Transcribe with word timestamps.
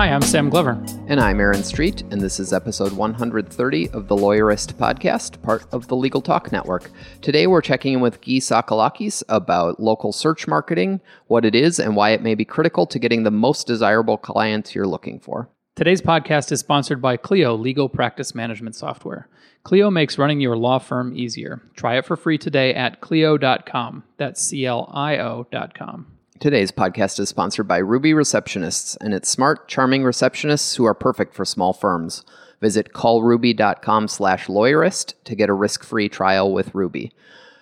Hi, 0.00 0.08
I'm 0.10 0.22
Sam 0.22 0.48
Glover. 0.48 0.82
And 1.08 1.20
I'm 1.20 1.40
Aaron 1.40 1.62
Street, 1.62 2.00
and 2.10 2.22
this 2.22 2.40
is 2.40 2.54
episode 2.54 2.94
130 2.94 3.90
of 3.90 4.08
the 4.08 4.16
Lawyerist 4.16 4.72
podcast, 4.72 5.42
part 5.42 5.66
of 5.74 5.88
the 5.88 5.94
Legal 5.94 6.22
Talk 6.22 6.50
Network. 6.50 6.90
Today 7.20 7.46
we're 7.46 7.60
checking 7.60 7.92
in 7.92 8.00
with 8.00 8.22
Gyi 8.22 8.38
Tsakalakis 8.38 9.22
about 9.28 9.78
local 9.78 10.14
search 10.14 10.48
marketing, 10.48 11.02
what 11.26 11.44
it 11.44 11.54
is, 11.54 11.78
and 11.78 11.96
why 11.96 12.12
it 12.12 12.22
may 12.22 12.34
be 12.34 12.46
critical 12.46 12.86
to 12.86 12.98
getting 12.98 13.24
the 13.24 13.30
most 13.30 13.66
desirable 13.66 14.16
clients 14.16 14.74
you're 14.74 14.86
looking 14.86 15.20
for. 15.20 15.50
Today's 15.76 16.00
podcast 16.00 16.50
is 16.50 16.60
sponsored 16.60 17.02
by 17.02 17.18
Clio 17.18 17.54
Legal 17.54 17.90
Practice 17.90 18.34
Management 18.34 18.76
Software. 18.76 19.28
Clio 19.64 19.90
makes 19.90 20.16
running 20.16 20.40
your 20.40 20.56
law 20.56 20.78
firm 20.78 21.14
easier. 21.14 21.60
Try 21.76 21.98
it 21.98 22.06
for 22.06 22.16
free 22.16 22.38
today 22.38 22.72
at 22.72 23.02
Clio.com. 23.02 24.04
That's 24.16 24.40
C 24.40 24.64
L 24.64 24.90
I 24.94 25.18
O.com. 25.18 26.06
Today's 26.40 26.72
podcast 26.72 27.20
is 27.20 27.28
sponsored 27.28 27.68
by 27.68 27.76
Ruby 27.76 28.12
Receptionists 28.12 28.96
and 29.02 29.12
its 29.12 29.28
smart, 29.28 29.68
charming 29.68 30.04
receptionists 30.04 30.74
who 30.74 30.86
are 30.86 30.94
perfect 30.94 31.34
for 31.34 31.44
small 31.44 31.74
firms. 31.74 32.24
Visit 32.62 32.94
callruby.com 32.94 34.08
slash 34.08 34.46
lawyerist 34.46 35.12
to 35.24 35.34
get 35.34 35.50
a 35.50 35.52
risk-free 35.52 36.08
trial 36.08 36.50
with 36.50 36.74
Ruby. 36.74 37.12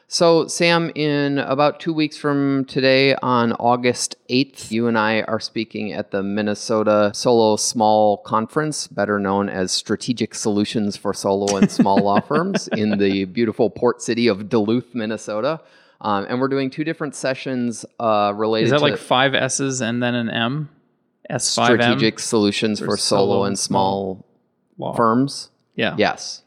So, 0.06 0.46
Sam, 0.46 0.92
in 0.94 1.40
about 1.40 1.80
two 1.80 1.92
weeks 1.92 2.16
from 2.16 2.66
today, 2.66 3.16
on 3.16 3.52
August 3.54 4.14
8th, 4.30 4.70
you 4.70 4.86
and 4.86 4.96
I 4.96 5.22
are 5.22 5.40
speaking 5.40 5.92
at 5.92 6.12
the 6.12 6.22
Minnesota 6.22 7.10
Solo 7.12 7.56
Small 7.56 8.18
Conference, 8.18 8.86
better 8.86 9.18
known 9.18 9.48
as 9.48 9.72
Strategic 9.72 10.36
Solutions 10.36 10.96
for 10.96 11.12
Solo 11.12 11.56
and 11.56 11.68
Small 11.68 11.96
Law 11.96 12.20
Firms, 12.28 12.68
in 12.68 12.98
the 12.98 13.24
beautiful 13.24 13.70
port 13.70 14.00
city 14.02 14.28
of 14.28 14.48
Duluth, 14.48 14.94
Minnesota. 14.94 15.60
Um, 16.00 16.26
and 16.28 16.40
we're 16.40 16.48
doing 16.48 16.70
two 16.70 16.84
different 16.84 17.14
sessions 17.14 17.84
uh, 17.98 18.32
related 18.34 18.66
Is 18.66 18.70
that 18.70 18.78
to 18.78 18.82
like 18.84 18.98
five 18.98 19.34
S's 19.34 19.80
and 19.80 20.02
then 20.02 20.14
an 20.14 20.30
M? 20.30 20.70
S5M? 21.30 21.64
strategic 21.64 22.18
solutions 22.20 22.80
for, 22.80 22.96
solo 22.96 23.44
and 23.44 23.58
small 23.58 24.24
law. 24.78 24.94
firms. 24.94 25.50
Yeah. 25.74 25.94
Yes. 25.98 26.42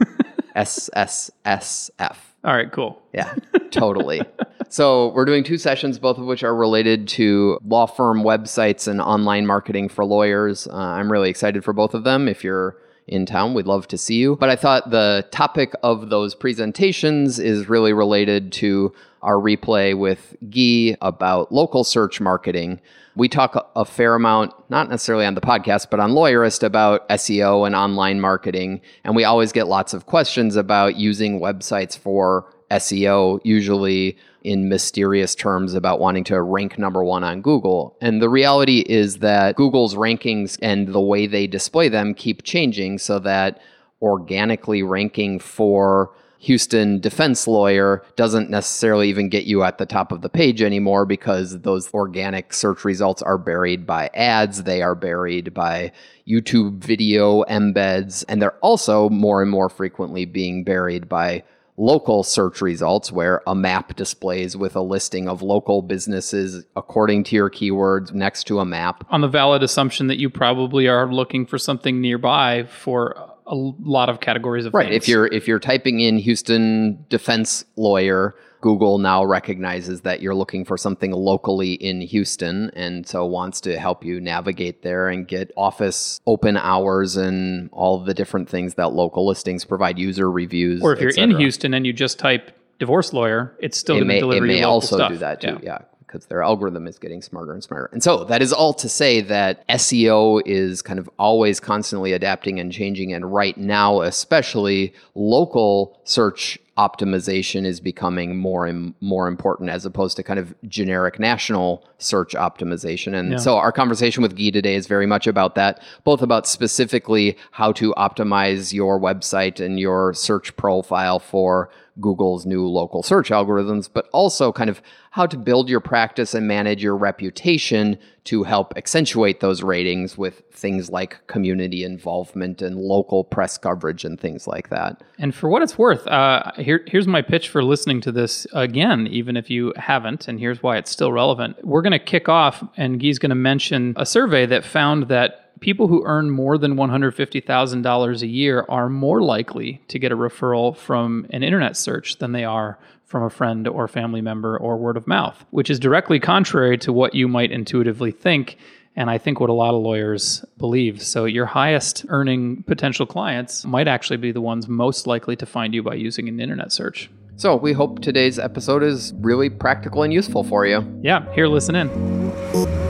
SSSF. 0.56 2.16
All 2.44 2.54
right, 2.54 2.70
cool. 2.70 3.02
Yeah, 3.12 3.34
totally. 3.70 4.20
so 4.68 5.08
we're 5.12 5.24
doing 5.24 5.42
two 5.42 5.58
sessions, 5.58 5.98
both 5.98 6.18
of 6.18 6.26
which 6.26 6.44
are 6.44 6.54
related 6.54 7.08
to 7.08 7.58
law 7.66 7.86
firm 7.86 8.22
websites 8.22 8.86
and 8.86 9.00
online 9.00 9.46
marketing 9.46 9.88
for 9.88 10.04
lawyers. 10.04 10.66
Uh, 10.66 10.74
I'm 10.74 11.10
really 11.10 11.30
excited 11.30 11.64
for 11.64 11.72
both 11.72 11.94
of 11.94 12.04
them. 12.04 12.28
If 12.28 12.44
you're 12.44 12.76
in 13.08 13.26
town, 13.26 13.54
we'd 13.54 13.66
love 13.66 13.86
to 13.88 13.98
see 13.98 14.16
you. 14.16 14.36
But 14.36 14.50
I 14.50 14.56
thought 14.56 14.90
the 14.90 15.26
topic 15.30 15.72
of 15.82 16.10
those 16.10 16.34
presentations 16.34 17.38
is 17.38 17.68
really 17.68 17.92
related 17.92 18.52
to 18.54 18.92
our 19.22 19.36
replay 19.36 19.96
with 19.96 20.36
Gyi 20.48 20.96
about 21.00 21.52
local 21.52 21.84
search 21.84 22.20
marketing. 22.20 22.80
We 23.14 23.28
talk 23.28 23.70
a 23.74 23.84
fair 23.84 24.14
amount, 24.14 24.52
not 24.70 24.90
necessarily 24.90 25.24
on 25.24 25.34
the 25.34 25.40
podcast, 25.40 25.88
but 25.90 26.00
on 26.00 26.12
Lawyerist 26.12 26.62
about 26.62 27.08
SEO 27.08 27.66
and 27.66 27.74
online 27.74 28.20
marketing. 28.20 28.82
And 29.04 29.16
we 29.16 29.24
always 29.24 29.52
get 29.52 29.68
lots 29.68 29.94
of 29.94 30.06
questions 30.06 30.54
about 30.56 30.96
using 30.96 31.40
websites 31.40 31.96
for 31.96 32.52
SEO, 32.70 33.40
usually 33.42 34.18
in 34.46 34.68
mysterious 34.68 35.34
terms 35.34 35.74
about 35.74 35.98
wanting 35.98 36.24
to 36.24 36.40
rank 36.40 36.78
number 36.78 37.02
one 37.02 37.24
on 37.24 37.42
Google. 37.42 37.96
And 38.00 38.22
the 38.22 38.28
reality 38.28 38.84
is 38.86 39.18
that 39.18 39.56
Google's 39.56 39.96
rankings 39.96 40.56
and 40.62 40.88
the 40.88 41.00
way 41.00 41.26
they 41.26 41.46
display 41.46 41.88
them 41.88 42.14
keep 42.14 42.44
changing 42.44 42.98
so 42.98 43.18
that 43.18 43.60
organically 44.00 44.82
ranking 44.82 45.40
for 45.40 46.12
Houston 46.38 47.00
defense 47.00 47.48
lawyer 47.48 48.04
doesn't 48.14 48.50
necessarily 48.50 49.08
even 49.08 49.28
get 49.28 49.46
you 49.46 49.64
at 49.64 49.78
the 49.78 49.86
top 49.86 50.12
of 50.12 50.20
the 50.20 50.28
page 50.28 50.62
anymore 50.62 51.04
because 51.04 51.60
those 51.62 51.92
organic 51.92 52.52
search 52.52 52.84
results 52.84 53.22
are 53.22 53.38
buried 53.38 53.84
by 53.84 54.10
ads, 54.14 54.62
they 54.62 54.80
are 54.80 54.94
buried 54.94 55.52
by 55.54 55.90
YouTube 56.28 56.78
video 56.78 57.42
embeds, 57.44 58.24
and 58.28 58.40
they're 58.40 58.58
also 58.58 59.08
more 59.08 59.42
and 59.42 59.50
more 59.50 59.68
frequently 59.68 60.24
being 60.24 60.62
buried 60.62 61.08
by 61.08 61.42
local 61.76 62.22
search 62.22 62.60
results 62.60 63.12
where 63.12 63.42
a 63.46 63.54
map 63.54 63.94
displays 63.96 64.56
with 64.56 64.76
a 64.76 64.80
listing 64.80 65.28
of 65.28 65.42
local 65.42 65.82
businesses 65.82 66.64
according 66.74 67.24
to 67.24 67.36
your 67.36 67.50
keywords 67.50 68.12
next 68.12 68.44
to 68.44 68.60
a 68.60 68.64
map. 68.64 69.04
On 69.10 69.20
the 69.20 69.28
valid 69.28 69.62
assumption 69.62 70.06
that 70.06 70.18
you 70.18 70.30
probably 70.30 70.88
are 70.88 71.12
looking 71.12 71.46
for 71.46 71.58
something 71.58 72.00
nearby 72.00 72.64
for 72.64 73.14
a 73.46 73.54
lot 73.54 74.08
of 74.08 74.20
categories 74.20 74.66
of 74.66 74.74
right. 74.74 74.88
things. 74.88 75.04
If 75.04 75.08
you're 75.08 75.26
if 75.26 75.46
you're 75.46 75.60
typing 75.60 76.00
in 76.00 76.18
Houston 76.18 77.04
defense 77.08 77.64
lawyer, 77.76 78.34
Google 78.66 78.98
now 78.98 79.24
recognizes 79.24 80.00
that 80.00 80.20
you're 80.20 80.34
looking 80.34 80.64
for 80.64 80.76
something 80.76 81.12
locally 81.12 81.74
in 81.74 82.00
Houston 82.00 82.68
and 82.74 83.06
so 83.06 83.24
wants 83.24 83.60
to 83.60 83.78
help 83.78 84.04
you 84.04 84.20
navigate 84.20 84.82
there 84.82 85.08
and 85.08 85.28
get 85.28 85.52
office 85.56 86.20
open 86.26 86.56
hours 86.56 87.16
and 87.16 87.70
all 87.70 88.00
the 88.00 88.12
different 88.12 88.48
things 88.48 88.74
that 88.74 88.88
local 88.92 89.24
listings 89.24 89.64
provide 89.64 90.00
user 90.00 90.28
reviews. 90.28 90.82
or 90.82 90.94
if 90.94 91.00
you're 91.00 91.10
in. 91.10 91.36
Houston 91.36 91.74
and 91.74 91.86
you 91.86 91.92
just 91.92 92.18
type 92.18 92.50
divorce 92.80 93.12
lawyer, 93.12 93.56
it's 93.60 93.78
still 93.78 93.98
it 93.98 94.00
going 94.00 94.08
to 94.08 94.18
deliver 94.18 94.44
it 94.44 94.48
may 94.48 94.54
you 94.54 94.60
local 94.62 94.72
also 94.72 94.96
stuff. 94.96 95.12
do 95.12 95.18
that 95.18 95.40
too. 95.40 95.60
Yeah. 95.62 95.78
Because 96.16 96.28
their 96.28 96.42
algorithm 96.42 96.86
is 96.86 96.98
getting 96.98 97.20
smarter 97.20 97.52
and 97.52 97.62
smarter. 97.62 97.90
And 97.92 98.02
so 98.02 98.24
that 98.24 98.40
is 98.40 98.50
all 98.50 98.72
to 98.74 98.88
say 98.88 99.20
that 99.20 99.68
SEO 99.68 100.40
is 100.46 100.80
kind 100.80 100.98
of 100.98 101.10
always 101.18 101.60
constantly 101.60 102.14
adapting 102.14 102.58
and 102.58 102.72
changing. 102.72 103.12
And 103.12 103.34
right 103.34 103.56
now, 103.58 104.00
especially 104.00 104.94
local 105.14 106.00
search 106.04 106.58
optimization 106.78 107.64
is 107.66 107.80
becoming 107.80 108.36
more 108.36 108.66
and 108.66 108.94
more 109.00 109.28
important 109.28 109.68
as 109.70 109.84
opposed 109.84 110.16
to 110.16 110.22
kind 110.22 110.38
of 110.38 110.54
generic 110.68 111.18
national 111.18 111.84
search 111.98 112.32
optimization. 112.34 113.14
And 113.14 113.32
Yeah. 113.32 113.38
so 113.38 113.56
our 113.56 113.72
conversation 113.72 114.22
with 114.22 114.36
Gyi 114.36 114.52
today 114.52 114.74
is 114.74 114.86
very 114.86 115.06
much 115.06 115.26
about 115.26 115.54
that, 115.54 115.80
both 116.04 116.22
about 116.22 116.46
specifically 116.46 117.36
how 117.50 117.72
to 117.72 117.92
optimize 117.94 118.72
your 118.72 118.98
website 119.00 119.58
and 119.58 119.78
your 119.80 120.12
search 120.14 120.56
profile 120.56 121.18
for 121.18 121.70
Google's 122.00 122.44
new 122.44 122.66
local 122.66 123.02
search 123.02 123.30
algorithms, 123.30 123.88
but 123.92 124.08
also 124.12 124.52
kind 124.52 124.68
of 124.70 124.82
how 125.10 125.26
to 125.26 125.36
build 125.36 125.68
your 125.68 125.80
practice 125.80 126.34
and 126.34 126.46
manage 126.46 126.82
your 126.82 126.96
reputation 126.96 127.98
to 128.24 128.42
help 128.42 128.74
accentuate 128.76 129.40
those 129.40 129.62
ratings 129.62 130.18
with 130.18 130.42
things 130.52 130.90
like 130.90 131.26
community 131.26 131.84
involvement 131.84 132.60
and 132.60 132.76
local 132.76 133.24
press 133.24 133.56
coverage 133.56 134.04
and 134.04 134.20
things 134.20 134.46
like 134.46 134.68
that. 134.68 135.02
And 135.18 135.34
for 135.34 135.48
what 135.48 135.62
it's 135.62 135.78
worth, 135.78 136.06
uh, 136.06 136.52
here, 136.56 136.84
here's 136.86 137.06
my 137.06 137.22
pitch 137.22 137.48
for 137.48 137.62
listening 137.62 138.00
to 138.02 138.12
this 138.12 138.46
again, 138.52 139.06
even 139.06 139.36
if 139.36 139.48
you 139.48 139.72
haven't, 139.76 140.28
and 140.28 140.38
here's 140.38 140.62
why 140.62 140.76
it's 140.76 140.90
still 140.90 141.12
relevant. 141.12 141.64
We're 141.64 141.82
going 141.82 141.92
to 141.92 141.98
kick 141.98 142.28
off, 142.28 142.62
and 142.76 143.00
Gyi's 143.00 143.18
going 143.18 143.30
to 143.30 143.36
mention 143.36 143.94
a 143.96 144.04
survey 144.04 144.44
that 144.46 144.64
found 144.64 145.08
that 145.08 145.45
people 145.60 145.88
who 145.88 146.04
earn 146.04 146.30
more 146.30 146.58
than 146.58 146.76
$150,000 146.76 148.22
a 148.22 148.26
year 148.26 148.64
are 148.68 148.88
more 148.88 149.22
likely 149.22 149.80
to 149.88 149.98
get 149.98 150.12
a 150.12 150.16
referral 150.16 150.76
from 150.76 151.26
an 151.30 151.42
internet 151.42 151.76
search 151.76 152.18
than 152.18 152.32
they 152.32 152.44
are 152.44 152.78
from 153.04 153.22
a 153.22 153.30
friend 153.30 153.68
or 153.68 153.86
family 153.86 154.20
member 154.20 154.58
or 154.58 154.76
word 154.76 154.96
of 154.96 155.06
mouth, 155.06 155.44
which 155.50 155.70
is 155.70 155.78
directly 155.78 156.18
contrary 156.18 156.76
to 156.78 156.92
what 156.92 157.14
you 157.14 157.28
might 157.28 157.52
intuitively 157.52 158.10
think. 158.10 158.58
And 158.96 159.10
I 159.10 159.18
think 159.18 159.40
what 159.40 159.50
a 159.50 159.52
lot 159.52 159.74
of 159.74 159.82
lawyers 159.82 160.44
believe. 160.56 161.02
So, 161.02 161.26
your 161.26 161.44
highest 161.44 162.06
earning 162.08 162.62
potential 162.62 163.04
clients 163.04 163.64
might 163.66 163.88
actually 163.88 164.16
be 164.16 164.32
the 164.32 164.40
ones 164.40 164.68
most 164.68 165.06
likely 165.06 165.36
to 165.36 165.44
find 165.44 165.74
you 165.74 165.82
by 165.82 165.94
using 165.94 166.28
an 166.28 166.40
internet 166.40 166.72
search. 166.72 167.10
So 167.38 167.54
we 167.54 167.74
hope 167.74 168.00
today's 168.00 168.38
episode 168.38 168.82
is 168.82 169.12
really 169.18 169.50
practical 169.50 170.02
and 170.02 170.12
useful 170.12 170.42
for 170.42 170.64
you. 170.64 171.00
Yeah, 171.02 171.30
here, 171.34 171.48
listen 171.48 171.76
in. 171.76 172.85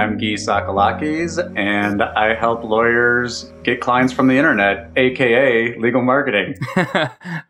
I'm 0.00 0.18
Gyi 0.18 0.32
Tsakalakis, 0.32 1.38
and 1.58 2.02
I 2.02 2.34
help 2.34 2.64
lawyers 2.64 3.52
get 3.62 3.82
clients 3.82 4.14
from 4.14 4.28
the 4.28 4.34
internet, 4.38 4.90
aka 4.96 5.76
legal 5.76 6.00
marketing. 6.00 6.54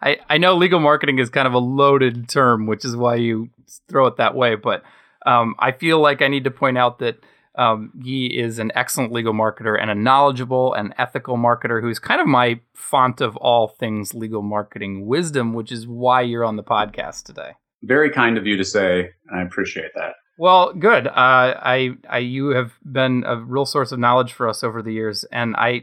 I, 0.02 0.18
I 0.28 0.38
know 0.38 0.56
legal 0.56 0.80
marketing 0.80 1.20
is 1.20 1.30
kind 1.30 1.46
of 1.46 1.54
a 1.54 1.60
loaded 1.60 2.28
term, 2.28 2.66
which 2.66 2.84
is 2.84 2.96
why 2.96 3.14
you 3.14 3.50
throw 3.88 4.08
it 4.08 4.16
that 4.16 4.34
way. 4.34 4.56
But 4.56 4.82
um, 5.24 5.54
I 5.60 5.70
feel 5.70 6.00
like 6.00 6.22
I 6.22 6.26
need 6.26 6.42
to 6.42 6.50
point 6.50 6.76
out 6.76 6.98
that 6.98 7.18
um, 7.54 7.92
Gyi 8.00 8.36
is 8.36 8.58
an 8.58 8.72
excellent 8.74 9.12
legal 9.12 9.32
marketer 9.32 9.80
and 9.80 9.88
a 9.88 9.94
knowledgeable 9.94 10.74
and 10.74 10.92
ethical 10.98 11.36
marketer 11.36 11.80
who's 11.80 12.00
kind 12.00 12.20
of 12.20 12.26
my 12.26 12.58
font 12.74 13.20
of 13.20 13.36
all 13.36 13.68
things 13.68 14.12
legal 14.12 14.42
marketing 14.42 15.06
wisdom, 15.06 15.52
which 15.52 15.70
is 15.70 15.86
why 15.86 16.22
you're 16.22 16.44
on 16.44 16.56
the 16.56 16.64
podcast 16.64 17.22
today. 17.22 17.52
Very 17.84 18.10
kind 18.10 18.36
of 18.36 18.44
you 18.44 18.56
to 18.56 18.64
say, 18.64 19.10
and 19.28 19.38
I 19.38 19.44
appreciate 19.44 19.92
that. 19.94 20.14
Well, 20.40 20.72
good. 20.72 21.06
Uh, 21.06 21.10
I, 21.12 21.96
I, 22.08 22.16
you 22.20 22.48
have 22.54 22.72
been 22.82 23.24
a 23.26 23.36
real 23.36 23.66
source 23.66 23.92
of 23.92 23.98
knowledge 23.98 24.32
for 24.32 24.48
us 24.48 24.64
over 24.64 24.80
the 24.80 24.90
years, 24.90 25.24
and 25.24 25.54
I, 25.54 25.82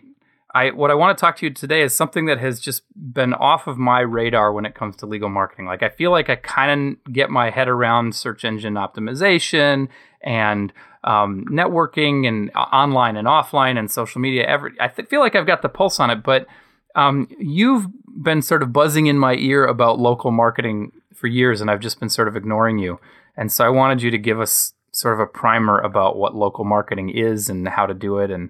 I, 0.52 0.72
what 0.72 0.90
I 0.90 0.96
want 0.96 1.16
to 1.16 1.22
talk 1.22 1.38
to 1.38 1.46
you 1.46 1.54
today 1.54 1.84
is 1.84 1.94
something 1.94 2.26
that 2.26 2.40
has 2.40 2.60
just 2.60 2.82
been 2.96 3.36
off 3.36 3.68
of 3.68 3.78
my 3.78 4.00
radar 4.00 4.52
when 4.52 4.66
it 4.66 4.74
comes 4.74 4.96
to 4.96 5.06
legal 5.06 5.30
marketing. 5.30 5.68
Like, 5.68 5.84
I 5.84 5.90
feel 5.90 6.10
like 6.10 6.32
I 6.32 6.38
kind 6.38 6.98
of 7.06 7.14
get 7.14 7.30
my 7.30 7.52
head 7.52 7.68
around 7.68 8.16
search 8.16 8.44
engine 8.44 8.74
optimization 8.74 9.90
and 10.22 10.74
um, 11.04 11.46
networking 11.52 12.28
and 12.28 12.50
uh, 12.56 12.62
online 12.62 13.16
and 13.16 13.28
offline 13.28 13.78
and 13.78 13.92
social 13.92 14.20
media. 14.20 14.44
Every, 14.48 14.72
I 14.80 14.88
th- 14.88 15.08
feel 15.08 15.20
like 15.20 15.36
I've 15.36 15.46
got 15.46 15.62
the 15.62 15.70
pulse 15.70 16.00
on 16.00 16.10
it, 16.10 16.24
but 16.24 16.48
um, 16.96 17.28
you've 17.38 17.86
been 18.24 18.42
sort 18.42 18.64
of 18.64 18.74
buzzing 18.74 19.06
in 19.06 19.20
my 19.20 19.36
ear 19.36 19.68
about 19.68 20.00
local 20.00 20.32
marketing 20.32 20.94
for 21.14 21.28
years, 21.28 21.62
and 21.62 21.70
I've 21.70 21.80
just 21.80 22.00
been 22.00 22.10
sort 22.10 22.28
of 22.28 22.36
ignoring 22.36 22.80
you. 22.80 23.00
And 23.38 23.52
so 23.52 23.66
I 23.66 23.70
wanted 23.70 24.02
you 24.02 24.12
to 24.12 24.18
give 24.18 24.40
us 24.40 24.74
sort 24.92 25.14
of 25.14 25.20
a 25.20 25.28
primer 25.28 25.80
about 25.80 26.18
what 26.18 26.36
local 26.36 26.66
marketing 26.66 27.10
is 27.10 27.50
and 27.50 27.68
how 27.68 27.86
to 27.86 27.94
do 27.94 28.18
it. 28.18 28.32
And 28.32 28.50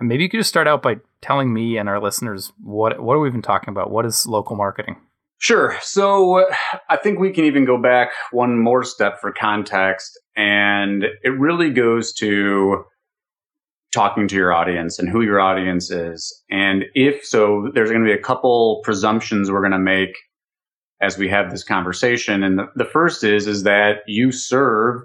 maybe 0.00 0.24
you 0.24 0.30
could 0.30 0.40
just 0.40 0.48
start 0.48 0.66
out 0.66 0.82
by 0.82 0.96
telling 1.20 1.52
me 1.52 1.76
and 1.76 1.88
our 1.88 2.00
listeners 2.00 2.52
what 2.62 3.00
what 3.00 3.14
are 3.14 3.20
we 3.20 3.28
even 3.28 3.42
talking 3.42 3.70
about? 3.70 3.90
What 3.90 4.06
is 4.06 4.26
local 4.26 4.56
marketing? 4.56 4.96
Sure. 5.38 5.76
So 5.82 6.38
uh, 6.38 6.54
I 6.88 6.96
think 6.96 7.18
we 7.18 7.32
can 7.32 7.44
even 7.44 7.64
go 7.64 7.76
back 7.76 8.10
one 8.30 8.58
more 8.58 8.84
step 8.84 9.20
for 9.20 9.32
context, 9.32 10.18
and 10.36 11.04
it 11.22 11.30
really 11.36 11.70
goes 11.70 12.12
to 12.14 12.84
talking 13.92 14.28
to 14.28 14.36
your 14.36 14.52
audience 14.52 14.98
and 14.98 15.08
who 15.08 15.20
your 15.20 15.40
audience 15.40 15.90
is. 15.90 16.42
And 16.48 16.84
if 16.94 17.24
so, 17.24 17.70
there's 17.74 17.90
going 17.90 18.04
to 18.04 18.08
be 18.08 18.18
a 18.18 18.22
couple 18.22 18.80
presumptions 18.84 19.50
we're 19.50 19.60
going 19.60 19.72
to 19.72 19.78
make 19.78 20.14
as 21.02 21.18
we 21.18 21.28
have 21.28 21.50
this 21.50 21.64
conversation. 21.64 22.42
And 22.42 22.58
the, 22.58 22.66
the 22.76 22.84
first 22.84 23.24
is, 23.24 23.46
is 23.46 23.64
that 23.64 23.98
you 24.06 24.30
serve 24.32 25.02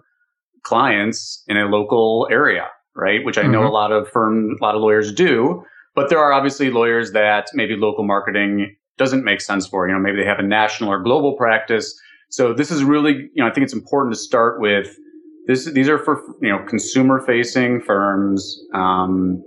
clients 0.64 1.44
in 1.48 1.58
a 1.58 1.66
local 1.66 2.28
area, 2.32 2.68
right? 2.96 3.26
Which 3.26 3.38
I 3.38 3.44
know 3.44 3.60
mm-hmm. 3.62 3.68
a 3.68 3.72
lot 3.72 3.92
of 3.92 4.08
firm, 4.10 4.56
a 4.60 4.64
lot 4.64 4.76
of 4.76 4.82
lawyers 4.82 5.12
do, 5.12 5.64
but 5.96 6.10
there 6.10 6.20
are 6.20 6.32
obviously 6.32 6.70
lawyers 6.70 7.14
that 7.14 7.48
maybe 7.54 7.76
local 7.76 8.06
marketing 8.06 8.76
doesn't 8.98 9.24
make 9.24 9.42
sense 9.42 9.68
for. 9.68 9.88
You 9.88 9.94
know, 9.94 10.00
maybe 10.00 10.18
they 10.18 10.26
have 10.26 10.40
a 10.40 10.44
national 10.44 10.92
or 10.92 11.02
global 11.02 11.36
practice. 11.36 12.00
So 12.30 12.54
this 12.54 12.72
is 12.72 12.84
really, 12.84 13.30
you 13.34 13.44
know, 13.44 13.48
I 13.48 13.54
think 13.54 13.64
it's 13.64 13.74
important 13.74 14.14
to 14.14 14.20
start 14.20 14.62
with 14.62 14.96
this. 15.48 15.66
These 15.66 15.90
are 15.90 15.98
for 15.98 16.22
you 16.42 16.50
know 16.50 16.64
consumer 16.68 17.24
facing 17.26 17.82
firms 17.82 18.60
um, 18.74 19.44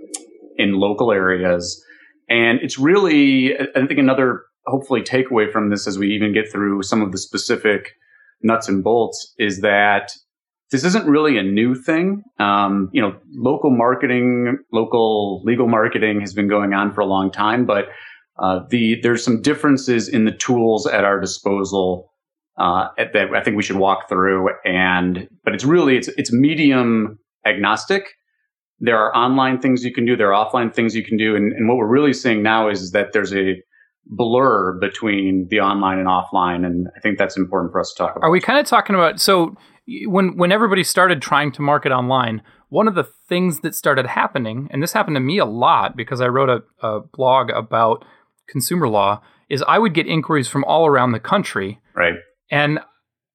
in 0.57 0.73
local 0.73 1.11
areas, 1.11 1.83
and 2.29 2.59
it's 2.61 2.79
really, 2.79 3.55
I 3.57 3.85
think, 3.85 3.99
another 3.99 4.43
hopefully 4.65 5.01
takeaway 5.01 5.51
from 5.51 5.69
this 5.69 5.87
as 5.87 5.97
we 5.97 6.13
even 6.13 6.33
get 6.33 6.51
through 6.51 6.83
some 6.83 7.01
of 7.01 7.11
the 7.11 7.17
specific 7.17 7.93
nuts 8.43 8.67
and 8.67 8.83
bolts 8.83 9.33
is 9.37 9.61
that 9.61 10.11
this 10.71 10.83
isn't 10.85 11.05
really 11.05 11.37
a 11.37 11.43
new 11.43 11.75
thing. 11.75 12.23
Um, 12.39 12.89
you 12.93 13.01
know, 13.01 13.17
local 13.33 13.69
marketing, 13.69 14.57
local 14.71 15.43
legal 15.43 15.67
marketing 15.67 16.21
has 16.21 16.33
been 16.33 16.47
going 16.47 16.73
on 16.73 16.93
for 16.93 17.01
a 17.01 17.05
long 17.05 17.31
time, 17.31 17.65
but 17.65 17.89
uh, 18.39 18.61
the 18.69 18.99
there's 19.01 19.23
some 19.23 19.41
differences 19.41 20.07
in 20.07 20.25
the 20.25 20.31
tools 20.31 20.87
at 20.87 21.03
our 21.03 21.19
disposal 21.19 22.11
uh, 22.57 22.87
at, 22.97 23.13
that 23.13 23.33
I 23.35 23.43
think 23.43 23.57
we 23.57 23.63
should 23.63 23.75
walk 23.75 24.07
through. 24.07 24.49
And 24.65 25.27
but 25.43 25.53
it's 25.53 25.65
really 25.65 25.97
it's 25.97 26.07
it's 26.09 26.31
medium 26.31 27.19
agnostic. 27.45 28.03
There 28.79 28.97
are 28.97 29.15
online 29.15 29.59
things 29.59 29.83
you 29.83 29.93
can 29.93 30.05
do. 30.05 30.15
There 30.15 30.33
are 30.33 30.45
offline 30.45 30.73
things 30.73 30.95
you 30.95 31.03
can 31.03 31.17
do. 31.17 31.35
And, 31.35 31.53
and 31.53 31.67
what 31.67 31.77
we're 31.77 31.85
really 31.85 32.13
seeing 32.13 32.41
now 32.41 32.69
is, 32.69 32.81
is 32.81 32.91
that 32.91 33.13
there's 33.13 33.33
a 33.33 33.61
blur 34.05 34.73
between 34.73 35.47
the 35.49 35.59
online 35.59 35.99
and 35.99 36.07
offline. 36.07 36.65
And 36.65 36.87
I 36.95 36.99
think 36.99 37.17
that's 37.17 37.37
important 37.37 37.71
for 37.71 37.79
us 37.79 37.93
to 37.93 37.97
talk 38.03 38.15
about. 38.15 38.25
Are 38.25 38.31
we 38.31 38.41
kind 38.41 38.59
of 38.59 38.65
talking 38.65 38.95
about 38.95 39.19
so 39.19 39.55
when 40.05 40.37
when 40.37 40.51
everybody 40.51 40.83
started 40.83 41.21
trying 41.21 41.51
to 41.53 41.61
market 41.61 41.91
online, 41.91 42.41
one 42.69 42.87
of 42.87 42.95
the 42.95 43.03
things 43.03 43.61
that 43.61 43.75
started 43.75 44.05
happening, 44.05 44.67
and 44.71 44.81
this 44.81 44.93
happened 44.93 45.15
to 45.15 45.21
me 45.21 45.37
a 45.37 45.45
lot 45.45 45.95
because 45.95 46.21
I 46.21 46.27
wrote 46.27 46.49
a, 46.49 46.87
a 46.87 47.01
blog 47.01 47.49
about 47.49 48.05
consumer 48.47 48.87
law, 48.87 49.21
is 49.49 49.63
I 49.67 49.79
would 49.79 49.93
get 49.93 50.07
inquiries 50.07 50.47
from 50.47 50.63
all 50.65 50.85
around 50.85 51.11
the 51.11 51.19
country. 51.19 51.79
Right. 51.95 52.15
And 52.49 52.79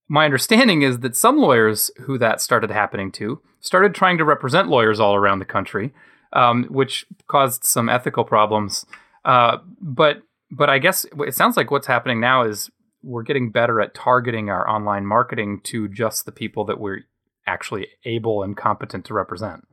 my 0.08 0.24
understanding 0.24 0.82
is 0.82 1.00
that 1.00 1.16
some 1.16 1.38
lawyers 1.38 1.90
who 2.04 2.18
that 2.18 2.40
started 2.40 2.70
happening 2.70 3.10
to 3.12 3.40
started 3.60 3.94
trying 3.94 4.18
to 4.18 4.24
represent 4.24 4.68
lawyers 4.68 5.00
all 5.00 5.14
around 5.14 5.40
the 5.40 5.44
country, 5.44 5.92
um, 6.32 6.64
which 6.64 7.06
caused 7.26 7.64
some 7.64 7.88
ethical 7.88 8.24
problems. 8.24 8.86
Uh, 9.24 9.58
but 9.80 10.22
but 10.50 10.70
I 10.70 10.78
guess 10.78 11.06
it 11.26 11.34
sounds 11.34 11.56
like 11.56 11.70
what's 11.70 11.86
happening 11.86 12.20
now 12.20 12.44
is 12.44 12.70
we're 13.02 13.22
getting 13.22 13.50
better 13.50 13.80
at 13.80 13.94
targeting 13.94 14.50
our 14.50 14.68
online 14.68 15.06
marketing 15.06 15.60
to 15.64 15.88
just 15.88 16.26
the 16.26 16.32
people 16.32 16.64
that 16.66 16.80
we're 16.80 17.00
actually 17.46 17.88
able 18.04 18.42
and 18.42 18.56
competent 18.56 19.04
to 19.06 19.14
represent. 19.14 19.66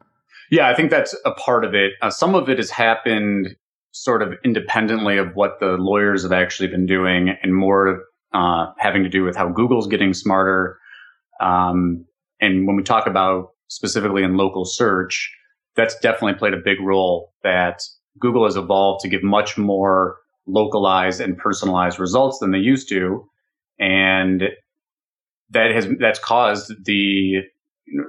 Yeah, 0.51 0.69
I 0.69 0.75
think 0.75 0.91
that's 0.91 1.15
a 1.25 1.31
part 1.31 1.65
of 1.65 1.73
it. 1.73 1.93
Uh, 2.01 2.09
some 2.09 2.35
of 2.35 2.49
it 2.49 2.57
has 2.57 2.69
happened 2.69 3.55
sort 3.91 4.21
of 4.21 4.33
independently 4.43 5.17
of 5.17 5.35
what 5.35 5.59
the 5.59 5.77
lawyers 5.77 6.23
have 6.23 6.31
actually 6.31 6.67
been 6.67 6.85
doing 6.85 7.35
and 7.41 7.55
more 7.55 8.03
uh, 8.33 8.67
having 8.77 9.03
to 9.03 9.09
do 9.09 9.23
with 9.23 9.35
how 9.35 9.49
Google's 9.49 9.87
getting 9.87 10.13
smarter. 10.13 10.79
Um, 11.39 12.05
and 12.41 12.67
when 12.67 12.75
we 12.75 12.83
talk 12.83 13.07
about 13.07 13.49
specifically 13.67 14.23
in 14.23 14.35
local 14.35 14.65
search, 14.65 15.31
that's 15.75 15.97
definitely 15.99 16.37
played 16.37 16.53
a 16.53 16.61
big 16.63 16.79
role 16.81 17.33
that 17.43 17.81
Google 18.19 18.45
has 18.45 18.55
evolved 18.55 19.01
to 19.01 19.09
give 19.09 19.23
much 19.23 19.57
more 19.57 20.17
localized 20.47 21.21
and 21.21 21.37
personalized 21.37 21.99
results 21.99 22.39
than 22.39 22.51
they 22.51 22.59
used 22.59 22.89
to, 22.89 23.27
and 23.79 24.43
that 25.51 25.71
has 25.71 25.87
that's 25.99 26.19
caused 26.19 26.73
the 26.85 27.41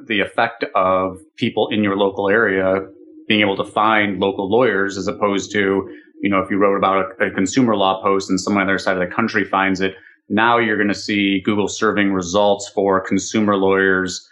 the 0.07 0.21
effect 0.21 0.65
of 0.75 1.19
people 1.37 1.69
in 1.71 1.83
your 1.83 1.97
local 1.97 2.29
area 2.29 2.87
being 3.27 3.41
able 3.41 3.57
to 3.57 3.65
find 3.65 4.21
local 4.21 4.49
lawyers 4.49 4.97
as 4.97 5.09
opposed 5.09 5.51
to 5.53 5.89
you 6.23 6.31
know 6.31 6.41
if 6.41 6.51
you 6.51 6.59
wrote 6.59 6.77
about 6.77 7.13
a, 7.21 7.27
a 7.27 7.31
consumer 7.31 7.75
law 7.75 8.01
post 8.03 8.31
and 8.31 8.41
someone 8.41 8.63
on 8.63 8.67
the 8.69 8.73
other 8.73 8.79
side 8.79 8.97
of 8.97 9.07
the 9.07 9.15
country 9.15 9.45
finds 9.45 9.81
it 9.81 9.95
now 10.29 10.59
you're 10.59 10.77
going 10.77 10.89
to 10.89 10.95
see 10.95 11.41
google 11.45 11.67
serving 11.67 12.13
results 12.13 12.69
for 12.69 13.01
consumer 13.01 13.57
lawyers 13.57 14.27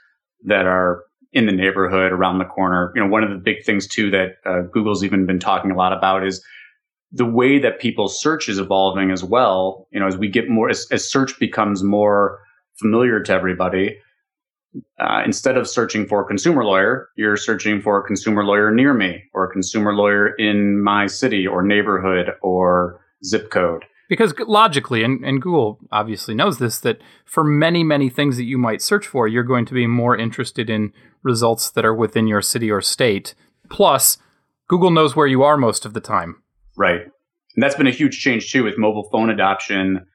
that 0.45 0.65
are 0.65 1.03
in 1.33 1.47
the 1.47 1.53
neighborhood 1.53 2.13
around 2.13 2.39
the 2.39 2.45
corner. 2.45 2.93
You 2.95 3.03
know 3.03 3.09
one 3.09 3.25
of 3.25 3.31
the 3.31 3.37
big 3.37 3.65
things 3.65 3.87
too 3.87 4.11
that 4.11 4.37
uh, 4.45 4.63
google's 4.73 5.03
even 5.03 5.27
been 5.27 5.39
talking 5.39 5.71
a 5.71 5.77
lot 5.77 5.93
about 5.93 6.27
is 6.27 6.45
the 7.13 7.27
way 7.27 7.59
that 7.59 7.79
people 7.79 8.09
search 8.09 8.49
is 8.49 8.59
evolving 8.59 9.11
as 9.11 9.23
well. 9.23 9.87
You 9.93 10.01
know, 10.01 10.07
as 10.07 10.17
we 10.17 10.29
get 10.29 10.49
more, 10.49 10.71
as, 10.71 10.87
as 10.91 11.09
search 11.09 11.39
becomes 11.39 11.83
more 11.83 12.41
familiar 12.81 13.23
to 13.23 13.33
everybody, 13.33 13.99
uh, 14.99 15.23
instead 15.25 15.57
of 15.57 15.69
searching 15.69 16.07
for 16.07 16.23
a 16.23 16.25
consumer 16.25 16.65
lawyer, 16.65 17.09
you're 17.17 17.37
searching 17.37 17.83
for 17.83 17.99
a 17.99 18.03
consumer 18.03 18.45
lawyer 18.45 18.71
near 18.71 18.95
me 18.95 19.23
or 19.35 19.45
a 19.45 19.53
consumer 19.53 19.95
lawyer 19.95 20.29
in 20.37 20.83
my 20.83 21.07
city 21.07 21.47
or 21.47 21.63
neighborhood 21.63 22.31
or 22.41 23.01
zip 23.25 23.51
code. 23.51 23.85
Because 24.09 24.35
logically, 24.47 25.05
and, 25.05 25.25
and 25.25 25.41
Google 25.41 25.79
obviously 25.91 26.35
knows 26.35 26.59
this, 26.59 26.81
that 26.81 27.01
for 27.25 27.45
many, 27.45 27.83
many 27.85 28.11
things 28.11 28.37
that 28.37 28.45
you 28.45 28.59
might 28.59 28.83
search 28.83 29.07
for, 29.07 29.29
you're 29.29 29.43
going 29.43 29.65
to 29.67 29.75
be 29.75 29.87
more 29.87 30.17
interested 30.17 30.69
in 30.69 30.93
results 31.23 31.71
that 31.71 31.85
are 31.85 31.95
within 31.95 32.27
your 32.27 32.43
city 32.43 32.71
or 32.71 32.81
state. 32.81 33.35
Plus, 33.71 34.19
Google 34.69 34.91
knows 34.91 35.17
where 35.17 35.27
you 35.27 35.43
are 35.43 35.57
most 35.57 35.87
of 35.87 35.95
the 35.95 36.01
time. 36.01 36.42
Right. 36.77 37.01
And 37.55 37.63
that's 37.63 37.75
been 37.75 37.87
a 37.87 37.93
huge 37.93 38.21
change 38.21 38.51
too 38.51 38.65
with 38.65 38.79
mobile 38.79 39.09
phone 39.11 39.31
adoption. 39.31 40.07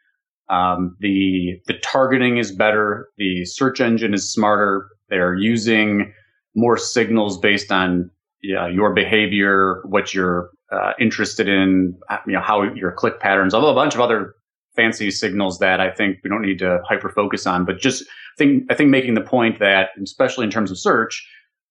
Um, 0.49 0.95
the 0.99 1.59
the 1.67 1.75
targeting 1.83 2.37
is 2.37 2.51
better. 2.51 3.09
The 3.17 3.45
search 3.45 3.81
engine 3.81 4.13
is 4.13 4.31
smarter. 4.31 4.87
They're 5.09 5.35
using 5.35 6.13
more 6.55 6.77
signals 6.77 7.37
based 7.37 7.71
on 7.71 8.09
yeah, 8.41 8.67
your 8.67 8.93
behavior, 8.93 9.81
what 9.85 10.13
you're 10.13 10.49
uh, 10.71 10.93
interested 10.99 11.47
in, 11.47 11.97
uh, 12.09 12.17
you 12.25 12.33
know, 12.33 12.41
how 12.41 12.63
your 12.63 12.91
click 12.91 13.19
patterns, 13.19 13.53
a 13.53 13.59
bunch 13.59 13.95
of 13.95 14.01
other 14.01 14.35
fancy 14.75 15.09
signals 15.11 15.59
that 15.59 15.79
I 15.79 15.91
think 15.91 16.17
we 16.23 16.29
don't 16.29 16.43
need 16.43 16.59
to 16.59 16.79
hyper 16.87 17.09
focus 17.09 17.47
on. 17.47 17.65
But 17.65 17.79
just 17.79 18.05
think, 18.37 18.63
I 18.69 18.75
think 18.75 18.89
making 18.89 19.15
the 19.15 19.21
point 19.21 19.59
that, 19.59 19.89
especially 20.01 20.45
in 20.45 20.51
terms 20.51 20.71
of 20.71 20.77
search, 20.77 21.27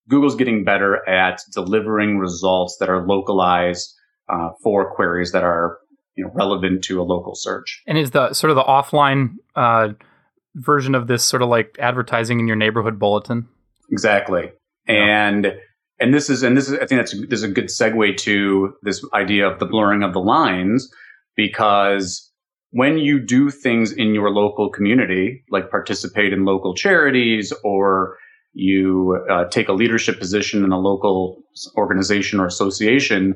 Google's 0.08 0.34
getting 0.34 0.64
better 0.64 1.08
at 1.08 1.40
delivering 1.52 2.18
results 2.18 2.76
that 2.80 2.88
are 2.88 3.06
localized 3.06 3.92
uh, 4.28 4.50
for 4.62 4.94
queries 4.94 5.32
that 5.32 5.44
are 5.44 5.78
you 6.16 6.24
know 6.24 6.30
relevant 6.34 6.84
to 6.84 7.00
a 7.00 7.04
local 7.04 7.34
search. 7.34 7.82
And 7.86 7.98
is 7.98 8.10
the 8.10 8.32
sort 8.32 8.50
of 8.50 8.56
the 8.56 8.64
offline 8.64 9.36
uh, 9.54 9.90
version 10.54 10.94
of 10.94 11.06
this 11.06 11.24
sort 11.24 11.42
of 11.42 11.48
like 11.48 11.76
advertising 11.78 12.40
in 12.40 12.46
your 12.46 12.56
neighborhood 12.56 12.98
bulletin? 12.98 13.48
Exactly. 13.90 14.50
Yeah. 14.88 14.94
And 15.28 15.54
and 15.98 16.12
this 16.12 16.28
is 16.28 16.42
and 16.42 16.56
this 16.56 16.68
is 16.68 16.74
I 16.74 16.86
think 16.86 17.00
that's 17.00 17.12
this 17.12 17.40
is 17.40 17.44
a 17.44 17.48
good 17.48 17.66
segue 17.66 18.16
to 18.18 18.74
this 18.82 19.04
idea 19.14 19.48
of 19.48 19.58
the 19.58 19.66
blurring 19.66 20.02
of 20.02 20.12
the 20.12 20.20
lines 20.20 20.90
because 21.36 22.30
when 22.70 22.98
you 22.98 23.20
do 23.20 23.50
things 23.50 23.92
in 23.92 24.12
your 24.12 24.30
local 24.30 24.70
community, 24.70 25.44
like 25.50 25.70
participate 25.70 26.32
in 26.32 26.44
local 26.44 26.74
charities 26.74 27.52
or 27.64 28.16
you 28.52 29.18
uh, 29.30 29.44
take 29.46 29.68
a 29.68 29.72
leadership 29.72 30.18
position 30.18 30.64
in 30.64 30.72
a 30.72 30.78
local 30.78 31.42
organization 31.76 32.40
or 32.40 32.46
association, 32.46 33.34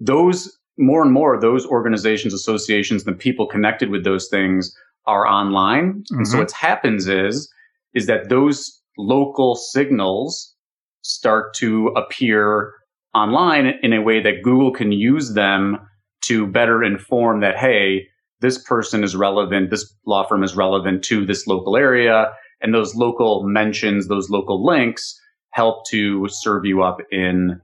those 0.00 0.58
more 0.78 1.02
and 1.02 1.12
more 1.12 1.40
those 1.40 1.66
organizations, 1.66 2.32
associations, 2.32 3.04
the 3.04 3.12
people 3.12 3.46
connected 3.46 3.90
with 3.90 4.04
those 4.04 4.28
things 4.28 4.74
are 5.06 5.26
online. 5.26 5.92
Mm-hmm. 5.92 6.16
And 6.18 6.26
so 6.26 6.32
mm-hmm. 6.32 6.40
what 6.40 6.52
happens 6.52 7.08
is 7.08 7.52
is 7.94 8.06
that 8.06 8.28
those 8.28 8.80
local 8.96 9.54
signals 9.54 10.54
start 11.02 11.54
to 11.54 11.88
appear 11.96 12.74
online 13.14 13.72
in 13.82 13.92
a 13.92 14.02
way 14.02 14.22
that 14.22 14.42
Google 14.42 14.72
can 14.72 14.92
use 14.92 15.34
them 15.34 15.78
to 16.26 16.46
better 16.46 16.84
inform 16.84 17.40
that, 17.40 17.56
hey, 17.56 18.06
this 18.40 18.62
person 18.62 19.02
is 19.02 19.16
relevant, 19.16 19.70
this 19.70 19.92
law 20.06 20.26
firm 20.26 20.44
is 20.44 20.54
relevant 20.54 21.02
to 21.04 21.24
this 21.24 21.46
local 21.46 21.76
area. 21.76 22.30
And 22.60 22.74
those 22.74 22.94
local 22.94 23.44
mentions, 23.44 24.08
those 24.08 24.30
local 24.30 24.64
links 24.64 25.18
help 25.50 25.86
to 25.88 26.28
serve 26.28 26.64
you 26.64 26.82
up 26.82 26.98
in 27.10 27.60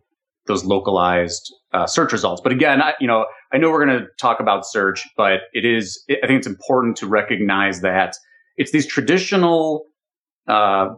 those 0.47 0.65
localized 0.65 1.55
uh, 1.73 1.87
search 1.87 2.13
results. 2.13 2.41
But 2.43 2.53
again, 2.53 2.83
I, 2.83 2.95
you 3.01 3.07
know, 3.07 3.27
I 3.53 3.59
know 3.59 3.71
we're 3.71 3.85
going 3.85 3.99
to 3.99 4.07
talk 4.19 4.41
about 4.41 4.67
search, 4.67 5.07
but 5.17 5.41
it 5.53 5.65
is, 5.65 6.05
I 6.11 6.27
think 6.27 6.39
it's 6.39 6.47
important 6.47 6.97
to 6.99 7.07
recognize 7.07 7.81
that 7.81 8.17
it's 8.57 8.73
these 8.73 8.87
traditional 8.87 9.87
uh, 10.47 10.89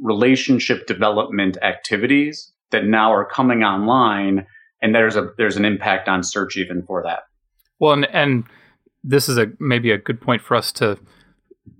relationship 0.00 0.86
development 0.86 1.58
activities 1.62 2.52
that 2.70 2.84
now 2.84 3.12
are 3.12 3.24
coming 3.24 3.62
online, 3.62 4.46
and 4.82 4.94
there's 4.94 5.16
a 5.16 5.30
there's 5.38 5.56
an 5.56 5.64
impact 5.64 6.08
on 6.08 6.22
search 6.22 6.56
even 6.56 6.82
for 6.82 7.02
that. 7.02 7.20
Well, 7.78 7.92
and 7.92 8.06
and 8.06 8.44
this 9.04 9.28
is 9.28 9.38
a 9.38 9.52
maybe 9.60 9.90
a 9.90 9.98
good 9.98 10.20
point 10.20 10.42
for 10.42 10.56
us 10.56 10.72
to 10.72 10.98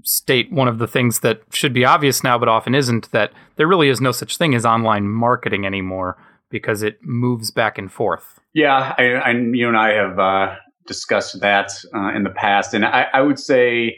state 0.03 0.53
one 0.53 0.69
of 0.69 0.79
the 0.79 0.87
things 0.87 1.21
that 1.21 1.41
should 1.51 1.73
be 1.73 1.85
obvious 1.85 2.23
now, 2.23 2.39
but 2.39 2.49
often 2.49 2.75
isn't 2.75 3.11
that 3.13 3.33
there 3.57 3.67
really 3.67 3.89
is 3.89 4.01
no 4.01 4.13
such 4.13 4.37
thing 4.37 4.55
as 4.55 4.65
online 4.65 5.09
marketing 5.09 5.67
anymore 5.67 6.17
because 6.55 6.85
it 6.85 6.99
moves 7.03 7.51
back 7.51 7.79
and 7.79 7.91
forth. 7.91 8.39
Yeah, 8.55 8.95
I, 8.97 9.15
I 9.15 9.31
you 9.33 9.67
and 9.67 9.77
I 9.77 9.91
have 9.95 10.19
uh, 10.21 10.55
discussed 10.87 11.41
that 11.41 11.73
uh, 11.93 12.15
in 12.15 12.23
the 12.23 12.31
past, 12.31 12.75
and 12.75 12.85
I, 12.85 13.09
I 13.13 13.23
would 13.23 13.41
say 13.41 13.97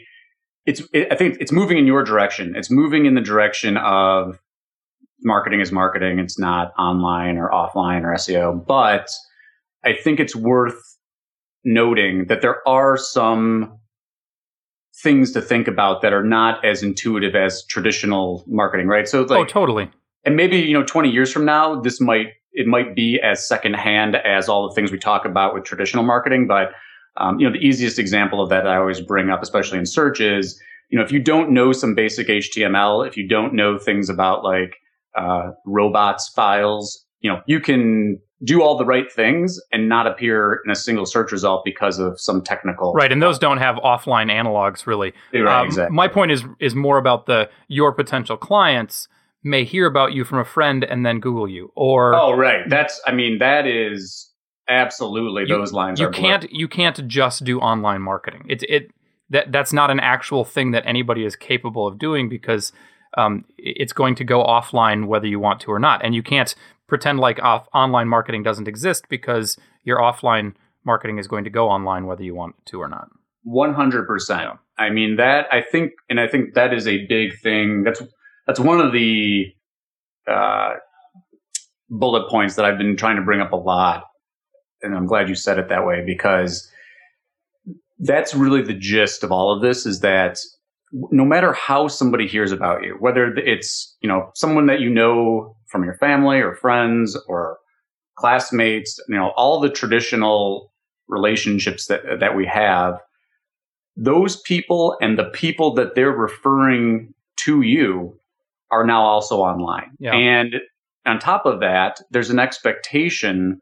it's 0.65 0.81
it, 0.91 1.07
I 1.11 1.15
think 1.15 1.37
it's 1.39 1.51
moving 1.51 1.77
in 1.77 1.85
your 1.85 2.03
direction. 2.03 2.55
It's 2.55 2.71
moving 2.71 3.05
in 3.05 3.13
the 3.13 3.21
direction 3.21 3.77
of 3.77 4.39
marketing 5.21 5.61
is 5.61 5.71
marketing. 5.71 6.17
It's 6.17 6.39
not 6.39 6.73
online 6.79 7.37
or 7.37 7.51
offline 7.51 8.01
or 8.01 8.15
SEO, 8.15 8.65
but 8.65 9.07
I 9.85 9.93
think 9.93 10.19
it's 10.19 10.35
worth 10.35 10.81
noting 11.63 12.25
that 12.25 12.41
there 12.41 12.67
are 12.67 12.97
some 12.97 13.77
things 15.03 15.31
to 15.33 15.43
think 15.43 15.67
about 15.67 16.01
that 16.01 16.11
are 16.11 16.23
not 16.23 16.65
as 16.65 16.81
intuitive 16.81 17.35
as 17.35 17.63
traditional 17.69 18.43
marketing, 18.47 18.87
right? 18.87 19.07
So, 19.07 19.21
like, 19.21 19.31
oh, 19.37 19.45
totally. 19.45 19.91
And 20.25 20.35
maybe 20.35 20.57
you 20.57 20.73
know, 20.73 20.83
twenty 20.83 21.11
years 21.11 21.31
from 21.31 21.45
now, 21.45 21.79
this 21.79 22.01
might 22.01 22.29
it 22.57 22.65
might 22.65 22.95
be 22.95 23.19
as 23.21 23.47
secondhand 23.47 24.15
as 24.15 24.49
all 24.49 24.67
the 24.67 24.73
things 24.73 24.91
we 24.91 24.97
talk 24.97 25.25
about 25.25 25.53
with 25.53 25.63
traditional 25.63 26.03
marketing, 26.03 26.47
but 26.47 26.71
um, 27.15 27.39
you 27.39 27.47
know, 27.47 27.53
the 27.53 27.65
easiest 27.65 27.99
example 27.99 28.41
of 28.41 28.49
that 28.49 28.67
I 28.67 28.77
always 28.77 28.99
bring 28.99 29.29
up, 29.29 29.41
especially 29.41 29.77
in 29.77 29.85
search, 29.85 30.19
is 30.19 30.59
you 30.89 30.97
know 30.97 31.05
if 31.05 31.11
you 31.11 31.19
don't 31.19 31.51
know 31.51 31.71
some 31.71 31.93
basic 31.93 32.27
HTML, 32.27 33.07
if 33.07 33.15
you 33.15 33.27
don't 33.27 33.53
know 33.53 33.77
things 33.77 34.09
about 34.09 34.43
like 34.43 34.75
uh, 35.15 35.51
robots 35.65 36.29
files, 36.29 37.05
you 37.21 37.31
know, 37.31 37.41
you 37.45 37.59
can 37.59 38.19
do 38.43 38.61
all 38.61 38.77
the 38.77 38.85
right 38.85 39.11
things 39.11 39.59
and 39.71 39.87
not 39.87 40.07
appear 40.07 40.61
in 40.65 40.71
a 40.71 40.75
single 40.75 41.05
search 41.05 41.31
result 41.31 41.63
because 41.65 41.97
of 41.97 42.19
some 42.19 42.39
technical 42.43 42.93
right 42.93 43.11
and 43.11 43.19
those 43.19 43.39
don't 43.39 43.57
have 43.57 43.77
offline 43.77 44.31
analogs 44.31 44.85
really 44.85 45.11
right, 45.33 45.61
um, 45.61 45.65
exactly. 45.65 45.95
my 45.95 46.07
point 46.07 46.31
is 46.31 46.43
is 46.59 46.75
more 46.75 46.99
about 46.99 47.25
the 47.25 47.49
your 47.67 47.91
potential 47.91 48.37
clients 48.37 49.07
may 49.47 49.63
hear 49.63 49.85
about 49.85 50.13
you 50.13 50.23
from 50.23 50.39
a 50.39 50.45
friend 50.45 50.83
and 50.83 51.05
then 51.05 51.19
google 51.19 51.47
you 51.47 51.71
or 51.75 52.13
oh 52.13 52.33
right 52.33 52.69
that's 52.69 53.01
i 53.07 53.11
mean 53.11 53.39
that 53.39 53.65
is 53.65 54.27
Absolutely, 54.69 55.43
you, 55.43 55.47
those 55.47 55.71
lines. 55.71 55.99
You 55.99 56.09
can't 56.09 56.51
you 56.51 56.67
can't 56.67 57.07
just 57.07 57.43
do 57.45 57.59
online 57.59 58.01
marketing. 58.01 58.45
It's 58.49 58.65
it 58.67 58.91
that 59.29 59.51
that's 59.51 59.71
not 59.71 59.89
an 59.89 59.99
actual 59.99 60.43
thing 60.43 60.71
that 60.71 60.83
anybody 60.85 61.23
is 61.23 61.35
capable 61.35 61.87
of 61.87 61.97
doing 61.97 62.27
because 62.27 62.73
um, 63.17 63.45
it's 63.57 63.93
going 63.93 64.15
to 64.15 64.23
go 64.23 64.43
offline 64.43 65.07
whether 65.07 65.25
you 65.27 65.39
want 65.39 65.61
to 65.61 65.71
or 65.71 65.79
not, 65.79 66.03
and 66.03 66.13
you 66.13 66.21
can't 66.21 66.53
pretend 66.87 67.19
like 67.19 67.41
off, 67.41 67.67
online 67.73 68.09
marketing 68.09 68.43
doesn't 68.43 68.67
exist 68.67 69.05
because 69.09 69.57
your 69.83 69.99
offline 69.99 70.53
marketing 70.85 71.17
is 71.17 71.27
going 71.27 71.45
to 71.45 71.49
go 71.49 71.69
online 71.69 72.05
whether 72.05 72.23
you 72.23 72.35
want 72.35 72.55
to 72.65 72.81
or 72.81 72.89
not. 72.89 73.07
One 73.43 73.73
hundred 73.73 74.05
percent. 74.05 74.49
I 74.77 74.89
mean 74.89 75.15
that 75.15 75.47
I 75.49 75.61
think, 75.61 75.93
and 76.09 76.19
I 76.19 76.27
think 76.27 76.55
that 76.55 76.73
is 76.73 76.87
a 76.87 77.05
big 77.07 77.39
thing. 77.39 77.83
That's 77.83 78.01
that's 78.47 78.59
one 78.59 78.79
of 78.79 78.93
the 78.93 79.53
uh, 80.27 80.73
bullet 81.89 82.29
points 82.29 82.55
that 82.55 82.65
I've 82.65 82.77
been 82.77 82.97
trying 82.97 83.17
to 83.17 83.21
bring 83.21 83.41
up 83.41 83.51
a 83.51 83.57
lot 83.57 84.05
and 84.81 84.95
I'm 84.95 85.05
glad 85.05 85.29
you 85.29 85.35
said 85.35 85.59
it 85.59 85.69
that 85.69 85.85
way 85.85 86.03
because 86.05 86.69
that's 87.99 88.33
really 88.33 88.61
the 88.61 88.73
gist 88.73 89.23
of 89.23 89.31
all 89.31 89.55
of 89.55 89.61
this 89.61 89.85
is 89.85 90.01
that 90.01 90.39
no 90.93 91.25
matter 91.25 91.51
how 91.53 91.87
somebody 91.87 92.27
hears 92.27 92.51
about 92.51 92.83
you, 92.83 92.95
whether 92.99 93.33
it's, 93.35 93.97
you 94.01 94.07
know, 94.07 94.31
someone 94.35 94.67
that 94.67 94.79
you 94.79 94.89
know 94.89 95.55
from 95.67 95.83
your 95.83 95.95
family 95.95 96.39
or 96.39 96.55
friends 96.55 97.17
or 97.27 97.57
classmates, 98.17 98.99
you 99.09 99.15
know, 99.15 99.33
all 99.35 99.59
the 99.59 99.69
traditional 99.69 100.71
relationships 101.07 101.87
that, 101.87 102.01
that 102.19 102.35
we 102.35 102.45
have, 102.45 102.99
those 103.95 104.39
people 104.41 104.95
and 105.01 105.17
the 105.17 105.29
people 105.31 105.73
that 105.73 105.95
they're 105.95 106.11
referring 106.11 107.13
to 107.37 107.61
you 107.61 108.17
are 108.71 108.85
now 108.85 109.01
also 109.01 109.37
online. 109.37 109.91
Yeah. 109.99 110.15
And 110.15 110.55
on 111.05 111.19
top 111.19 111.45
of 111.45 111.59
that, 111.61 112.01
there's 112.11 112.29
an 112.29 112.39
expectation 112.39 113.61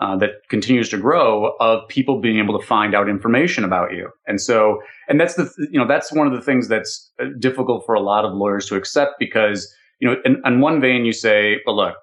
uh, 0.00 0.16
that 0.16 0.30
continues 0.50 0.88
to 0.90 0.98
grow 0.98 1.52
of 1.60 1.86
people 1.88 2.20
being 2.20 2.38
able 2.38 2.58
to 2.58 2.66
find 2.66 2.94
out 2.94 3.08
information 3.08 3.64
about 3.64 3.92
you. 3.92 4.08
And 4.26 4.40
so, 4.40 4.80
and 5.08 5.20
that's 5.20 5.34
the, 5.34 5.50
you 5.70 5.78
know, 5.78 5.86
that's 5.86 6.12
one 6.12 6.26
of 6.26 6.32
the 6.32 6.40
things 6.40 6.68
that's 6.68 7.10
uh, 7.22 7.26
difficult 7.38 7.86
for 7.86 7.94
a 7.94 8.00
lot 8.00 8.24
of 8.24 8.34
lawyers 8.34 8.66
to 8.66 8.76
accept 8.76 9.12
because, 9.18 9.72
you 10.00 10.08
know, 10.08 10.16
in, 10.24 10.60
one 10.60 10.80
vein 10.80 11.04
you 11.04 11.12
say, 11.12 11.58
well, 11.64 11.76
look, 11.76 11.94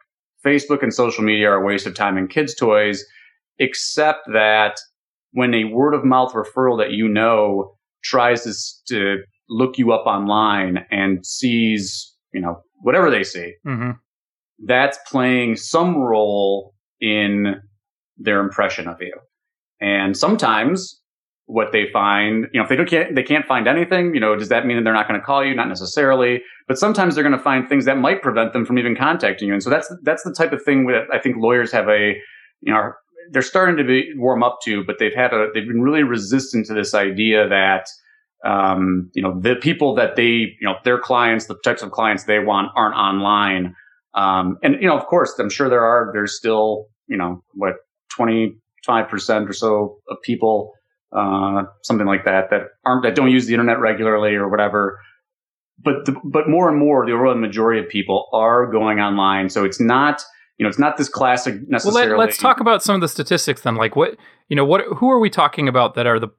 Facebook 0.46 0.82
and 0.82 0.94
social 0.94 1.24
media 1.24 1.50
are 1.50 1.62
a 1.62 1.66
waste 1.66 1.86
of 1.86 1.94
time 1.94 2.18
and 2.18 2.30
kids' 2.30 2.56
toys, 2.56 3.04
except 3.60 4.22
that 4.34 4.80
when 5.34 5.54
a 5.54 5.66
word 5.66 5.94
of 5.94 6.04
mouth 6.04 6.34
referral 6.34 6.78
that 6.80 6.92
you 6.92 7.08
know 7.08 7.76
tries 8.04 8.44
to, 8.44 8.54
to 8.88 9.18
look 9.50 9.78
you 9.78 9.92
up 9.92 10.06
online 10.06 10.86
and 10.90 11.26
sees, 11.26 12.11
you 12.34 12.42
know, 12.42 12.62
whatever 12.82 13.10
they 13.10 13.24
see, 13.24 13.54
mm-hmm. 13.66 13.92
that's 14.66 14.98
playing 15.08 15.56
some 15.56 15.98
role 15.98 16.74
in 17.00 17.56
their 18.18 18.40
impression 18.40 18.88
of 18.88 18.98
you. 19.02 19.14
And 19.80 20.16
sometimes 20.16 21.02
what 21.46 21.72
they 21.72 21.88
find, 21.92 22.48
you 22.54 22.60
know, 22.60 22.64
if 22.64 22.70
they 22.70 22.76
don't 22.76 22.90
can't, 22.90 23.16
they 23.16 23.24
can't 23.24 23.46
find 23.46 23.68
anything, 23.68 24.14
you 24.14 24.20
know, 24.20 24.36
does 24.36 24.50
that 24.50 24.66
mean 24.66 24.78
that 24.78 24.84
they're 24.84 24.94
not 24.94 25.08
going 25.08 25.20
to 25.20 25.26
call 25.26 25.44
you? 25.44 25.56
Not 25.56 25.68
necessarily, 25.68 26.42
but 26.68 26.78
sometimes 26.78 27.16
they're 27.16 27.24
going 27.24 27.38
to 27.38 27.44
find 27.44 27.68
things 27.68 27.86
that 27.86 27.98
might 27.98 28.22
prevent 28.22 28.54
them 28.54 28.66
from 28.66 28.78
even 28.78 28.96
contacting 28.96 29.48
you. 29.48 29.54
And 29.54 29.64
so 29.64 29.70
that's 29.70 29.94
that's 30.04 30.24
the 30.24 30.34
type 30.34 30.54
of 30.54 30.64
thing 30.64 30.86
that 30.88 31.08
I 31.12 31.20
think 31.20 31.38
lawyers 31.38 31.72
have 31.72 31.90
a, 31.90 32.16
you 32.62 32.74
know, 32.74 32.92
they're 33.32 33.42
starting 33.42 33.78
to 33.78 33.84
be 33.84 34.12
warm 34.16 34.44
up 34.44 34.60
to, 34.64 34.84
but 34.86 34.98
they've 35.00 35.14
had 35.14 35.34
a 35.34 35.48
they've 35.54 35.68
been 35.68 35.82
really 35.82 36.04
resistant 36.04 36.68
to 36.68 36.74
this 36.74 36.94
idea 36.94 37.48
that 37.50 37.88
um, 38.46 39.10
you 39.14 39.22
know 39.22 39.40
the 39.40 39.56
people 39.56 39.96
that 39.96 40.16
they 40.16 40.24
you 40.24 40.56
know 40.62 40.76
their 40.84 41.00
clients, 41.00 41.46
the 41.46 41.58
types 41.64 41.82
of 41.82 41.92
clients 41.92 42.26
they 42.26 42.40
want 42.40 42.72
aren't 42.76 42.96
online. 42.96 43.76
Um, 44.14 44.58
and 44.62 44.76
you 44.82 44.88
know, 44.88 44.98
of 44.98 45.06
course, 45.06 45.34
I'm 45.40 45.50
sure 45.50 45.70
there 45.70 45.86
are 45.86 46.12
there's 46.14 46.38
still 46.38 46.88
you 47.08 47.18
know 47.18 47.44
what 47.54 47.76
25% 48.18 48.56
or 49.50 49.54
so 49.54 50.00
of 50.10 50.18
people, 50.24 50.74
uh, 51.16 51.64
something 51.84 52.08
like 52.08 52.26
that, 52.26 52.50
that 52.50 52.62
aren't, 52.86 53.04
that 53.04 53.16
don't 53.16 53.32
use 53.32 53.46
the 53.46 53.54
internet 53.54 53.80
regularly 53.80 54.36
or 54.36 54.50
whatever. 54.50 55.00
But, 55.84 56.06
the, 56.06 56.16
but 56.24 56.48
more 56.48 56.70
and 56.70 56.78
more, 56.78 57.06
the 57.06 57.14
overwhelming 57.14 57.42
majority 57.42 57.82
of 57.82 57.90
people 57.90 58.28
are 58.34 58.68
going 58.72 59.00
online. 59.00 59.50
So 59.50 59.66
it's 59.66 59.80
not, 59.80 60.22
you 60.58 60.64
know, 60.64 60.70
it's 60.70 60.78
not 60.78 60.98
this 60.98 61.10
classic 61.10 61.68
necessarily. 61.68 62.10
Well, 62.10 62.20
let, 62.20 62.30
us 62.30 62.38
talk 62.38 62.60
about 62.60 62.84
some 62.84 62.96
of 62.96 63.02
the 63.02 63.08
statistics 63.08 63.62
then. 63.62 63.76
Like 63.76 63.96
what, 63.96 64.16
you 64.48 64.56
know, 64.56 64.66
what, 64.66 64.82
who 64.98 65.10
are 65.10 65.20
we 65.20 65.30
talking 65.30 65.68
about 65.68 65.96
that 65.96 66.06
are 66.06 66.20
the, 66.20 66.30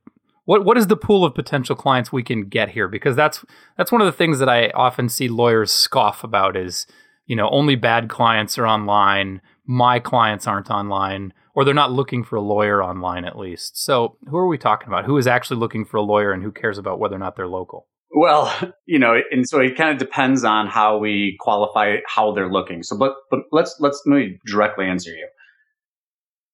what, 0.45 0.65
what 0.65 0.77
is 0.77 0.89
the 0.89 0.97
pool 0.97 1.25
of 1.25 1.35
potential 1.35 1.77
clients 1.77 2.13
we 2.13 2.23
can 2.23 2.49
get 2.49 2.71
here? 2.71 2.89
Because 2.89 3.17
that's, 3.17 3.45
that's 3.77 3.93
one 3.93 4.01
of 4.01 4.07
the 4.07 4.13
things 4.13 4.39
that 4.39 4.49
I 4.49 4.69
often 4.71 5.09
see 5.09 5.29
lawyers 5.29 5.73
scoff 5.73 6.25
about 6.25 6.57
is, 6.57 6.87
you 7.27 7.37
know, 7.37 7.49
only 7.51 7.77
bad 7.77 8.09
clients 8.09 8.59
are 8.59 8.67
online. 8.67 9.41
My 9.65 9.99
clients 9.99 10.47
aren't 10.47 10.71
online 10.71 11.33
or 11.55 11.65
they're 11.65 11.75
not 11.75 11.93
looking 11.93 12.25
for 12.25 12.37
a 12.37 12.43
lawyer 12.43 12.83
online 12.83 13.25
at 13.25 13.39
least. 13.39 13.83
So, 13.83 14.17
who 14.29 14.37
are 14.37 14.47
we 14.47 14.59
talking 14.59 14.89
about? 14.89 15.05
Who 15.05 15.19
is 15.19 15.27
actually 15.27 15.59
looking 15.59 15.85
for 15.85 15.99
a 15.99 16.03
lawyer 16.03 16.33
and 16.33 16.43
who 16.43 16.53
cares 16.53 16.79
about 16.79 16.99
whether 16.99 17.17
or 17.17 17.19
not 17.19 17.37
they're 17.37 17.49
local? 17.49 17.89
Well, 18.15 18.53
you 18.87 18.99
know, 18.99 19.17
and 19.31 19.49
so 19.49 19.61
it 19.61 19.77
kind 19.77 19.91
of 19.91 19.99
depends 19.99 20.45
on 20.45 20.67
how 20.67 20.99
we 20.99 21.37
qualify 21.41 21.97
how 22.07 22.33
they're 22.33 22.51
looking. 22.51 22.83
So, 22.83 22.97
but 22.97 23.15
but 23.31 23.41
let's 23.51 23.77
let's 23.81 24.03
let 24.07 24.17
me 24.17 24.39
directly 24.47 24.87
answer 24.87 25.11
you. 25.11 25.29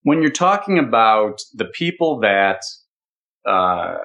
When 0.03 0.23
you're 0.23 0.31
talking 0.31 0.79
about 0.79 1.41
the 1.55 1.67
people 1.67 2.21
that 2.21 2.61
uh, 3.49 3.97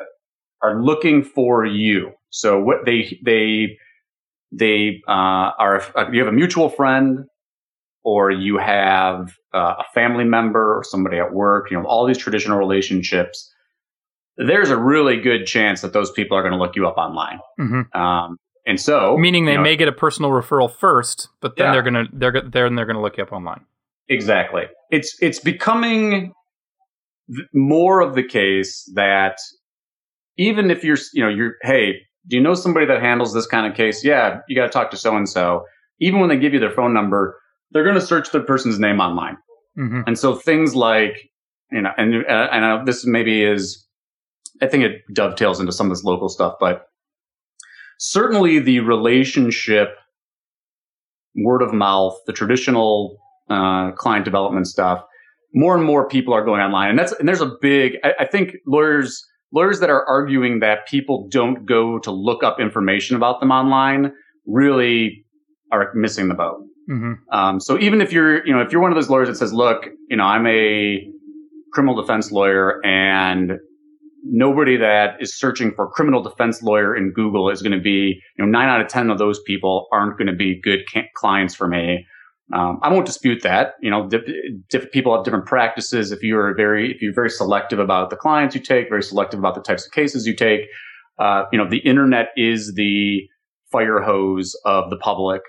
are 0.61 0.81
looking 0.81 1.23
for 1.23 1.65
you, 1.65 2.11
so 2.29 2.59
what 2.61 2.85
they 2.85 3.19
they 3.25 3.77
they 4.51 5.01
uh, 5.07 5.51
are 5.59 5.81
you 6.11 6.19
have 6.23 6.27
a 6.29 6.35
mutual 6.35 6.69
friend 6.69 7.25
or 8.03 8.31
you 8.31 8.57
have 8.57 9.33
uh, 9.53 9.75
a 9.79 9.83
family 9.93 10.25
member 10.25 10.77
or 10.77 10.83
somebody 10.83 11.17
at 11.17 11.33
work, 11.33 11.71
you 11.71 11.77
know, 11.79 11.85
all 11.87 12.05
these 12.05 12.17
traditional 12.17 12.57
relationships, 12.57 13.49
there's 14.35 14.69
a 14.69 14.77
really 14.77 15.17
good 15.21 15.45
chance 15.45 15.81
that 15.81 15.93
those 15.93 16.11
people 16.11 16.35
are 16.37 16.41
going 16.41 16.51
to 16.51 16.59
look 16.59 16.75
you 16.75 16.85
up 16.87 16.97
online. 16.97 17.39
Mm-hmm. 17.59 17.97
Um, 17.99 18.37
And 18.65 18.79
so, 18.79 19.17
meaning 19.17 19.45
they 19.45 19.51
you 19.53 19.57
know, 19.57 19.63
may 19.63 19.75
get 19.75 19.87
a 19.87 19.93
personal 19.93 20.31
referral 20.31 20.69
first, 20.71 21.29
but 21.41 21.55
then 21.55 21.67
Yeah. 21.67 21.71
they're 21.73 21.81
gonna 21.83 22.07
they're 22.13 22.41
then 22.41 22.75
they're 22.75 22.85
gonna 22.85 23.01
look 23.01 23.17
you 23.17 23.23
up 23.23 23.31
online. 23.31 23.65
Exactly. 24.09 24.63
It's 24.91 25.17
it's 25.21 25.39
becoming 25.39 26.33
th- 27.27 27.47
more 27.53 28.01
of 28.01 28.15
the 28.15 28.23
case 28.23 28.89
that 28.95 29.37
even 30.37 30.71
if 30.71 30.83
you're 30.83 30.97
you 31.13 31.23
know 31.23 31.29
you're 31.29 31.55
hey, 31.61 31.93
do 32.27 32.35
you 32.35 32.41
know 32.41 32.53
somebody 32.53 32.85
that 32.85 33.01
handles 33.01 33.33
this 33.33 33.45
kind 33.45 33.67
of 33.67 33.75
case? 33.75 34.03
Yeah, 34.03 34.39
you 34.47 34.55
got 34.55 34.65
to 34.65 34.71
talk 34.71 34.91
to 34.91 34.97
so 34.97 35.15
and 35.15 35.27
so. 35.27 35.65
Even 35.99 36.19
when 36.19 36.29
they 36.29 36.37
give 36.37 36.53
you 36.53 36.59
their 36.59 36.71
phone 36.71 36.93
number, 36.93 37.39
they're 37.71 37.83
going 37.83 37.95
to 37.95 38.01
search 38.01 38.31
the 38.31 38.39
person's 38.41 38.79
name 38.79 38.99
online. 38.99 39.37
hmm 39.75 40.01
And 40.07 40.17
so 40.17 40.35
things 40.35 40.75
like 40.75 41.29
you 41.71 41.81
know, 41.81 41.91
and 41.97 42.25
uh, 42.25 42.47
and 42.51 42.65
uh, 42.65 42.83
this 42.85 43.05
maybe 43.05 43.43
is, 43.43 43.85
I 44.61 44.67
think 44.67 44.83
it 44.83 45.01
dovetails 45.13 45.59
into 45.59 45.71
some 45.71 45.87
of 45.87 45.91
this 45.91 46.03
local 46.03 46.29
stuff, 46.29 46.55
but 46.59 46.87
certainly 47.99 48.59
the 48.59 48.79
relationship, 48.81 49.95
word 51.35 51.61
of 51.61 51.73
mouth, 51.73 52.15
the 52.27 52.33
traditional 52.33 53.17
uh, 53.49 53.91
client 53.93 54.25
development 54.25 54.67
stuff. 54.67 55.03
More 55.53 55.75
and 55.75 55.85
more 55.85 56.07
people 56.07 56.33
are 56.33 56.43
going 56.43 56.61
online, 56.61 56.89
and 56.89 56.99
that's 56.99 57.13
and 57.13 57.27
there's 57.27 57.41
a 57.41 57.51
big. 57.61 57.97
I, 58.03 58.13
I 58.21 58.25
think 58.25 58.55
lawyers 58.65 59.23
lawyers 59.53 59.79
that 59.79 59.89
are 59.89 60.05
arguing 60.05 60.59
that 60.59 60.87
people 60.87 61.27
don't 61.29 61.65
go 61.65 61.99
to 61.99 62.11
look 62.11 62.43
up 62.43 62.59
information 62.59 63.15
about 63.15 63.39
them 63.39 63.51
online 63.51 64.11
really 64.45 65.23
are 65.71 65.91
missing 65.93 66.27
the 66.27 66.33
boat. 66.33 66.57
hmm 66.87 67.13
Um, 67.31 67.59
so 67.59 67.79
even 67.79 68.01
if 68.01 68.11
you're, 68.11 68.45
you 68.45 68.53
know, 68.53 68.61
if 68.61 68.71
you're 68.71 68.81
one 68.81 68.91
of 68.91 68.95
those 68.95 69.09
lawyers 69.09 69.27
that 69.27 69.35
says, 69.35 69.53
look, 69.53 69.85
you 70.09 70.17
know, 70.17 70.25
I'm 70.25 70.45
a 70.47 71.07
criminal 71.71 71.99
defense 71.99 72.31
lawyer 72.31 72.83
and 72.85 73.53
nobody 74.25 74.77
that 74.77 75.15
is 75.19 75.37
searching 75.37 75.71
for 75.75 75.89
criminal 75.89 76.21
defense 76.23 76.61
lawyer 76.61 76.95
in 76.95 77.11
Google 77.11 77.49
is 77.49 77.61
going 77.61 77.73
to 77.73 77.79
be, 77.81 78.19
you 78.37 78.45
know, 78.45 78.49
nine 78.49 78.69
out 78.69 78.81
of 78.81 78.87
10 78.87 79.09
of 79.09 79.17
those 79.17 79.39
people 79.45 79.87
aren't 79.91 80.17
going 80.17 80.27
to 80.27 80.35
be 80.35 80.59
good 80.61 80.79
ca- 80.91 81.09
clients 81.15 81.53
for 81.55 81.67
me. 81.67 82.05
Um, 82.51 82.79
I 82.83 82.91
won't 82.91 83.05
dispute 83.05 83.41
that. 83.43 83.75
You 83.81 83.89
know, 83.89 84.09
diff- 84.09 84.91
people 84.91 85.15
have 85.15 85.23
different 85.23 85.45
practices. 85.45 86.11
If 86.11 86.21
you 86.23 86.37
are 86.37 86.53
very, 86.55 86.91
if 86.91 87.01
you're 87.01 87.13
very 87.13 87.29
selective 87.29 87.79
about 87.79 88.09
the 88.09 88.17
clients 88.17 88.53
you 88.53 88.61
take, 88.61 88.89
very 88.89 89.03
selective 89.03 89.39
about 89.39 89.55
the 89.55 89.61
types 89.61 89.85
of 89.85 89.91
cases 89.91 90.27
you 90.27 90.35
take, 90.35 90.61
uh, 91.19 91.43
you 91.51 91.57
know, 91.57 91.69
the 91.69 91.77
internet 91.79 92.27
is 92.35 92.73
the 92.75 93.21
fire 93.71 94.01
hose 94.01 94.55
of 94.65 94.89
the 94.89 94.97
public 94.97 95.41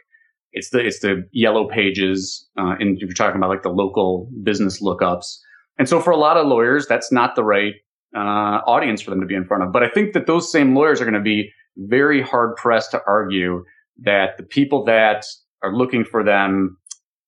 it's 0.54 0.70
the 0.70 0.78
it's 0.78 1.00
the 1.00 1.28
yellow 1.32 1.68
pages 1.68 2.48
uh, 2.58 2.74
and 2.78 2.96
if 2.96 3.02
you're 3.02 3.12
talking 3.12 3.36
about 3.36 3.50
like 3.50 3.62
the 3.62 3.68
local 3.68 4.30
business 4.42 4.80
lookups 4.80 5.36
and 5.78 5.88
so 5.88 6.00
for 6.00 6.10
a 6.10 6.16
lot 6.16 6.36
of 6.36 6.46
lawyers 6.46 6.86
that's 6.86 7.12
not 7.12 7.36
the 7.36 7.44
right 7.44 7.74
uh, 8.16 8.62
audience 8.66 9.02
for 9.02 9.10
them 9.10 9.20
to 9.20 9.26
be 9.26 9.34
in 9.34 9.44
front 9.44 9.62
of 9.62 9.72
but 9.72 9.82
i 9.82 9.88
think 9.88 10.14
that 10.14 10.26
those 10.26 10.50
same 10.50 10.74
lawyers 10.74 11.00
are 11.00 11.04
going 11.04 11.14
to 11.14 11.20
be 11.20 11.50
very 11.76 12.22
hard 12.22 12.56
pressed 12.56 12.92
to 12.92 13.00
argue 13.06 13.64
that 13.98 14.36
the 14.38 14.44
people 14.44 14.84
that 14.84 15.26
are 15.62 15.74
looking 15.74 16.04
for 16.04 16.24
them 16.24 16.76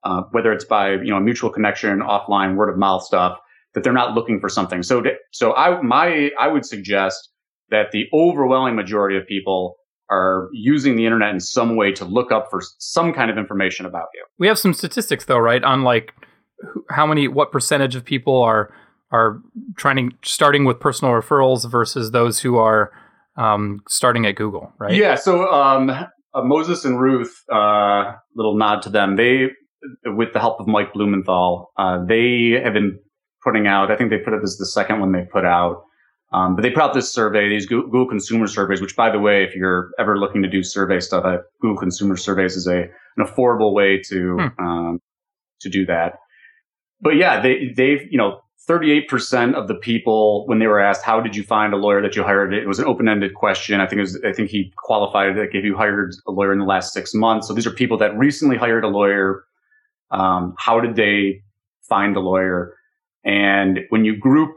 uh, 0.06 0.22
whether 0.30 0.52
it's 0.52 0.64
by 0.64 0.92
you 0.92 1.10
know 1.10 1.20
mutual 1.20 1.50
connection 1.50 2.00
offline 2.00 2.56
word 2.56 2.68
of 2.68 2.78
mouth 2.78 3.02
stuff 3.02 3.38
that 3.74 3.84
they're 3.84 3.92
not 3.92 4.14
looking 4.14 4.40
for 4.40 4.48
something 4.48 4.82
so 4.82 5.00
to, 5.00 5.10
so 5.32 5.54
i 5.54 5.80
my 5.82 6.30
i 6.38 6.48
would 6.48 6.64
suggest 6.64 7.30
that 7.70 7.90
the 7.92 8.06
overwhelming 8.12 8.76
majority 8.76 9.16
of 9.16 9.26
people 9.26 9.76
are 10.08 10.48
using 10.52 10.96
the 10.96 11.04
internet 11.04 11.30
in 11.30 11.40
some 11.40 11.76
way 11.76 11.92
to 11.92 12.04
look 12.04 12.30
up 12.30 12.48
for 12.50 12.62
some 12.78 13.12
kind 13.12 13.30
of 13.30 13.36
information 13.36 13.86
about 13.86 14.06
you. 14.14 14.24
We 14.38 14.46
have 14.46 14.58
some 14.58 14.72
statistics 14.72 15.24
though, 15.24 15.38
right? 15.38 15.62
On 15.64 15.82
like 15.82 16.14
how 16.90 17.06
many, 17.06 17.28
what 17.28 17.52
percentage 17.52 17.96
of 17.96 18.04
people 18.04 18.42
are 18.42 18.72
are 19.12 19.40
trying 19.76 20.10
to 20.10 20.16
starting 20.24 20.64
with 20.64 20.80
personal 20.80 21.12
referrals 21.12 21.68
versus 21.70 22.10
those 22.10 22.40
who 22.40 22.56
are 22.56 22.92
um, 23.36 23.82
starting 23.88 24.26
at 24.26 24.34
Google, 24.36 24.72
right? 24.78 24.94
Yeah. 24.94 25.14
So 25.14 25.48
um, 25.52 25.90
uh, 25.90 26.06
Moses 26.42 26.84
and 26.84 27.00
Rooth, 27.00 27.32
uh, 27.52 28.14
little 28.34 28.56
nod 28.56 28.82
to 28.82 28.90
them. 28.90 29.16
They, 29.16 29.50
with 30.04 30.32
the 30.32 30.40
help 30.40 30.60
of 30.60 30.66
Mike 30.66 30.92
Blumenthal, 30.92 31.72
uh, 31.76 32.04
they 32.04 32.60
have 32.62 32.72
been 32.72 32.98
putting 33.42 33.66
out. 33.66 33.90
I 33.90 33.96
think 33.96 34.10
they 34.10 34.18
put 34.18 34.32
it 34.32 34.42
as 34.42 34.56
the 34.56 34.66
second 34.66 35.00
one 35.00 35.12
they 35.12 35.22
put 35.22 35.44
out. 35.44 35.84
Um, 36.32 36.56
but 36.56 36.62
they 36.62 36.70
put 36.70 36.82
out 36.82 36.92
this 36.92 37.12
survey, 37.12 37.48
these 37.48 37.66
Goo- 37.66 37.84
Google 37.84 38.08
consumer 38.08 38.48
surveys, 38.48 38.80
which, 38.80 38.96
by 38.96 39.10
the 39.10 39.20
way, 39.20 39.44
if 39.44 39.54
you're 39.54 39.90
ever 39.98 40.18
looking 40.18 40.42
to 40.42 40.48
do 40.48 40.62
survey 40.62 40.98
stuff, 40.98 41.24
uh, 41.24 41.38
Google 41.60 41.78
consumer 41.78 42.16
surveys 42.16 42.56
is 42.56 42.66
a 42.66 42.82
an 43.16 43.24
affordable 43.24 43.72
way 43.72 44.00
to 44.08 44.50
um, 44.58 45.00
to 45.60 45.68
do 45.68 45.86
that. 45.86 46.14
But 47.00 47.16
yeah, 47.16 47.40
they 47.40 47.72
they've 47.76 48.02
you 48.10 48.18
know 48.18 48.40
38% 48.68 49.54
of 49.54 49.68
the 49.68 49.76
people 49.76 50.44
when 50.46 50.58
they 50.58 50.66
were 50.66 50.80
asked 50.80 51.04
how 51.04 51.20
did 51.20 51.36
you 51.36 51.44
find 51.44 51.72
a 51.72 51.76
lawyer 51.76 52.02
that 52.02 52.16
you 52.16 52.24
hired 52.24 52.52
it 52.52 52.66
was 52.66 52.78
an 52.80 52.84
open-ended 52.84 53.34
question 53.34 53.80
i 53.80 53.86
think 53.86 53.98
it 53.98 54.02
was 54.02 54.20
i 54.24 54.32
think 54.32 54.50
he 54.50 54.72
qualified 54.76 55.36
it 55.36 55.40
like 55.40 55.54
if 55.54 55.64
you 55.64 55.76
hired 55.76 56.12
a 56.26 56.32
lawyer 56.32 56.52
in 56.52 56.58
the 56.58 56.64
last 56.64 56.92
six 56.92 57.14
months 57.14 57.46
so 57.46 57.54
these 57.54 57.66
are 57.66 57.70
people 57.70 57.96
that 57.96 58.16
recently 58.18 58.56
hired 58.56 58.82
a 58.82 58.88
lawyer 58.88 59.44
um, 60.10 60.54
how 60.58 60.80
did 60.80 60.96
they 60.96 61.42
find 61.82 62.14
the 62.14 62.20
lawyer 62.20 62.74
and 63.24 63.80
when 63.90 64.04
you 64.04 64.16
group 64.16 64.52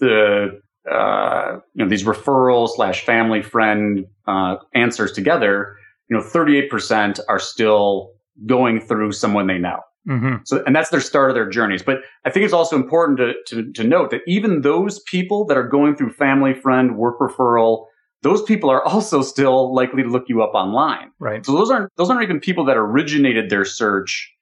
the 0.00 0.60
uh, 0.90 1.58
you 1.74 1.84
know 1.84 1.88
these 1.88 2.04
referral 2.04 2.68
slash 2.68 3.04
family 3.04 3.42
friend 3.42 4.06
uh, 4.26 4.56
answers 4.74 5.12
together 5.12 5.76
you 6.08 6.16
know 6.16 6.22
38% 6.22 7.20
are 7.28 7.38
still 7.38 8.12
going 8.46 8.80
through 8.80 9.12
someone 9.12 9.46
they 9.46 9.58
know 9.58 9.80
hmm 10.06 10.36
so, 10.44 10.62
and 10.66 10.74
that's 10.74 10.90
their 10.90 11.00
start 11.00 11.30
of 11.30 11.34
their 11.36 11.48
journeys. 11.48 11.82
But 11.82 11.98
I 12.24 12.30
think 12.30 12.44
it's 12.44 12.52
also 12.52 12.74
important 12.74 13.18
to, 13.18 13.34
to, 13.46 13.72
to 13.72 13.84
note 13.84 14.10
that 14.10 14.22
even 14.26 14.62
those 14.62 14.98
people 15.00 15.44
that 15.46 15.56
are 15.56 15.66
going 15.66 15.94
through 15.94 16.10
family, 16.10 16.54
friend, 16.54 16.96
work 16.96 17.20
referral, 17.20 17.86
those 18.22 18.42
people 18.42 18.70
are 18.70 18.84
also 18.84 19.22
still 19.22 19.74
likely 19.74 20.02
to 20.02 20.08
look 20.08 20.24
you 20.28 20.42
up 20.42 20.54
online. 20.54 21.10
Right. 21.18 21.44
So 21.44 21.52
those 21.52 21.70
aren't 21.70 21.90
those 21.96 22.10
aren't 22.10 22.22
even 22.22 22.40
people 22.40 22.64
that 22.66 22.76
originated 22.76 23.50
their 23.50 23.64
search 23.64 24.32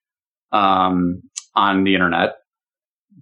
um, 0.52 1.22
on 1.54 1.84
the 1.84 1.94
internet, 1.94 2.30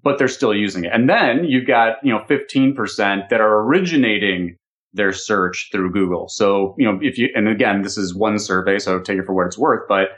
but 0.02 0.18
they're 0.18 0.28
still 0.28 0.54
using 0.54 0.84
it. 0.84 0.92
And 0.92 1.08
then 1.08 1.44
you've 1.44 1.66
got 1.66 1.96
you 2.02 2.12
know 2.12 2.24
15% 2.28 3.28
that 3.28 3.40
are 3.40 3.60
originating 3.60 4.56
their 4.94 5.12
search 5.12 5.68
through 5.70 5.92
Google. 5.92 6.28
So 6.28 6.74
you 6.78 6.84
know 6.84 6.98
if 7.02 7.18
you 7.18 7.28
and 7.34 7.48
again 7.48 7.82
this 7.82 7.98
is 7.98 8.14
one 8.14 8.38
survey, 8.38 8.78
so 8.78 9.00
take 9.00 9.18
it 9.18 9.26
for 9.26 9.34
what 9.34 9.46
it's 9.46 9.58
worth, 9.58 9.86
but 9.88 10.08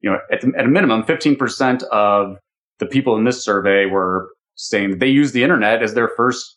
you 0.00 0.10
know, 0.10 0.18
at, 0.32 0.40
the, 0.40 0.52
at 0.56 0.64
a 0.64 0.68
minimum, 0.68 1.02
15% 1.02 1.82
of 1.84 2.36
the 2.78 2.86
people 2.86 3.16
in 3.16 3.24
this 3.24 3.44
survey 3.44 3.86
were 3.86 4.30
saying 4.56 4.90
that 4.90 5.00
they 5.00 5.08
use 5.08 5.32
the 5.32 5.42
internet 5.42 5.82
as 5.82 5.94
their 5.94 6.10
first 6.16 6.56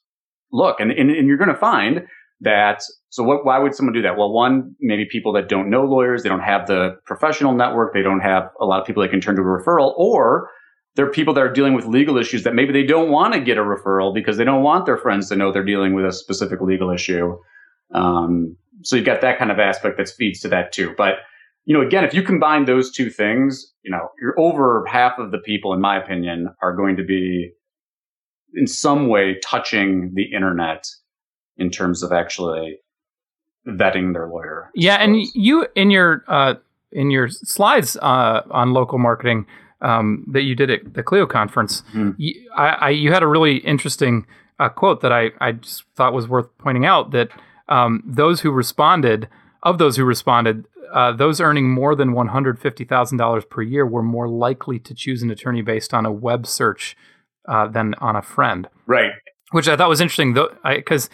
look. 0.52 0.80
And, 0.80 0.92
and, 0.92 1.10
and 1.10 1.28
you're 1.28 1.38
going 1.38 1.50
to 1.50 1.56
find 1.56 2.04
that. 2.44 2.82
So 3.10 3.24
what, 3.24 3.46
why 3.46 3.60
would 3.60 3.76
someone 3.76 3.94
do 3.94 4.02
that? 4.02 4.18
Well, 4.18 4.32
one, 4.32 4.76
maybe 4.80 5.06
people 5.10 5.34
that 5.34 5.50
don't 5.50 5.70
know 5.70 5.84
lawyers, 5.84 6.24
they 6.24 6.30
don't 6.30 6.42
have 6.42 6.68
the 6.68 6.98
professional 7.06 7.54
network, 7.54 7.94
they 7.94 8.02
don't 8.02 8.22
have 8.22 8.50
a 8.60 8.66
lot 8.66 8.80
of 8.80 8.88
people 8.88 9.04
they 9.04 9.10
can 9.10 9.22
turn 9.22 9.36
to 9.36 9.42
a 9.42 9.46
referral, 9.46 9.94
or 9.98 10.50
they're 10.96 11.12
people 11.12 11.34
that 11.34 11.42
are 11.42 11.52
dealing 11.52 11.74
with 11.74 11.86
legal 11.86 12.18
issues 12.18 12.44
that 12.44 12.56
maybe 12.56 12.72
they 12.72 12.84
don't 12.84 13.10
want 13.10 13.34
to 13.34 13.40
get 13.40 13.58
a 13.58 13.62
referral 13.62 14.14
because 14.14 14.38
they 14.38 14.44
don't 14.44 14.64
want 14.64 14.86
their 14.86 14.98
friends 14.98 15.30
to 15.30 15.36
know 15.36 15.52
they're 15.52 15.64
dealing 15.64 15.94
with 15.94 16.06
a 16.06 16.12
specific 16.12 16.62
legal 16.62 16.92
issue. 16.92 17.38
Um, 17.94 18.58
so 18.84 18.96
you've 18.96 19.06
got 19.06 19.22
that 19.22 19.40
kind 19.40 19.52
of 19.52 19.60
aspect 19.60 19.98
that 19.98 20.10
feeds 20.10 20.40
to 20.42 20.50
that 20.50 20.72
too. 20.72 20.94
But 20.98 21.16
you 21.66 21.74
know, 21.74 21.86
again, 21.86 22.04
if 22.04 22.14
you 22.14 22.24
combine 22.24 22.66
those 22.66 22.92
two 22.92 23.10
things, 23.10 23.72
you 23.84 23.92
know, 23.92 24.10
you're 24.22 24.38
over 24.38 24.86
half 24.86 25.18
of 25.18 25.32
the 25.32 25.38
people, 25.38 25.74
in 25.74 25.80
my 25.80 25.98
opinion, 25.98 26.50
are 26.62 26.76
going 26.76 26.98
to 26.98 27.04
be 27.04 27.52
in 28.54 28.68
some 28.68 29.08
way 29.08 29.40
touching 29.44 30.12
the 30.14 30.26
internet 30.36 30.86
in 31.58 31.70
terms 31.70 32.04
of 32.04 32.12
actually 32.12 32.80
vetting 33.68 34.14
their 34.14 34.28
lawyer. 34.28 34.70
Yeah, 34.76 34.96
and 34.96 35.18
you 35.34 35.68
in 35.76 35.92
your 35.92 36.24
uh, 36.28 36.56
in 36.92 37.12
your 37.12 37.30
slides 37.30 37.98
uh, 38.02 38.42
on 38.52 38.74
local 38.74 38.98
marketing 38.98 39.46
um, 39.82 40.26
that 40.32 40.42
you 40.44 40.56
did 40.56 40.70
at 40.70 40.94
the 40.94 41.04
Clio 41.04 41.26
conference, 41.26 41.84
Mhm. 41.94 42.16
you, 42.18 42.50
I, 42.56 42.68
I, 42.68 42.90
you 42.90 43.12
had 43.12 43.24
a 43.24 43.28
really 43.28 43.58
interesting 43.58 44.26
uh, 44.60 44.70
quote 44.70 45.02
that 45.02 45.12
I, 45.12 45.32
I 45.42 45.54
just 45.54 45.84
thought 45.96 46.14
was 46.14 46.28
worth 46.28 46.48
pointing 46.58 46.86
out. 46.86 47.12
That 47.12 47.30
um, 47.70 48.04
those 48.06 48.42
who 48.42 48.52
responded, 48.52 49.28
of 49.64 49.78
those 49.78 49.98
who 49.98 50.06
responded, 50.06 50.66
uh, 50.94 51.12
those 51.14 51.42
earning 51.42 51.70
more 51.70 51.96
than 51.96 52.14
one 52.14 52.28
hundred 52.28 52.60
fifty 52.60 52.84
thousand 52.86 53.18
dollars 53.18 53.46
per 53.46 53.62
year 53.62 53.86
were 53.86 54.04
more 54.04 54.28
likely 54.28 54.80
to 54.80 54.94
choose 54.94 55.24
an 55.24 55.32
attorney 55.32 55.62
based 55.62 55.94
on 55.94 56.06
a 56.06 56.12
web 56.12 56.46
search 56.46 56.96
uh, 57.48 57.68
than 57.68 57.94
on 57.96 58.16
a 58.16 58.22
friend 58.22 58.68
right. 58.86 59.12
which 59.52 59.68
I 59.68 59.76
thought 59.76 59.90
was 59.90 60.00
interesting, 60.02 60.34
though, 60.34 60.50
because 60.64 61.10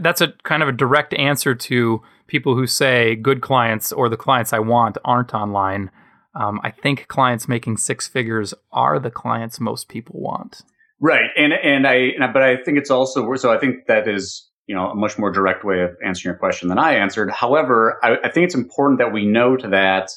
that's 0.00 0.20
a 0.20 0.32
kind 0.42 0.62
of 0.62 0.68
a 0.68 0.72
direct 0.72 1.14
answer 1.14 1.54
to 1.54 2.02
people 2.26 2.54
who 2.54 2.66
say 2.66 3.16
good 3.16 3.40
clients 3.40 3.92
or 3.92 4.08
the 4.08 4.16
clients 4.16 4.52
I 4.52 4.58
want 4.58 4.98
aren't 5.04 5.34
online. 5.34 5.90
Um, 6.34 6.60
I 6.62 6.70
think 6.70 7.08
clients 7.08 7.48
making 7.48 7.78
six 7.78 8.06
figures 8.06 8.54
are 8.72 8.98
the 8.98 9.10
clients 9.10 9.58
most 9.58 9.88
people 9.88 10.20
want. 10.20 10.62
Right. 11.00 11.30
And, 11.36 11.52
and 11.52 11.86
I, 11.86 11.94
and 11.94 12.22
I- 12.24 12.32
but 12.32 12.42
I 12.42 12.62
think 12.62 12.78
it's 12.78 12.90
also, 12.90 13.34
so 13.34 13.52
I 13.52 13.58
think 13.58 13.86
that 13.88 14.06
is, 14.06 14.48
you 14.66 14.76
know, 14.76 14.90
a 14.90 14.94
much 14.94 15.18
more 15.18 15.32
direct 15.32 15.64
way 15.64 15.80
of 15.80 15.90
answering 16.06 16.32
your 16.32 16.38
question 16.38 16.68
than 16.68 16.78
I 16.78 16.94
answered. 16.94 17.30
However, 17.30 17.98
I, 18.02 18.16
I 18.22 18.30
think 18.30 18.44
it's 18.44 18.54
important 18.54 19.00
that 19.00 19.12
we 19.12 19.26
note 19.26 19.62
that, 19.68 20.10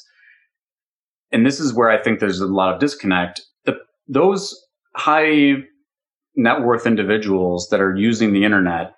and 1.32 1.44
this 1.44 1.58
is 1.58 1.74
where 1.74 1.90
I 1.90 2.00
think 2.00 2.20
there's 2.20 2.40
a 2.40 2.46
lot 2.46 2.72
of 2.72 2.80
disconnect, 2.80 3.40
the, 3.64 3.74
those 4.06 4.54
high 4.94 5.54
net 6.36 6.60
worth 6.62 6.86
individuals 6.86 7.68
that 7.70 7.80
are 7.80 7.96
using 7.96 8.32
the 8.32 8.44
internet, 8.44 8.92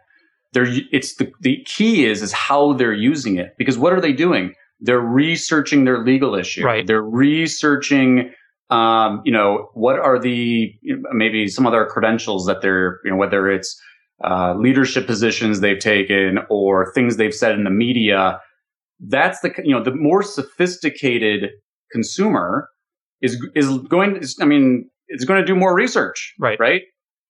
they're, 0.56 0.66
it's 0.90 1.16
the, 1.16 1.30
the 1.40 1.62
key 1.64 2.06
is, 2.06 2.22
is 2.22 2.32
how 2.32 2.72
they're 2.72 2.92
using 2.92 3.36
it. 3.36 3.54
Because 3.58 3.78
what 3.78 3.92
are 3.92 4.00
they 4.00 4.12
doing? 4.12 4.54
they're 4.80 5.00
researching 5.00 5.84
their 5.84 6.02
legal 6.04 6.34
issue. 6.34 6.64
Right. 6.64 6.86
They're 6.86 7.02
researching, 7.02 8.32
um, 8.70 9.22
you 9.24 9.32
know, 9.32 9.70
what 9.74 9.98
are 9.98 10.18
the 10.18 10.74
maybe 11.12 11.48
some 11.48 11.66
other 11.66 11.86
credentials 11.86 12.46
that 12.46 12.60
they're, 12.60 13.00
you 13.04 13.10
know, 13.10 13.16
whether 13.16 13.50
it's 13.50 13.80
uh, 14.24 14.54
leadership 14.54 15.06
positions 15.06 15.60
they've 15.60 15.78
taken 15.78 16.38
or 16.50 16.92
things 16.92 17.16
they've 17.16 17.34
said 17.34 17.54
in 17.54 17.64
the 17.64 17.70
media. 17.70 18.40
That's 18.98 19.40
the 19.40 19.52
you 19.62 19.72
know 19.72 19.82
the 19.82 19.94
more 19.94 20.22
sophisticated 20.22 21.50
consumer 21.92 22.70
is 23.20 23.36
is 23.54 23.68
going. 23.90 24.22
I 24.40 24.44
mean, 24.46 24.88
it's 25.08 25.24
going 25.24 25.38
to 25.40 25.46
do 25.46 25.54
more 25.54 25.74
research. 25.74 26.34
Right. 26.40 26.58
Right. 26.58 26.82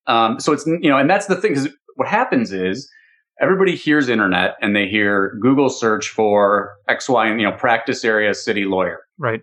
Um, 0.07 0.39
so 0.39 0.53
it's 0.53 0.65
you 0.65 0.89
know, 0.89 0.97
and 0.97 1.11
that's 1.11 1.27
the 1.27 1.35
thing 1.35 1.55
because 1.55 1.69
what 1.97 2.07
happens 2.07 2.53
is 2.53 2.89
everybody 3.41 3.77
hears 3.77 4.09
internet 4.09 4.57
and 4.61 4.75
they 4.75 4.87
hear 4.87 5.39
Google 5.41 5.69
search 5.69 6.09
for 6.09 6.77
X, 6.89 7.09
Y, 7.09 7.27
and 7.27 7.41
you 7.41 7.49
know, 7.49 7.57
practice 7.57 8.05
area 8.05 8.35
city 8.35 8.65
lawyer. 8.65 9.01
Right. 9.19 9.43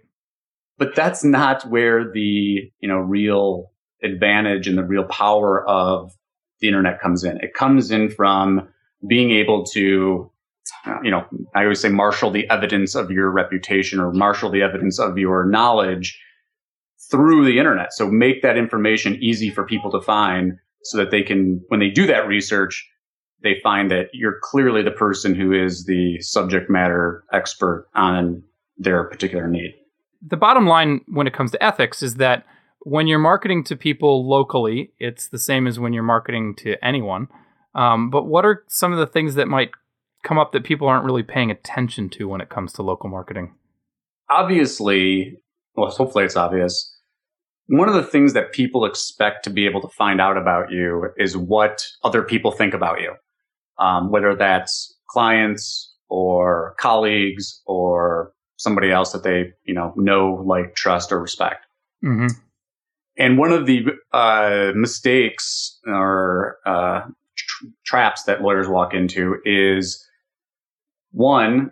But 0.77 0.95
that's 0.95 1.23
not 1.23 1.63
where 1.69 2.11
the 2.11 2.71
you 2.79 2.87
know 2.87 2.97
real 2.97 3.71
advantage 4.03 4.67
and 4.67 4.77
the 4.77 4.83
real 4.83 5.05
power 5.05 5.67
of 5.67 6.11
the 6.59 6.67
internet 6.67 6.99
comes 6.99 7.23
in. 7.23 7.37
It 7.37 7.53
comes 7.53 7.91
in 7.91 8.09
from 8.09 8.67
being 9.07 9.31
able 9.31 9.65
to 9.65 10.31
you 11.03 11.11
know, 11.11 11.25
I 11.55 11.63
always 11.63 11.81
say 11.81 11.89
marshal 11.89 12.31
the 12.31 12.49
evidence 12.49 12.95
of 12.95 13.11
your 13.11 13.29
reputation 13.31 13.99
or 13.99 14.11
marshal 14.11 14.49
the 14.49 14.61
evidence 14.61 14.99
of 14.99 15.17
your 15.17 15.45
knowledge 15.45 16.19
through 17.11 17.45
the 17.45 17.59
internet. 17.59 17.93
So 17.93 18.07
make 18.07 18.41
that 18.41 18.57
information 18.57 19.17
easy 19.21 19.49
for 19.49 19.65
people 19.65 19.91
to 19.91 20.01
find 20.01 20.53
so 20.83 20.97
that 20.97 21.11
they 21.11 21.21
can, 21.21 21.61
when 21.67 21.79
they 21.79 21.89
do 21.89 22.07
that 22.07 22.27
research, 22.27 22.89
they 23.43 23.59
find 23.61 23.91
that 23.91 24.07
you're 24.13 24.39
clearly 24.41 24.81
the 24.81 24.91
person 24.91 25.35
who 25.35 25.51
is 25.51 25.85
the 25.85 26.19
subject 26.21 26.69
matter 26.69 27.23
expert 27.31 27.87
on 27.93 28.43
their 28.77 29.03
particular 29.03 29.47
need. 29.47 29.75
The 30.25 30.37
bottom 30.37 30.65
line 30.65 31.01
when 31.07 31.27
it 31.27 31.33
comes 31.33 31.51
to 31.51 31.61
ethics 31.61 32.01
is 32.01 32.15
that 32.15 32.45
when 32.79 33.07
you're 33.07 33.19
marketing 33.19 33.63
to 33.65 33.75
people 33.75 34.27
locally, 34.27 34.91
it's 34.99 35.27
the 35.27 35.39
same 35.39 35.67
as 35.67 35.79
when 35.79 35.93
you're 35.93 36.03
marketing 36.03 36.55
to 36.55 36.83
anyone. 36.83 37.27
Um, 37.75 38.09
but 38.09 38.25
what 38.25 38.45
are 38.45 38.63
some 38.67 38.91
of 38.91 38.99
the 38.99 39.07
things 39.07 39.35
that 39.35 39.47
might 39.47 39.71
come 40.23 40.37
up 40.37 40.51
that 40.51 40.63
people 40.63 40.87
aren't 40.87 41.05
really 41.05 41.23
paying 41.23 41.51
attention 41.51 42.09
to 42.09 42.27
when 42.27 42.41
it 42.41 42.49
comes 42.49 42.73
to 42.73 42.83
local 42.83 43.09
marketing? 43.09 43.53
Obviously, 44.29 45.37
well, 45.75 45.89
hopefully 45.89 46.23
it's 46.23 46.37
obvious. 46.37 46.97
One 47.67 47.87
of 47.87 47.95
the 47.95 48.03
things 48.03 48.33
that 48.33 48.51
people 48.51 48.85
expect 48.85 49.43
to 49.45 49.49
be 49.49 49.65
able 49.65 49.81
to 49.81 49.87
find 49.87 50.19
out 50.19 50.37
about 50.37 50.71
you 50.71 51.09
is 51.17 51.37
what 51.37 51.85
other 52.03 52.21
people 52.21 52.51
think 52.51 52.73
about 52.73 52.99
you, 53.01 53.13
um, 53.83 54.09
whether 54.09 54.35
that's 54.35 54.95
clients 55.09 55.93
or 56.07 56.75
colleagues 56.79 57.61
or 57.65 58.31
somebody 58.55 58.91
else 58.91 59.11
that 59.11 59.23
they 59.23 59.51
you 59.65 59.73
know 59.73 59.93
know, 59.97 60.41
like, 60.45 60.75
trust, 60.75 61.11
or 61.11 61.19
respect. 61.19 61.65
Mm-hmm. 62.03 62.27
And 63.17 63.37
one 63.37 63.51
of 63.51 63.65
the 63.67 63.85
uh, 64.11 64.71
mistakes 64.75 65.79
or 65.85 66.57
uh, 66.65 67.01
tr- 67.35 67.65
traps 67.85 68.23
that 68.23 68.41
lawyers 68.41 68.67
walk 68.67 68.93
into 68.93 69.35
is 69.45 70.03
one, 71.11 71.71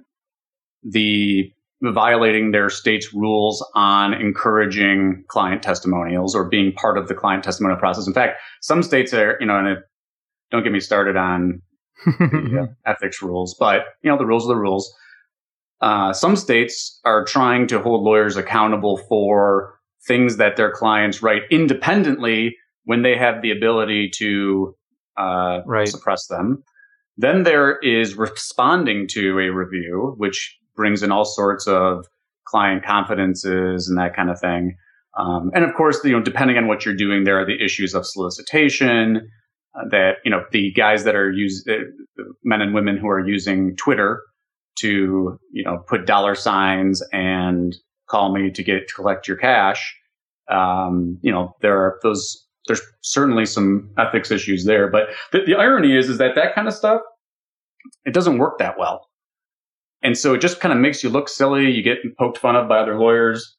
the 0.84 1.52
violating 1.82 2.52
their 2.52 2.70
state's 2.70 3.12
rules 3.12 3.68
on 3.74 4.14
encouraging 4.14 5.24
client 5.30 5.64
testimonials 5.64 6.36
or 6.36 6.48
being 6.48 6.74
part 6.74 6.98
of 6.98 7.08
the 7.08 7.16
client 7.16 7.44
testimonial 7.44 7.80
process. 7.80 8.06
In 8.06 8.14
fact, 8.14 8.40
some 8.62 8.84
states 8.84 9.14
are, 9.16 9.36
you 9.40 9.48
know, 9.48 9.58
and 9.58 9.68
it, 9.68 9.80
don't 10.52 10.64
get 10.64 10.72
me 10.72 10.80
started 10.80 11.18
on 11.18 11.62
the, 12.06 12.68
uh, 12.70 12.90
ethics 12.90 13.22
rules, 13.22 13.56
but 13.60 13.82
you 14.02 14.10
know, 14.10 14.18
the 14.18 14.26
rules 14.26 14.46
are 14.46 14.54
the 14.54 14.60
rules. 14.60 14.94
Uh, 15.82 16.14
some 16.14 16.36
states 16.36 17.00
are 17.06 17.26
trying 17.26 17.68
to 17.68 17.82
hold 17.82 18.04
lawyers 18.04 18.38
accountable 18.38 18.98
for 19.10 19.80
things 20.08 20.38
that 20.38 20.56
their 20.56 20.72
clients 20.72 21.22
write 21.24 21.42
independently 21.50 22.56
when 22.86 23.02
they 23.02 23.18
have 23.18 23.42
the 23.42 23.52
ability 23.52 24.10
to 24.10 24.76
uh, 25.18 25.62
right. 25.66 25.88
suppress 25.88 26.28
them. 26.28 26.64
Then 27.18 27.44
there 27.44 27.78
is 27.80 28.16
responding 28.16 29.08
to 29.10 29.40
a 29.40 29.50
review, 29.50 30.16
which 30.18 30.58
brings 30.76 31.04
in 31.04 31.12
all 31.12 31.26
sorts 31.26 31.68
of 31.68 32.06
client 32.46 32.84
confidences 32.84 33.88
and 33.88 33.98
that 33.98 34.16
kind 34.16 34.30
of 34.30 34.40
thing. 34.40 34.76
Um, 35.18 35.52
and 35.54 35.64
of 35.64 35.76
course, 35.76 36.00
you 36.04 36.12
know, 36.12 36.22
depending 36.22 36.58
on 36.58 36.68
what 36.68 36.86
you're 36.86 36.96
doing, 36.96 37.24
there 37.24 37.40
are 37.40 37.46
the 37.46 37.64
issues 37.64 37.94
of 37.94 38.06
solicitation. 38.06 39.30
That 39.90 40.16
you 40.26 40.32
know, 40.32 40.44
the 40.52 40.72
guys 40.74 41.06
that 41.06 41.16
are 41.16 41.32
use 41.32 41.66
uh, 41.70 42.24
men 42.44 42.62
and 42.62 42.74
women 42.74 42.98
who 42.98 43.08
are 43.08 43.26
using 43.26 43.76
Twitter 43.78 44.22
to 44.80 45.40
you 45.52 45.64
know 45.64 45.84
put 45.88 46.06
dollar 46.06 46.36
signs 46.36 47.02
and 47.14 47.76
call 48.10 48.34
me 48.34 48.52
to 48.52 48.64
get 48.64 48.88
to 48.88 48.94
collect 48.94 49.28
your 49.28 49.38
cash. 49.38 49.96
Um, 50.50 51.18
you 51.22 51.32
know, 51.32 51.56
there 51.62 51.78
are 51.78 52.00
those. 52.04 52.46
There's 52.68 52.82
certainly 53.02 53.46
some 53.46 53.90
ethics 53.98 54.30
issues 54.30 54.66
there, 54.66 54.88
but 54.88 55.08
the, 55.32 55.40
the 55.46 55.56
irony 55.56 55.98
is, 55.98 56.10
is 56.10 56.20
that 56.20 56.36
that 56.36 56.54
kind 56.54 56.68
of 56.68 56.76
stuff, 56.76 57.02
it 58.06 58.14
doesn't 58.14 58.38
work 58.38 58.60
that 58.60 58.78
well. 58.78 59.10
And 60.04 60.18
so 60.18 60.34
it 60.34 60.42
just 60.42 60.60
kind 60.60 60.74
of 60.74 60.80
makes 60.80 61.04
you 61.04 61.10
look 61.10 61.28
silly. 61.28 61.72
You 61.72 61.82
get 61.82 61.98
poked 62.20 62.38
fun 62.38 62.56
of 62.56 62.68
by 62.68 62.80
other 62.80 63.00
lawyers. 63.00 63.58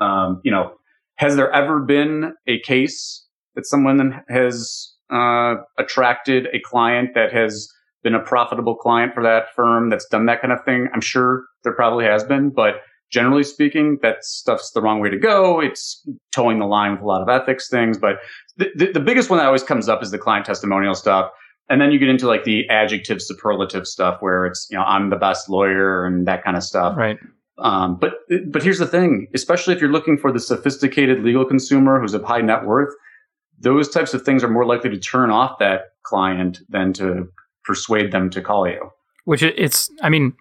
Um, 0.00 0.40
you 0.42 0.50
know, 0.50 0.72
has 1.16 1.36
there 1.36 1.50
ever 1.52 1.80
been 1.80 2.34
a 2.46 2.60
case 2.60 3.26
that 3.54 3.66
someone 3.66 4.22
has 4.28 4.93
uh, 5.10 5.56
attracted 5.78 6.48
a 6.52 6.60
client 6.60 7.10
that 7.14 7.32
has 7.32 7.68
been 8.02 8.14
a 8.14 8.20
profitable 8.20 8.76
client 8.76 9.14
for 9.14 9.22
that 9.22 9.54
firm 9.54 9.90
that's 9.90 10.06
done 10.06 10.26
that 10.26 10.40
kind 10.40 10.52
of 10.52 10.64
thing? 10.64 10.88
I'm 10.94 11.00
sure 11.00 11.44
there 11.62 11.74
probably 11.74 12.04
has 12.04 12.24
been, 12.24 12.50
but 12.50 12.76
generally 13.10 13.44
speaking, 13.44 13.98
that 14.02 14.24
stuff's 14.24 14.72
the 14.72 14.82
wrong 14.82 15.00
way 15.00 15.08
to 15.08 15.18
go. 15.18 15.60
It's 15.60 16.06
towing 16.34 16.58
the 16.58 16.66
line 16.66 16.92
with 16.92 17.00
a 17.02 17.06
lot 17.06 17.22
of 17.22 17.28
ethics 17.28 17.68
things. 17.68 17.96
But 17.96 18.16
the, 18.56 18.70
the, 18.74 18.92
the 18.92 19.00
biggest 19.00 19.30
one 19.30 19.38
that 19.38 19.46
always 19.46 19.62
comes 19.62 19.88
up 19.88 20.02
is 20.02 20.10
the 20.10 20.18
client 20.18 20.46
testimonial 20.46 20.94
stuff. 20.94 21.30
And 21.68 21.80
then 21.80 21.92
you 21.92 21.98
get 21.98 22.08
into 22.08 22.26
like 22.26 22.44
the 22.44 22.68
adjective 22.68 23.22
superlative 23.22 23.86
stuff 23.86 24.18
where 24.20 24.46
it's, 24.46 24.66
you 24.70 24.76
know, 24.76 24.84
I'm 24.84 25.10
the 25.10 25.16
best 25.16 25.48
lawyer 25.48 26.04
and 26.04 26.26
that 26.26 26.44
kind 26.44 26.56
of 26.56 26.62
stuff. 26.62 26.96
Right. 26.96 27.16
Um, 27.58 27.98
but, 27.98 28.14
but 28.50 28.62
here's 28.62 28.80
the 28.80 28.86
thing, 28.86 29.28
especially 29.32 29.74
if 29.74 29.80
you're 29.80 29.92
looking 29.92 30.18
for 30.18 30.32
the 30.32 30.40
sophisticated 30.40 31.22
legal 31.22 31.44
consumer 31.44 32.00
who's 32.00 32.12
of 32.12 32.24
high 32.24 32.40
net 32.40 32.64
worth, 32.64 32.92
those 33.64 33.88
types 33.88 34.14
of 34.14 34.22
things 34.22 34.44
are 34.44 34.48
more 34.48 34.64
likely 34.64 34.90
to 34.90 34.98
turn 34.98 35.30
off 35.30 35.58
that 35.58 35.92
client 36.02 36.60
than 36.68 36.92
to 36.94 37.28
persuade 37.64 38.12
them 38.12 38.30
to 38.30 38.40
call 38.42 38.68
you. 38.68 38.90
Which 39.24 39.42
it's, 39.42 39.90
I 40.02 40.10
mean, 40.10 40.34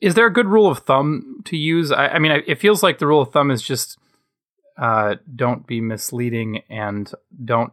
is 0.00 0.14
there 0.14 0.26
a 0.26 0.32
good 0.32 0.46
rule 0.46 0.68
of 0.68 0.78
thumb 0.78 1.42
to 1.46 1.56
use? 1.56 1.92
I, 1.92 2.08
I 2.08 2.18
mean, 2.18 2.42
it 2.46 2.58
feels 2.58 2.82
like 2.82 2.98
the 2.98 3.06
rule 3.06 3.20
of 3.20 3.32
thumb 3.32 3.50
is 3.50 3.62
just 3.62 3.98
uh, 4.78 5.16
don't 5.34 5.66
be 5.66 5.80
misleading 5.80 6.62
and 6.68 7.12
don't 7.44 7.72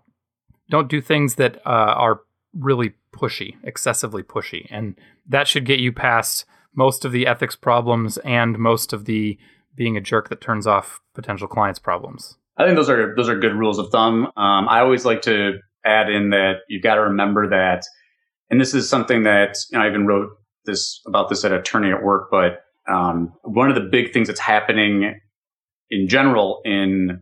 don't 0.70 0.90
do 0.90 1.02
things 1.02 1.36
that 1.36 1.58
uh, 1.68 1.70
are 1.70 2.22
really 2.54 2.94
pushy, 3.14 3.56
excessively 3.64 4.24
pushy, 4.24 4.66
and 4.72 4.96
that 5.28 5.48
should 5.48 5.66
get 5.66 5.80
you 5.80 5.92
past 5.92 6.46
most 6.76 7.06
of 7.06 7.12
the 7.12 7.28
ethics 7.28 7.56
problems 7.56 8.18
and 8.20 8.58
most 8.58 8.94
of 8.94 9.06
the 9.06 9.38
being 9.76 9.98
a 9.98 10.02
jerk 10.02 10.30
that 10.30 10.42
turns 10.42 10.66
off 10.66 11.02
potential 11.14 11.48
clients' 11.48 11.80
problems. 11.80 12.38
I 12.58 12.66
think 12.66 12.76
those 12.76 12.90
are 12.90 13.16
those 13.16 13.30
are 13.30 13.38
good 13.40 13.56
rules 13.56 13.80
of 13.80 13.90
thumb. 13.92 14.26
Um, 14.38 14.68
I 14.70 14.80
always 14.80 15.06
like 15.06 15.22
to 15.24 15.54
add 15.86 16.10
in 16.10 16.30
that 16.30 16.58
you've 16.70 16.84
got 16.84 16.96
to 16.96 17.02
remember 17.02 17.50
that, 17.50 17.84
and 18.50 18.62
this 18.62 18.74
is 18.74 18.90
something 18.90 19.24
that 19.24 19.58
you 19.72 19.78
know, 19.78 19.86
I 19.86 19.90
even 19.90 20.06
wrote 20.06 20.30
this 20.66 21.02
about 21.08 21.30
this 21.30 21.44
at 21.44 21.52
attorney 21.52 21.92
at 21.92 22.04
work, 22.04 22.30
but 22.32 22.64
um, 22.88 23.34
one 23.44 23.70
of 23.70 23.76
the 23.76 23.82
big 23.90 24.14
things 24.14 24.28
that's 24.28 24.40
happening 24.40 25.20
in 25.90 26.08
general 26.08 26.62
in 26.64 27.22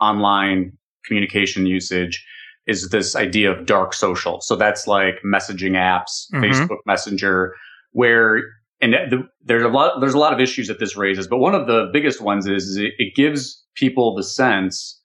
online 0.00 0.72
communication 1.06 1.66
usage 1.66 2.24
is 2.66 2.90
this 2.90 3.16
idea 3.16 3.50
of 3.50 3.66
dark 3.66 3.92
social. 3.94 4.40
So 4.40 4.54
that's 4.56 4.86
like 4.86 5.16
messaging 5.24 5.72
apps, 5.72 6.26
Mhm. 6.32 6.42
Facebook 6.44 6.78
Messenger, 6.86 7.54
where 7.92 8.42
and 8.80 8.92
the, 8.94 9.28
there's 9.42 9.62
a 9.62 9.68
lot 9.68 10.00
there's 10.00 10.14
a 10.14 10.18
lot 10.18 10.32
of 10.32 10.40
issues 10.40 10.68
that 10.68 10.78
this 10.78 10.96
raises, 10.96 11.26
but 11.26 11.38
one 11.38 11.54
of 11.54 11.66
the 11.66 11.90
biggest 11.92 12.20
ones 12.20 12.46
is, 12.46 12.64
is 12.64 12.76
it, 12.76 12.92
it 12.98 13.14
gives 13.14 13.64
people 13.74 14.14
the 14.14 14.22
sense 14.22 15.00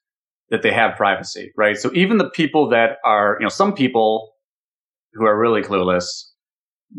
that 0.50 0.62
they 0.62 0.72
have 0.72 0.96
privacy, 0.96 1.52
right? 1.58 1.78
So 1.78 1.92
even 1.94 2.18
the 2.18 2.30
people 2.30 2.70
that 2.70 2.98
are, 3.06 3.38
you 3.40 3.46
know, 3.46 3.50
some 3.50 3.74
people 3.74 4.34
who 5.14 5.26
are 5.26 5.38
really 5.38 5.62
clueless 5.62 6.06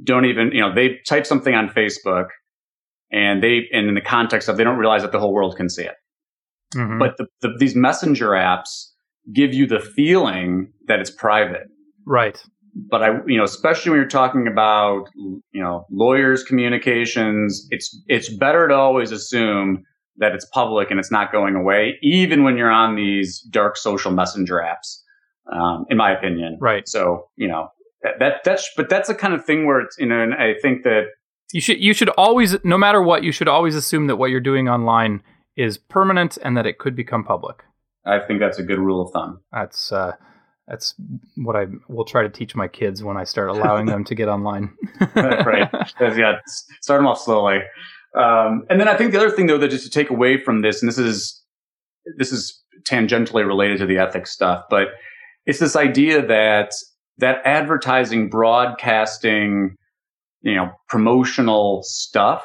don't 0.03 0.25
even, 0.25 0.51
you 0.53 0.61
know, 0.61 0.75
they 0.75 0.99
type 1.07 1.27
something 1.27 1.55
on 1.55 1.69
Facebook 1.69 2.27
and 3.13 3.43
they, 3.43 3.69
and 3.73 3.89
in 3.89 3.95
the 3.95 4.01
context 4.01 4.49
of, 4.49 4.57
they 4.57 4.65
don't 4.65 4.79
realize 4.79 5.03
that 5.03 5.13
the 5.13 5.21
whole 5.21 5.33
world 5.33 5.57
can 5.57 5.69
see 5.69 5.85
it. 5.85 5.95
Mhm. 6.75 6.99
But 6.99 7.17
the, 7.19 7.27
the, 7.41 7.55
these 7.59 7.77
messenger 7.77 8.31
apps 8.31 8.91
give 9.33 9.55
you 9.55 9.67
the 9.67 9.79
feeling 9.81 10.73
that 10.89 10.99
it's 10.99 11.11
private. 11.11 11.69
right. 12.05 12.43
But 12.91 13.03
I, 13.03 13.09
you 13.27 13.39
know, 13.39 13.45
especially 13.45 13.91
when 13.91 14.01
you're 14.01 14.09
talking 14.09 14.47
about, 14.47 15.07
you 15.17 15.63
know, 15.63 15.87
lawyers' 15.91 16.45
communications, 16.45 17.67
it's, 17.71 17.99
it's 18.07 18.29
better 18.29 18.69
to 18.69 18.75
always 18.75 19.13
assume 19.13 19.83
that 20.19 20.33
it's 20.33 20.45
public 20.53 20.91
and 20.91 21.01
it's 21.01 21.11
not 21.11 21.33
going 21.33 21.55
away, 21.55 21.99
even 22.03 22.45
when 22.45 22.57
you're 22.57 22.71
on 22.71 22.95
these 22.95 23.41
dark 23.51 23.77
social 23.77 24.13
messenger 24.13 24.57
apps, 24.57 25.01
um, 25.51 25.87
in 25.89 25.97
my 25.97 26.11
opinion. 26.13 26.59
Right. 26.61 26.87
So, 26.87 27.29
you 27.37 27.49
know, 27.49 27.69
that, 28.03 28.19
that, 28.19 28.45
that's, 28.45 28.71
but 28.77 28.89
that's 28.89 29.09
the 29.09 29.15
kind 29.15 29.33
of 29.33 29.45
thing 29.45 29.67
where 29.67 29.81
it's, 29.81 29.97
you 29.99 30.07
know, 30.07 30.21
and 30.21 30.35
I 30.35 30.55
think 30.61 30.85
that 30.85 31.05
You 31.53 31.61
should 31.61 31.81
you 31.81 31.95
should 31.95 32.11
always, 32.11 32.57
no 32.65 32.77
matter 32.77 33.01
what, 33.01 33.23
you 33.23 33.33
should 33.33 33.49
always 33.49 33.75
assume 33.75 34.09
that 34.09 34.17
what 34.17 34.31
you're 34.31 34.41
doing 34.41 34.69
online 34.69 35.23
is 35.57 35.79
permanent 35.79 36.37
and 36.43 36.57
that 36.57 36.67
it 36.67 36.79
could 36.79 36.97
become 36.97 37.25
public. 37.25 37.63
I 38.05 38.19
think 38.19 38.41
that's 38.41 38.59
a 38.59 38.63
good 38.63 38.79
rule 38.79 39.01
of 39.01 39.13
thumb. 39.13 39.41
That's 39.53 39.93
uh, 39.93 40.13
that's 40.69 40.95
what 41.37 41.55
I 41.55 41.67
will 41.89 42.05
try 42.05 42.23
to 42.23 42.29
teach 42.29 42.57
my 42.57 42.67
kids 42.67 43.03
when 43.03 43.17
I 43.17 43.25
start 43.25 43.51
allowing 43.51 43.87
them 43.87 44.05
to 44.05 44.15
get 44.15 44.29
online. 44.29 44.75
right. 45.15 45.71
Yeah. 46.01 46.39
Start 46.81 46.99
them 46.99 47.07
off 47.07 47.21
slowly. 47.21 47.61
Um, 48.17 48.65
and 48.69 48.81
then 48.81 48.89
I 48.89 48.97
think 48.97 49.13
the 49.13 49.19
other 49.19 49.31
thing 49.31 49.47
though 49.47 49.59
that 49.59 49.71
just 49.71 49.85
to 49.85 49.91
take 49.91 50.11
away 50.11 50.43
from 50.43 50.63
this, 50.63 50.83
and 50.83 50.89
this 50.89 50.99
is 50.99 51.43
this 52.19 52.33
is 52.33 52.63
tangentially 52.89 53.47
related 53.47 53.79
to 53.79 53.87
the 53.87 53.99
ethics 53.99 54.33
stuff, 54.33 54.65
but 54.71 54.89
it's 55.45 55.59
this 55.61 55.77
idea 55.77 56.27
that 56.27 56.73
that 57.19 57.39
advertising, 57.45 58.29
broadcasting, 58.29 59.77
you 60.43 60.55
know, 60.55 60.71
promotional 60.89 61.83
stuff 61.85 62.45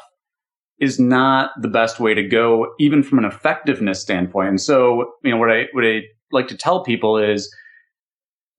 is 0.80 1.00
not 1.00 1.52
the 1.62 1.68
best 1.68 2.00
way 2.00 2.14
to 2.14 2.28
go, 2.28 2.68
even 2.80 3.04
from 3.04 3.20
an 3.20 3.26
effectiveness 3.26 4.02
standpoint. 4.02 4.50
And 4.50 4.62
so, 4.62 5.14
you 5.24 5.32
know, 5.32 5.38
what 5.38 5.52
I 5.52 5.66
what 5.74 5.86
I 5.86 6.02
like 6.32 6.48
to 6.50 6.58
tell 6.58 6.84
people 6.84 7.18
is 7.18 7.54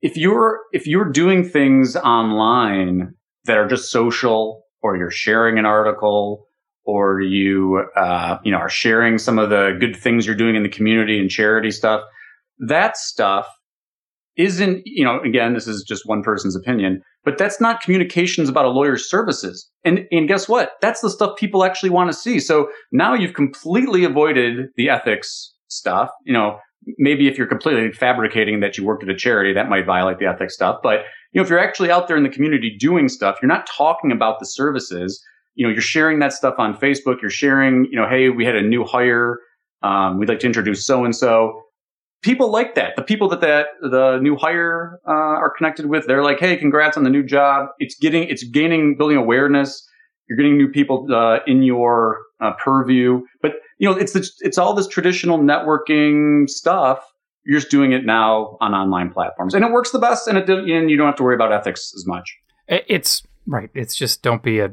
if 0.02 0.16
you're 0.16 0.60
if 0.72 0.86
you're 0.86 1.10
doing 1.10 1.48
things 1.48 1.96
online 1.96 3.14
that 3.44 3.56
are 3.56 3.66
just 3.66 3.90
social 3.90 4.64
or 4.82 4.96
you're 4.96 5.10
sharing 5.10 5.58
an 5.58 5.64
article 5.64 6.46
or 6.84 7.20
you 7.20 7.84
uh, 7.96 8.38
you 8.44 8.52
know 8.52 8.58
are 8.58 8.68
sharing 8.68 9.18
some 9.18 9.38
of 9.38 9.50
the 9.50 9.76
good 9.80 9.96
things 9.96 10.26
you're 10.26 10.36
doing 10.36 10.56
in 10.56 10.62
the 10.62 10.68
community 10.68 11.18
and 11.18 11.30
charity 11.30 11.70
stuff 11.70 12.02
that 12.58 12.96
stuff 12.96 13.48
isn't 14.36 14.82
you 14.84 15.04
know 15.04 15.20
again 15.20 15.54
this 15.54 15.66
is 15.66 15.84
just 15.84 16.06
one 16.06 16.22
person's 16.22 16.56
opinion 16.56 17.02
but 17.24 17.38
that's 17.38 17.60
not 17.60 17.80
communications 17.80 18.48
about 18.48 18.64
a 18.64 18.68
lawyer's 18.68 19.08
services. 19.08 19.70
And 19.84 20.06
and 20.10 20.26
guess 20.26 20.48
what? 20.48 20.72
That's 20.80 21.02
the 21.02 21.10
stuff 21.10 21.38
people 21.38 21.64
actually 21.64 21.90
want 21.90 22.10
to 22.10 22.18
see. 22.18 22.40
So 22.40 22.68
now 22.90 23.14
you've 23.14 23.34
completely 23.34 24.02
avoided 24.02 24.70
the 24.76 24.88
ethics 24.88 25.52
stuff 25.72 26.10
you 26.24 26.32
know 26.32 26.58
maybe 26.98 27.28
if 27.28 27.38
you're 27.38 27.46
completely 27.46 27.92
fabricating 27.92 28.60
that 28.60 28.76
you 28.76 28.84
worked 28.84 29.02
at 29.02 29.08
a 29.08 29.14
charity, 29.14 29.52
that 29.52 29.68
might 29.68 29.86
violate 29.86 30.18
the 30.18 30.26
ethics 30.26 30.54
stuff. 30.54 30.80
But 30.82 31.00
you 31.32 31.40
know, 31.40 31.42
if 31.42 31.50
you're 31.50 31.58
actually 31.58 31.90
out 31.90 32.08
there 32.08 32.16
in 32.16 32.22
the 32.22 32.28
community 32.28 32.76
doing 32.78 33.08
stuff, 33.08 33.38
you're 33.40 33.48
not 33.48 33.66
talking 33.66 34.12
about 34.12 34.38
the 34.38 34.46
services. 34.46 35.22
You 35.54 35.66
know, 35.66 35.72
you're 35.72 35.82
sharing 35.82 36.18
that 36.20 36.32
stuff 36.32 36.54
on 36.58 36.76
Facebook. 36.76 37.20
You're 37.20 37.30
sharing, 37.30 37.86
you 37.90 37.96
know, 37.96 38.08
hey, 38.08 38.28
we 38.28 38.44
had 38.44 38.56
a 38.56 38.62
new 38.62 38.84
hire. 38.84 39.38
Um, 39.82 40.18
we'd 40.18 40.28
like 40.28 40.40
to 40.40 40.46
introduce 40.46 40.86
so 40.86 41.04
and 41.04 41.14
so. 41.14 41.62
People 42.22 42.52
like 42.52 42.76
that. 42.76 42.94
The 42.96 43.02
people 43.02 43.28
that 43.30 43.40
that 43.40 43.66
the 43.80 44.18
new 44.20 44.36
hire 44.36 45.00
uh, 45.06 45.10
are 45.10 45.52
connected 45.56 45.86
with, 45.86 46.06
they're 46.06 46.22
like, 46.22 46.38
hey, 46.38 46.56
congrats 46.56 46.96
on 46.96 47.02
the 47.02 47.10
new 47.10 47.24
job. 47.24 47.68
It's 47.78 47.96
getting, 47.96 48.24
it's 48.24 48.44
gaining, 48.44 48.96
building 48.96 49.16
awareness. 49.16 49.88
You're 50.28 50.36
getting 50.36 50.56
new 50.56 50.68
people 50.68 51.06
uh, 51.12 51.38
in 51.46 51.62
your 51.62 52.20
uh, 52.40 52.52
purview. 52.62 53.22
But 53.40 53.52
you 53.82 53.88
know, 53.88 53.96
it's 53.96 54.12
the, 54.12 54.30
it's 54.42 54.58
all 54.58 54.74
this 54.74 54.86
traditional 54.86 55.40
networking 55.40 56.48
stuff. 56.48 57.04
You're 57.44 57.58
just 57.58 57.68
doing 57.68 57.90
it 57.90 58.06
now 58.06 58.56
on 58.60 58.74
online 58.74 59.10
platforms, 59.10 59.54
and 59.54 59.64
it 59.64 59.72
works 59.72 59.90
the 59.90 59.98
best. 59.98 60.28
And 60.28 60.38
it 60.38 60.48
and 60.48 60.88
you 60.88 60.96
don't 60.96 61.06
have 61.06 61.16
to 61.16 61.24
worry 61.24 61.34
about 61.34 61.52
ethics 61.52 61.92
as 61.96 62.06
much. 62.06 62.38
It's 62.68 63.24
right. 63.44 63.70
It's 63.74 63.96
just 63.96 64.22
don't 64.22 64.40
be 64.40 64.60
a 64.60 64.72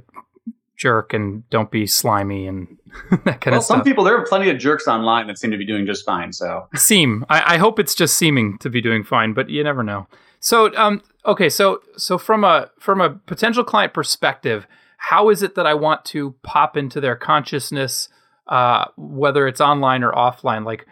jerk 0.78 1.12
and 1.12 1.50
don't 1.50 1.72
be 1.72 1.88
slimy 1.88 2.45
and 2.45 2.78
that 3.26 3.41
kind 3.41 3.45
well, 3.48 3.58
of 3.58 3.63
stuff. 3.63 3.78
Some 3.78 3.84
people 3.84 4.04
there 4.04 4.15
are 4.15 4.28
plenty 4.28 4.52
of 4.52 4.60
jerks 4.60 4.88
online 4.88 5.26
that 5.26 5.39
seem 5.39 5.50
to 5.50 5.58
be 5.58 5.65
doing 5.65 5.88
just 5.88 6.06
fine. 6.06 6.32
So 6.32 6.67
seem. 6.76 7.26
I, 7.32 7.56
I 7.56 7.58
hope 7.58 7.80
it's 7.80 7.95
just 7.95 8.15
seeming 8.15 8.60
to 8.60 8.69
be 8.69 8.80
doing 8.80 9.04
fine, 9.04 9.34
but 9.34 9.50
you 9.50 9.63
never 9.63 9.82
know. 9.82 10.06
So 10.39 10.72
um 10.78 11.02
okay, 11.26 11.50
so 11.50 11.82
so 11.98 12.19
from 12.19 12.43
a 12.43 12.69
from 12.78 13.02
a 13.02 13.10
potential 13.10 13.63
client 13.63 13.91
perspective, 13.91 14.67
how 14.98 15.30
is 15.30 15.41
it 15.41 15.56
that 15.56 15.65
I 15.65 15.74
want 15.74 16.06
to 16.06 16.36
pop 16.43 16.78
into 16.78 17.02
their 17.02 17.15
consciousness? 17.15 18.08
Uh, 18.50 18.86
whether 18.98 19.48
it's 19.48 19.62
online 19.62 20.04
or 20.04 20.12
offline. 20.12 20.66
Like, 20.66 20.86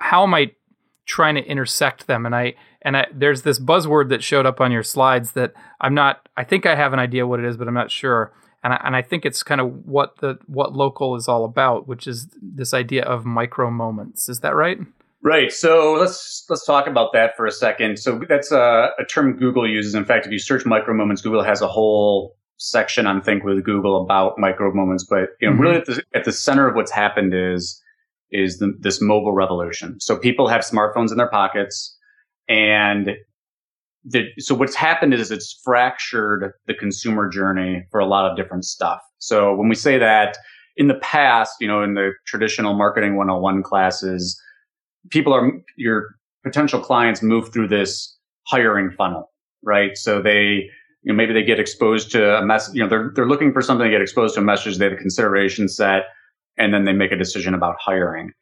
how 0.00 0.24
am 0.24 0.34
I 0.34 0.52
trying 1.04 1.36
to 1.36 1.44
intersect 1.44 2.06
them? 2.06 2.26
And 2.26 2.34
I 2.34 2.54
and 2.82 2.96
I, 2.96 3.06
there's 3.12 3.42
this 3.42 3.58
buzzword 3.60 4.08
that 4.08 4.22
showed 4.22 4.46
up 4.46 4.60
on 4.60 4.72
your 4.72 4.82
slides 4.82 5.32
that 5.32 5.52
I'm 5.80 5.94
not. 5.94 6.28
I 6.36 6.44
think 6.44 6.66
I 6.66 6.74
have 6.74 6.92
an 6.92 6.98
idea 6.98 7.26
what 7.26 7.38
it 7.38 7.46
is, 7.46 7.56
but 7.56 7.68
I'm 7.68 7.74
not 7.74 7.90
sure. 7.90 8.32
And 8.64 8.72
I, 8.72 8.80
and 8.84 8.96
I 8.96 9.02
think 9.02 9.24
it's 9.24 9.42
kind 9.42 9.60
of 9.60 9.86
what 9.86 10.16
the 10.18 10.38
what 10.46 10.74
local 10.74 11.14
is 11.14 11.28
all 11.28 11.44
about, 11.44 11.86
which 11.86 12.06
is 12.06 12.28
this 12.40 12.74
idea 12.74 13.04
of 13.04 13.24
micro 13.24 13.70
moments. 13.70 14.28
Is 14.28 14.40
that 14.40 14.56
right? 14.56 14.78
Right. 15.22 15.52
So 15.52 15.94
let's 15.94 16.44
let's 16.48 16.64
talk 16.64 16.86
about 16.86 17.12
that 17.12 17.36
for 17.36 17.46
a 17.46 17.50
second. 17.50 17.98
So 17.98 18.20
that's 18.28 18.52
a, 18.52 18.90
a 18.98 19.04
term 19.04 19.36
Google 19.36 19.68
uses. 19.68 19.94
In 19.94 20.04
fact, 20.04 20.24
if 20.24 20.32
you 20.32 20.38
search 20.38 20.64
micro 20.64 20.94
moments, 20.94 21.20
Google 21.20 21.42
has 21.42 21.60
a 21.60 21.68
whole 21.68 22.36
section 22.58 23.06
on 23.06 23.22
Think 23.22 23.44
with 23.44 23.64
Google 23.64 24.02
about 24.02 24.38
micro 24.38 24.72
moments, 24.72 25.04
but 25.08 25.30
you 25.40 25.48
know, 25.48 25.52
mm-hmm. 25.52 25.62
really 25.62 25.76
at 25.76 25.86
the, 25.86 26.02
at 26.14 26.24
the 26.24 26.32
center 26.32 26.68
of 26.68 26.74
what's 26.74 26.92
happened 26.92 27.34
is 27.34 27.80
is 28.32 28.58
the, 28.58 28.76
this 28.80 29.00
mobile 29.00 29.32
revolution. 29.32 30.00
So 30.00 30.18
people 30.18 30.48
have 30.48 30.62
smartphones 30.62 31.12
in 31.12 31.16
their 31.16 31.30
pockets, 31.30 31.96
and 32.48 33.10
the, 34.04 34.26
so 34.38 34.54
what's 34.54 34.74
happened 34.74 35.14
is 35.14 35.30
it's 35.30 35.60
fractured 35.64 36.52
the 36.66 36.74
consumer 36.74 37.28
journey 37.28 37.84
for 37.90 38.00
a 38.00 38.06
lot 38.06 38.30
of 38.30 38.36
different 38.36 38.64
stuff. 38.64 39.00
So 39.18 39.54
when 39.54 39.68
we 39.68 39.74
say 39.74 39.98
that 39.98 40.36
in 40.76 40.88
the 40.88 40.94
past, 40.94 41.56
you 41.60 41.66
know, 41.66 41.82
in 41.82 41.94
the 41.94 42.12
traditional 42.26 42.74
marketing 42.74 43.16
101 43.16 43.62
classes, 43.62 44.40
people 45.10 45.32
are 45.32 45.50
your 45.76 46.16
potential 46.44 46.80
clients 46.80 47.22
move 47.22 47.52
through 47.52 47.68
this 47.68 48.16
hiring 48.46 48.90
funnel, 48.90 49.32
right? 49.62 49.96
So 49.96 50.22
they 50.22 50.68
you 51.06 51.12
know, 51.12 51.16
maybe 51.16 51.32
they 51.32 51.44
get 51.44 51.60
exposed 51.60 52.10
to 52.10 52.36
a 52.36 52.44
message, 52.44 52.74
you 52.74 52.82
know, 52.82 52.88
they're, 52.88 53.12
they're 53.14 53.28
looking 53.28 53.52
for 53.52 53.62
something 53.62 53.84
to 53.84 53.90
get 53.92 54.02
exposed 54.02 54.34
to 54.34 54.40
a 54.40 54.42
message. 54.42 54.76
They 54.76 54.86
have 54.86 54.94
a 54.94 54.96
consideration 54.96 55.68
set 55.68 56.06
and 56.58 56.74
then 56.74 56.84
they 56.84 56.92
make 56.92 57.12
a 57.12 57.16
decision 57.16 57.54
about 57.54 57.76
hiring. 57.78 58.32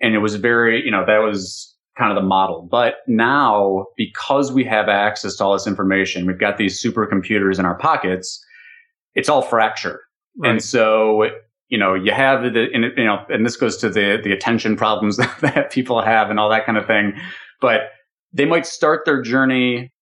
And 0.00 0.12
it 0.12 0.18
was 0.18 0.34
very, 0.34 0.84
you 0.84 0.90
know, 0.90 1.06
that 1.06 1.18
was 1.18 1.72
kind 1.96 2.10
of 2.10 2.20
the 2.20 2.26
model. 2.26 2.66
But 2.68 2.96
now, 3.06 3.86
because 3.96 4.50
we 4.50 4.64
have 4.64 4.88
access 4.88 5.36
to 5.36 5.44
all 5.44 5.52
this 5.52 5.68
information, 5.68 6.26
we've 6.26 6.36
got 6.36 6.58
these 6.58 6.82
supercomputers 6.82 7.60
in 7.60 7.64
our 7.64 7.78
pockets, 7.78 8.44
it's 9.14 9.28
all 9.28 9.42
fractured. 9.42 10.00
Right. 10.36 10.50
And 10.50 10.64
so, 10.64 11.30
you 11.68 11.78
know, 11.78 11.94
you 11.94 12.10
have 12.10 12.42
the, 12.42 12.66
and, 12.74 12.86
you 12.96 13.04
know, 13.04 13.24
and 13.28 13.46
this 13.46 13.56
goes 13.56 13.76
to 13.76 13.88
the, 13.88 14.20
the 14.20 14.32
attention 14.32 14.74
problems 14.76 15.16
that 15.42 15.70
people 15.70 16.02
have 16.02 16.28
and 16.28 16.40
all 16.40 16.50
that 16.50 16.66
kind 16.66 16.76
of 16.76 16.88
thing. 16.88 17.12
But 17.60 17.82
they 18.32 18.46
might 18.46 18.66
start 18.66 19.04
their 19.04 19.22
journey 19.22 19.92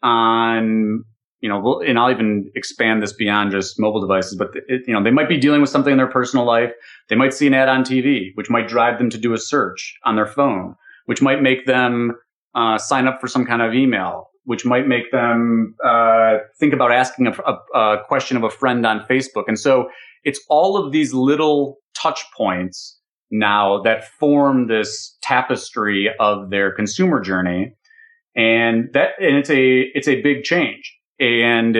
on 0.00 1.02
you 1.44 1.50
know, 1.50 1.82
and 1.86 1.98
I'll 1.98 2.10
even 2.10 2.50
expand 2.54 3.02
this 3.02 3.12
beyond 3.12 3.50
just 3.50 3.78
mobile 3.78 4.00
devices, 4.00 4.34
but 4.34 4.48
it, 4.66 4.80
you 4.86 4.94
know, 4.94 5.04
they 5.04 5.10
might 5.10 5.28
be 5.28 5.36
dealing 5.36 5.60
with 5.60 5.68
something 5.68 5.92
in 5.92 5.98
their 5.98 6.10
personal 6.10 6.46
life. 6.46 6.72
They 7.10 7.16
might 7.16 7.34
see 7.34 7.46
an 7.46 7.52
ad 7.52 7.68
on 7.68 7.84
TV, 7.84 8.30
which 8.32 8.48
might 8.48 8.66
drive 8.66 8.96
them 8.96 9.10
to 9.10 9.18
do 9.18 9.34
a 9.34 9.38
search 9.38 9.94
on 10.06 10.16
their 10.16 10.24
phone, 10.24 10.74
which 11.04 11.20
might 11.20 11.42
make 11.42 11.66
them 11.66 12.12
uh, 12.54 12.78
sign 12.78 13.06
up 13.06 13.20
for 13.20 13.28
some 13.28 13.44
kind 13.44 13.60
of 13.60 13.74
email, 13.74 14.30
which 14.44 14.64
might 14.64 14.88
make 14.88 15.12
them 15.12 15.74
uh, 15.84 16.38
think 16.58 16.72
about 16.72 16.90
asking 16.90 17.26
a, 17.26 17.32
a, 17.42 17.78
a 17.78 18.04
question 18.08 18.38
of 18.38 18.42
a 18.42 18.48
friend 18.48 18.86
on 18.86 19.00
Facebook. 19.00 19.44
And 19.46 19.60
so 19.60 19.90
it's 20.22 20.40
all 20.48 20.78
of 20.78 20.92
these 20.92 21.12
little 21.12 21.76
touch 21.94 22.24
points 22.34 22.98
now 23.30 23.82
that 23.82 24.08
form 24.18 24.68
this 24.68 25.18
tapestry 25.20 26.08
of 26.18 26.48
their 26.48 26.72
consumer 26.74 27.20
journey 27.20 27.74
and 28.34 28.88
that 28.94 29.10
and 29.20 29.36
it's 29.36 29.50
a 29.50 29.90
it's 29.94 30.08
a 30.08 30.22
big 30.22 30.42
change 30.42 30.94
and 31.18 31.76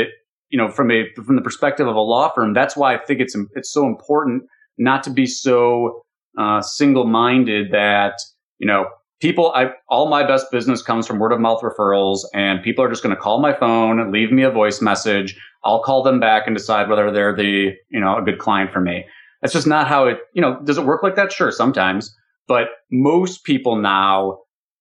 you 0.50 0.58
know, 0.58 0.70
from 0.70 0.90
a 0.90 1.04
from 1.14 1.36
the 1.36 1.42
perspective 1.42 1.86
of 1.88 1.96
a 1.96 2.00
law 2.00 2.32
firm, 2.32 2.54
that's 2.54 2.76
why 2.76 2.94
I 2.94 2.98
think 2.98 3.20
it's 3.20 3.36
it's 3.54 3.72
so 3.72 3.86
important 3.86 4.44
not 4.78 5.02
to 5.04 5.10
be 5.10 5.26
so 5.26 6.02
uh, 6.38 6.60
single 6.60 7.06
minded 7.06 7.72
that 7.72 8.20
you 8.58 8.66
know 8.66 8.86
people. 9.20 9.52
I 9.54 9.70
all 9.88 10.08
my 10.08 10.24
best 10.24 10.50
business 10.52 10.82
comes 10.82 11.06
from 11.06 11.18
word 11.18 11.32
of 11.32 11.40
mouth 11.40 11.60
referrals, 11.62 12.20
and 12.34 12.62
people 12.62 12.84
are 12.84 12.88
just 12.88 13.02
going 13.02 13.14
to 13.14 13.20
call 13.20 13.40
my 13.40 13.52
phone, 13.52 14.12
leave 14.12 14.30
me 14.30 14.42
a 14.42 14.50
voice 14.50 14.80
message. 14.80 15.36
I'll 15.64 15.82
call 15.82 16.02
them 16.02 16.20
back 16.20 16.46
and 16.46 16.56
decide 16.56 16.88
whether 16.88 17.10
they're 17.10 17.34
the 17.34 17.72
you 17.90 18.00
know 18.00 18.16
a 18.16 18.22
good 18.22 18.38
client 18.38 18.72
for 18.72 18.80
me. 18.80 19.04
That's 19.42 19.54
just 19.54 19.66
not 19.66 19.88
how 19.88 20.06
it. 20.06 20.18
You 20.34 20.42
know, 20.42 20.60
does 20.62 20.78
it 20.78 20.84
work 20.84 21.02
like 21.02 21.16
that? 21.16 21.32
Sure, 21.32 21.50
sometimes, 21.50 22.14
but 22.46 22.68
most 22.90 23.44
people 23.44 23.76
now 23.76 24.38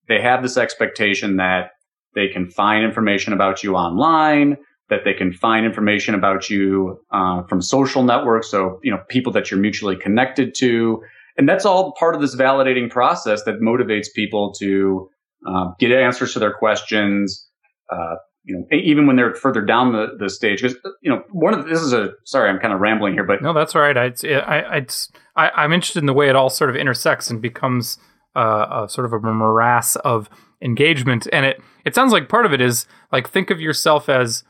they 0.08 0.20
have 0.20 0.42
this 0.42 0.56
expectation 0.56 1.36
that 1.36 1.70
they 2.14 2.28
can 2.28 2.50
find 2.50 2.84
information 2.84 3.32
about 3.32 3.62
you 3.62 3.74
online, 3.74 4.56
that 4.90 5.00
they 5.04 5.14
can 5.14 5.32
find 5.32 5.64
information 5.64 6.14
about 6.14 6.50
you 6.50 7.00
uh, 7.10 7.42
from 7.44 7.62
social 7.62 8.02
networks. 8.02 8.50
So, 8.50 8.78
you 8.82 8.90
know, 8.90 8.98
people 9.08 9.32
that 9.32 9.50
you're 9.50 9.60
mutually 9.60 9.96
connected 9.96 10.54
to. 10.56 11.02
And 11.36 11.48
that's 11.48 11.64
all 11.64 11.92
part 11.98 12.14
of 12.14 12.20
this 12.20 12.36
validating 12.36 12.90
process 12.90 13.42
that 13.44 13.60
motivates 13.60 14.06
people 14.14 14.52
to 14.60 15.08
uh, 15.46 15.70
get 15.78 15.90
answers 15.90 16.32
to 16.34 16.38
their 16.38 16.52
questions. 16.52 17.48
Uh, 17.90 18.16
you 18.44 18.54
know, 18.56 18.76
even 18.76 19.06
when 19.06 19.16
they're 19.16 19.34
further 19.34 19.62
down 19.62 19.92
the, 19.92 20.08
the 20.18 20.28
stage, 20.28 20.60
because 20.60 20.76
you 21.02 21.10
know, 21.10 21.22
one 21.32 21.54
of 21.54 21.64
the, 21.64 21.70
this 21.70 21.80
is 21.80 21.94
a 21.94 22.10
sorry, 22.24 22.50
I'm 22.50 22.58
kind 22.58 22.74
of 22.74 22.80
rambling 22.80 23.14
here, 23.14 23.24
but 23.24 23.42
no, 23.42 23.54
that's 23.54 23.74
right. 23.74 23.96
I, 23.96 24.12
I, 24.22 24.86
I, 25.34 25.50
I'm 25.50 25.72
interested 25.72 26.00
in 26.00 26.06
the 26.06 26.12
way 26.12 26.28
it 26.28 26.36
all 26.36 26.50
sort 26.50 26.68
of 26.68 26.76
intersects 26.76 27.30
and 27.30 27.40
becomes 27.40 27.98
uh, 28.36 28.84
a 28.84 28.88
sort 28.88 29.06
of 29.06 29.14
a 29.14 29.20
morass 29.20 29.96
of 29.96 30.28
engagement. 30.64 31.28
And 31.32 31.46
it 31.46 31.62
it 31.84 31.94
sounds 31.94 32.12
like 32.12 32.28
part 32.28 32.46
of 32.46 32.52
it 32.52 32.60
is 32.60 32.86
like 33.12 33.28
think 33.28 33.50
of 33.50 33.60
yourself 33.60 34.08
as 34.08 34.42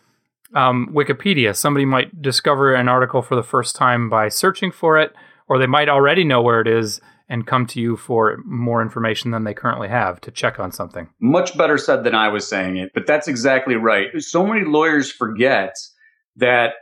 um, 0.55 0.89
Wikipedia. 0.93 1.55
Somebody 1.55 1.85
might 1.85 2.23
discover 2.23 2.75
an 2.75 2.89
article 2.89 3.21
for 3.21 3.35
the 3.35 3.43
first 3.43 3.77
time 3.77 4.09
by 4.09 4.29
searching 4.29 4.71
for 4.71 4.99
it, 4.99 5.13
or 5.49 5.59
they 5.59 5.67
might 5.67 5.89
already 5.89 6.25
know 6.25 6.41
where 6.41 6.61
it 6.61 6.69
is 6.69 7.01
and 7.29 7.47
come 7.47 7.67
to 7.67 7.81
you 7.81 7.97
for 7.97 8.39
more 8.45 8.83
information 8.83 9.31
than 9.31 9.45
they 9.45 9.55
currently 9.55 9.89
have 9.89 10.21
to 10.21 10.31
check 10.31 10.61
on 10.61 10.71
something. 10.71 11.09
Much 11.21 11.57
better 11.57 11.79
said 11.79 12.05
than 12.05 12.15
I 12.15 12.29
was 12.29 12.47
saying 12.47 12.77
it, 12.77 12.93
but 12.95 13.07
that's 13.07 13.29
exactly 13.29 13.77
right. 13.77 14.09
So 14.19 14.47
many 14.47 14.65
lawyers 14.65 15.11
forget 15.11 15.75
that 16.37 16.75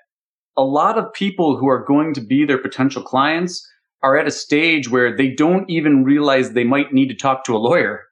a 0.57 0.65
lot 0.65 0.99
of 0.99 1.13
people 1.13 1.57
who 1.57 1.69
are 1.69 1.85
going 1.85 2.13
to 2.15 2.21
be 2.21 2.45
their 2.45 2.59
potential 2.59 3.03
clients 3.03 3.67
are 4.03 4.19
at 4.19 4.27
a 4.27 4.33
stage 4.33 4.91
where 4.91 5.17
they 5.17 5.29
don't 5.29 5.71
even 5.71 6.05
realize 6.05 6.51
they 6.51 6.65
might 6.65 6.93
need 6.93 7.09
to 7.09 7.15
talk 7.15 7.45
to 7.45 7.57
a 7.57 7.59
lawyer. 7.59 8.03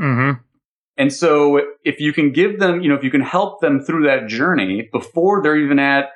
Mm-hmm. 0.00 0.40
And 0.96 1.12
so 1.12 1.60
if 1.84 1.98
you 1.98 2.12
can 2.12 2.32
give 2.32 2.60
them, 2.60 2.80
you 2.80 2.88
know, 2.88 2.94
if 2.94 3.02
you 3.02 3.10
can 3.10 3.20
help 3.20 3.60
them 3.60 3.80
through 3.80 4.06
that 4.06 4.28
journey 4.28 4.88
before 4.92 5.42
they're 5.42 5.56
even 5.56 5.78
at, 5.78 6.06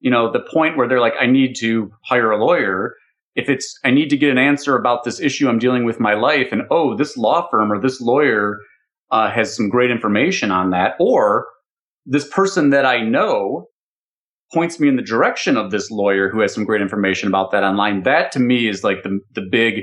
you 0.00 0.10
know, 0.10 0.30
the 0.30 0.40
point 0.40 0.76
where 0.76 0.86
they're 0.86 1.00
like, 1.00 1.14
I 1.18 1.26
need 1.26 1.54
to 1.60 1.90
hire 2.04 2.30
a 2.30 2.44
lawyer. 2.44 2.94
If 3.34 3.48
it's, 3.48 3.78
I 3.84 3.90
need 3.90 4.10
to 4.10 4.16
get 4.16 4.30
an 4.30 4.38
answer 4.38 4.76
about 4.76 5.04
this 5.04 5.20
issue 5.20 5.48
I'm 5.48 5.58
dealing 5.58 5.84
with 5.84 6.00
my 6.00 6.14
life 6.14 6.48
and, 6.52 6.62
oh, 6.70 6.96
this 6.96 7.16
law 7.16 7.48
firm 7.50 7.72
or 7.72 7.80
this 7.80 8.00
lawyer 8.00 8.58
uh, 9.10 9.30
has 9.30 9.56
some 9.56 9.68
great 9.68 9.90
information 9.90 10.50
on 10.50 10.70
that. 10.70 10.94
Or 11.00 11.46
this 12.04 12.28
person 12.28 12.70
that 12.70 12.84
I 12.84 13.00
know 13.00 13.68
points 14.52 14.78
me 14.78 14.88
in 14.88 14.96
the 14.96 15.02
direction 15.02 15.56
of 15.56 15.70
this 15.70 15.90
lawyer 15.90 16.28
who 16.28 16.40
has 16.40 16.54
some 16.54 16.64
great 16.64 16.82
information 16.82 17.28
about 17.28 17.50
that 17.52 17.64
online. 17.64 18.02
That 18.02 18.32
to 18.32 18.38
me 18.38 18.68
is 18.68 18.84
like 18.84 19.02
the, 19.02 19.18
the 19.34 19.42
big, 19.50 19.82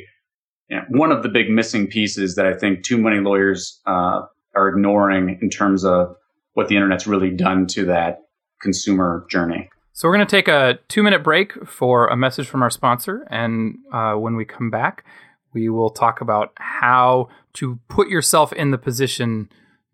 you 0.70 0.78
know, 0.78 0.84
one 0.90 1.12
of 1.12 1.24
the 1.24 1.30
big 1.30 1.50
missing 1.50 1.88
pieces 1.88 2.36
that 2.36 2.46
I 2.46 2.54
think 2.54 2.84
too 2.84 2.98
many 2.98 3.20
lawyers, 3.20 3.82
uh, 3.86 4.22
are 4.56 4.68
ignoring 4.68 5.38
in 5.42 5.50
terms 5.50 5.84
of 5.84 6.16
what 6.54 6.68
the 6.68 6.76
internet's 6.76 7.08
really 7.08 7.32
done 7.32 7.68
to 7.68 7.86
that 7.86 8.20
consumer 8.62 9.26
journey. 9.30 9.70
So 9.94 10.08
we're 10.08 10.16
going 10.16 10.28
to 10.28 10.32
take 10.32 10.48
a 10.48 10.80
two 10.88 11.04
minute 11.04 11.24
break 11.24 11.68
for 11.68 12.08
a 12.08 12.18
message 12.18 12.48
from 12.48 12.64
our 12.64 12.70
sponsor. 12.70 13.28
And 13.30 13.78
uh, 13.92 14.14
when 14.14 14.36
we 14.36 14.46
come 14.46 14.72
back, 14.72 15.06
we 15.54 15.70
will 15.70 15.92
talk 15.92 16.20
about 16.20 16.52
how 16.56 17.30
to 17.54 17.80
put 17.88 18.08
yourself 18.10 18.52
in 18.54 18.72
the 18.72 18.78
position 18.78 19.50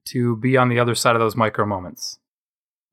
to 0.06 0.38
be 0.38 0.56
on 0.56 0.70
the 0.70 0.80
other 0.80 0.96
side 0.96 1.16
of 1.16 1.20
those 1.20 1.36
micro 1.36 1.66
moments. 1.66 2.18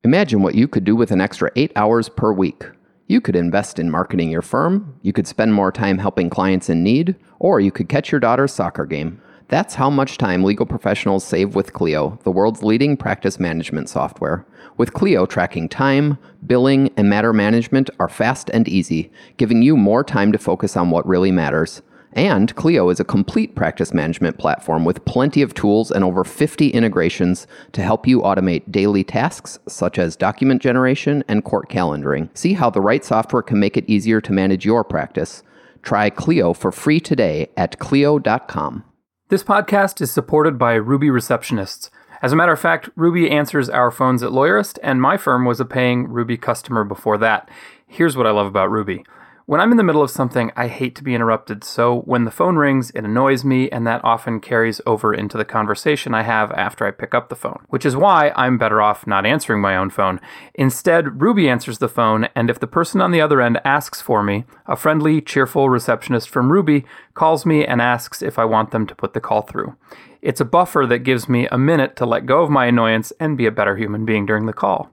Imagine 0.03 0.41
what 0.41 0.55
you 0.55 0.67
could 0.67 0.83
do 0.83 0.95
with 0.95 1.11
an 1.11 1.21
extra 1.21 1.49
eight 1.55 1.71
hours 1.75 2.09
per 2.09 2.31
week. 2.31 2.65
You 3.07 3.21
could 3.21 3.37
invest 3.37 3.79
in 3.79 3.89
marketing 3.89 4.29
your 4.29 4.41
firm, 4.41 4.99
you 5.01 5.13
could 5.13 5.27
spend 5.27 5.53
more 5.53 5.71
time 5.71 5.97
helping 5.97 6.29
clients 6.29 6.69
in 6.69 6.83
need, 6.83 7.15
or 7.39 7.61
you 7.61 7.71
could 7.71 7.87
catch 7.87 8.11
your 8.11 8.19
daughter's 8.19 8.53
soccer 8.53 8.85
game. 8.85 9.21
That's 9.49 9.75
how 9.75 9.89
much 9.89 10.17
time 10.17 10.43
legal 10.43 10.65
professionals 10.65 11.23
save 11.23 11.55
with 11.55 11.71
Clio, 11.71 12.19
the 12.23 12.31
world's 12.31 12.63
leading 12.63 12.97
practice 12.97 13.39
management 13.39 13.87
software. 13.87 14.45
With 14.75 14.91
Clio, 14.91 15.25
tracking 15.25 15.69
time, 15.69 16.17
billing, 16.45 16.91
and 16.97 17.09
matter 17.09 17.31
management 17.31 17.89
are 17.97 18.09
fast 18.09 18.49
and 18.53 18.67
easy, 18.67 19.09
giving 19.37 19.61
you 19.61 19.77
more 19.77 20.03
time 20.03 20.33
to 20.33 20.37
focus 20.37 20.75
on 20.75 20.89
what 20.89 21.07
really 21.07 21.31
matters. 21.31 21.81
And 22.11 22.53
Clio 22.55 22.89
is 22.89 22.99
a 22.99 23.05
complete 23.05 23.55
practice 23.55 23.93
management 23.93 24.37
platform 24.37 24.83
with 24.83 25.05
plenty 25.05 25.41
of 25.41 25.53
tools 25.53 25.91
and 25.91 26.03
over 26.03 26.25
50 26.25 26.69
integrations 26.69 27.47
to 27.71 27.81
help 27.81 28.05
you 28.05 28.21
automate 28.21 28.69
daily 28.69 29.05
tasks 29.05 29.59
such 29.65 29.97
as 29.97 30.17
document 30.17 30.61
generation 30.61 31.23
and 31.29 31.45
court 31.45 31.69
calendaring. 31.69 32.35
See 32.35 32.53
how 32.53 32.69
the 32.69 32.81
right 32.81 33.05
software 33.05 33.43
can 33.43 33.61
make 33.61 33.77
it 33.77 33.87
easier 33.87 34.19
to 34.19 34.33
manage 34.33 34.65
your 34.65 34.83
practice. 34.83 35.43
Try 35.83 36.09
Clio 36.09 36.51
for 36.51 36.73
free 36.73 36.99
today 36.99 37.49
at 37.55 37.79
Clio.com. 37.79 38.83
This 39.29 39.43
podcast 39.43 39.99
is 39.99 40.09
supported 40.09 40.57
by 40.57 40.75
Ruby 40.75 41.07
Receptionists. 41.07 41.89
As 42.21 42.31
a 42.31 42.35
matter 42.37 42.53
of 42.53 42.61
fact, 42.61 42.89
Ruby 42.95 43.29
answers 43.29 43.69
our 43.69 43.91
phones 43.91 44.23
at 44.23 44.31
Lawyerist, 44.31 44.79
and 44.81 45.01
my 45.01 45.17
firm 45.17 45.43
was 45.43 45.59
a 45.59 45.65
paying 45.65 46.07
Ruby 46.07 46.37
customer 46.37 46.85
before 46.85 47.17
that. 47.17 47.49
Here's 47.85 48.15
what 48.15 48.25
I 48.25 48.31
love 48.31 48.47
about 48.47 48.71
Ruby. 48.71 49.03
When 49.47 49.61
I'm 49.61 49.71
in 49.71 49.77
the 49.77 49.83
middle 49.85 50.01
of 50.01 50.11
something, 50.11 50.51
I 50.57 50.67
hate 50.67 50.93
to 50.95 51.03
be 51.05 51.15
interrupted, 51.15 51.63
so 51.63 52.01
when 52.01 52.25
the 52.25 52.31
phone 52.31 52.57
rings, 52.57 52.89
it 52.89 53.05
annoys 53.05 53.45
me, 53.45 53.69
and 53.69 53.87
that 53.87 54.03
often 54.03 54.41
carries 54.41 54.81
over 54.85 55.13
into 55.13 55.37
the 55.37 55.45
conversation 55.45 56.13
I 56.13 56.23
have 56.23 56.51
after 56.51 56.85
I 56.85 56.91
pick 56.91 57.15
up 57.15 57.29
the 57.29 57.35
phone, 57.37 57.63
which 57.69 57.85
is 57.85 57.95
why 57.95 58.33
I'm 58.35 58.57
better 58.57 58.81
off 58.81 59.07
not 59.07 59.25
answering 59.25 59.61
my 59.61 59.77
own 59.77 59.89
phone. 59.89 60.19
Instead, 60.53 61.21
Ruby 61.21 61.47
answers 61.47 61.77
the 61.77 61.87
phone, 61.87 62.27
and 62.35 62.49
if 62.49 62.59
the 62.59 62.67
person 62.67 62.99
on 62.99 63.11
the 63.11 63.21
other 63.21 63.39
end 63.39 63.61
asks 63.63 64.01
for 64.01 64.21
me, 64.21 64.43
a 64.65 64.75
friendly, 64.75 65.21
cheerful 65.21 65.69
receptionist 65.69 66.27
from 66.27 66.51
Ruby 66.51 66.83
calls 67.13 67.45
me 67.45 67.65
and 67.65 67.81
asks 67.81 68.21
if 68.21 68.37
I 68.37 68.43
want 68.43 68.71
them 68.71 68.85
to 68.85 68.95
put 68.95 69.13
the 69.13 69.21
call 69.21 69.43
through. 69.43 69.77
It's 70.21 70.41
a 70.41 70.45
buffer 70.45 70.85
that 70.87 71.05
gives 71.05 71.29
me 71.29 71.47
a 71.47 71.57
minute 71.57 71.95
to 71.95 72.05
let 72.05 72.25
go 72.25 72.43
of 72.43 72.49
my 72.49 72.65
annoyance 72.65 73.13
and 73.17 73.37
be 73.37 73.45
a 73.45 73.51
better 73.51 73.77
human 73.77 74.03
being 74.03 74.25
during 74.25 74.45
the 74.45 74.51
call. 74.51 74.91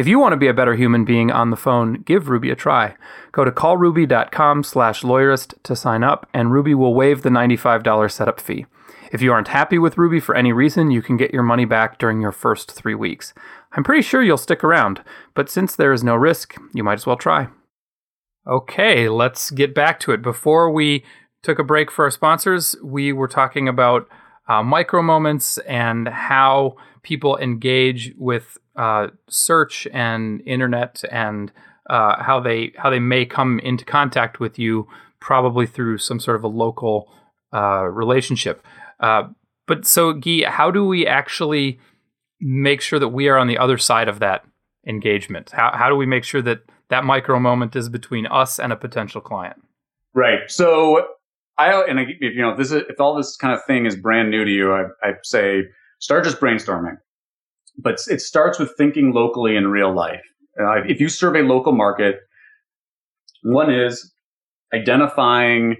If 0.00 0.08
you 0.08 0.18
want 0.18 0.32
to 0.32 0.38
be 0.38 0.48
a 0.48 0.54
better 0.54 0.76
human 0.76 1.04
being 1.04 1.30
on 1.30 1.50
the 1.50 1.58
phone, 1.58 2.00
give 2.06 2.30
Ruby 2.30 2.50
a 2.50 2.56
try. 2.56 2.94
Go 3.32 3.44
to 3.44 3.50
callruby.com 3.50 4.62
slash 4.62 5.02
lawyerist 5.02 5.62
to 5.64 5.76
sign 5.76 6.02
up, 6.02 6.26
and 6.32 6.50
Ruby 6.50 6.72
will 6.72 6.94
waive 6.94 7.20
the 7.20 7.28
$95 7.28 8.10
setup 8.10 8.40
fee. 8.40 8.64
If 9.12 9.20
you 9.20 9.30
aren't 9.30 9.48
happy 9.48 9.78
with 9.78 9.98
Ruby 9.98 10.18
for 10.18 10.34
any 10.34 10.54
reason, 10.54 10.90
you 10.90 11.02
can 11.02 11.18
get 11.18 11.34
your 11.34 11.42
money 11.42 11.66
back 11.66 11.98
during 11.98 12.22
your 12.22 12.32
first 12.32 12.72
three 12.72 12.94
weeks. 12.94 13.34
I'm 13.72 13.84
pretty 13.84 14.00
sure 14.00 14.22
you'll 14.22 14.38
stick 14.38 14.64
around, 14.64 15.02
but 15.34 15.50
since 15.50 15.76
there 15.76 15.92
is 15.92 16.02
no 16.02 16.14
risk, 16.14 16.56
you 16.72 16.82
might 16.82 16.94
as 16.94 17.04
well 17.04 17.18
try. 17.18 17.48
Okay, 18.46 19.10
let's 19.10 19.50
get 19.50 19.74
back 19.74 20.00
to 20.00 20.12
it. 20.12 20.22
Before 20.22 20.70
we 20.70 21.04
took 21.42 21.58
a 21.58 21.62
break 21.62 21.90
for 21.90 22.06
our 22.06 22.10
sponsors, 22.10 22.74
we 22.82 23.12
were 23.12 23.28
talking 23.28 23.68
about 23.68 24.08
uh, 24.48 24.62
micro 24.62 25.02
moments 25.02 25.58
and 25.58 26.08
how 26.08 26.76
people 27.02 27.36
engage 27.36 28.14
with 28.16 28.56
uh, 28.80 29.08
search 29.28 29.86
and 29.92 30.40
internet 30.46 31.04
and 31.12 31.52
uh, 31.90 32.22
how 32.22 32.40
they 32.40 32.72
how 32.78 32.88
they 32.88 32.98
may 32.98 33.26
come 33.26 33.58
into 33.58 33.84
contact 33.84 34.40
with 34.40 34.58
you 34.58 34.88
probably 35.20 35.66
through 35.66 35.98
some 35.98 36.18
sort 36.18 36.34
of 36.34 36.44
a 36.44 36.48
local 36.48 37.12
uh, 37.52 37.84
relationship. 37.84 38.64
Uh, 38.98 39.24
but 39.66 39.86
so, 39.86 40.14
Gyi, 40.14 40.46
how 40.46 40.70
do 40.70 40.86
we 40.86 41.06
actually 41.06 41.78
make 42.40 42.80
sure 42.80 42.98
that 42.98 43.08
we 43.08 43.28
are 43.28 43.36
on 43.36 43.48
the 43.48 43.58
other 43.58 43.76
side 43.76 44.08
of 44.08 44.18
that 44.20 44.46
engagement? 44.86 45.50
How 45.50 45.72
how 45.74 45.90
do 45.90 45.96
we 45.96 46.06
make 46.06 46.24
sure 46.24 46.40
that 46.40 46.60
that 46.88 47.04
micro 47.04 47.38
moment 47.38 47.76
is 47.76 47.90
between 47.90 48.26
us 48.28 48.58
and 48.58 48.72
a 48.72 48.76
potential 48.76 49.20
client? 49.20 49.60
Right. 50.14 50.40
So 50.48 51.06
I 51.58 51.82
and 51.82 52.00
if 52.00 52.08
you 52.18 52.40
know 52.40 52.56
this 52.56 52.72
is 52.72 52.84
if 52.88 52.98
all 52.98 53.14
this 53.14 53.36
kind 53.36 53.52
of 53.52 53.62
thing 53.66 53.84
is 53.84 53.94
brand 53.94 54.30
new 54.30 54.42
to 54.42 54.50
you, 54.50 54.72
I, 54.72 54.84
I 55.02 55.12
say 55.22 55.64
start 55.98 56.24
just 56.24 56.40
brainstorming 56.40 56.96
but 57.82 57.98
it 58.08 58.20
starts 58.20 58.58
with 58.58 58.72
thinking 58.76 59.12
locally 59.12 59.56
in 59.56 59.68
real 59.68 59.94
life. 59.94 60.22
Uh, 60.60 60.82
if 60.86 61.00
you 61.00 61.08
serve 61.08 61.36
a 61.36 61.40
local 61.40 61.72
market, 61.72 62.16
one 63.42 63.72
is 63.72 64.12
identifying 64.74 65.76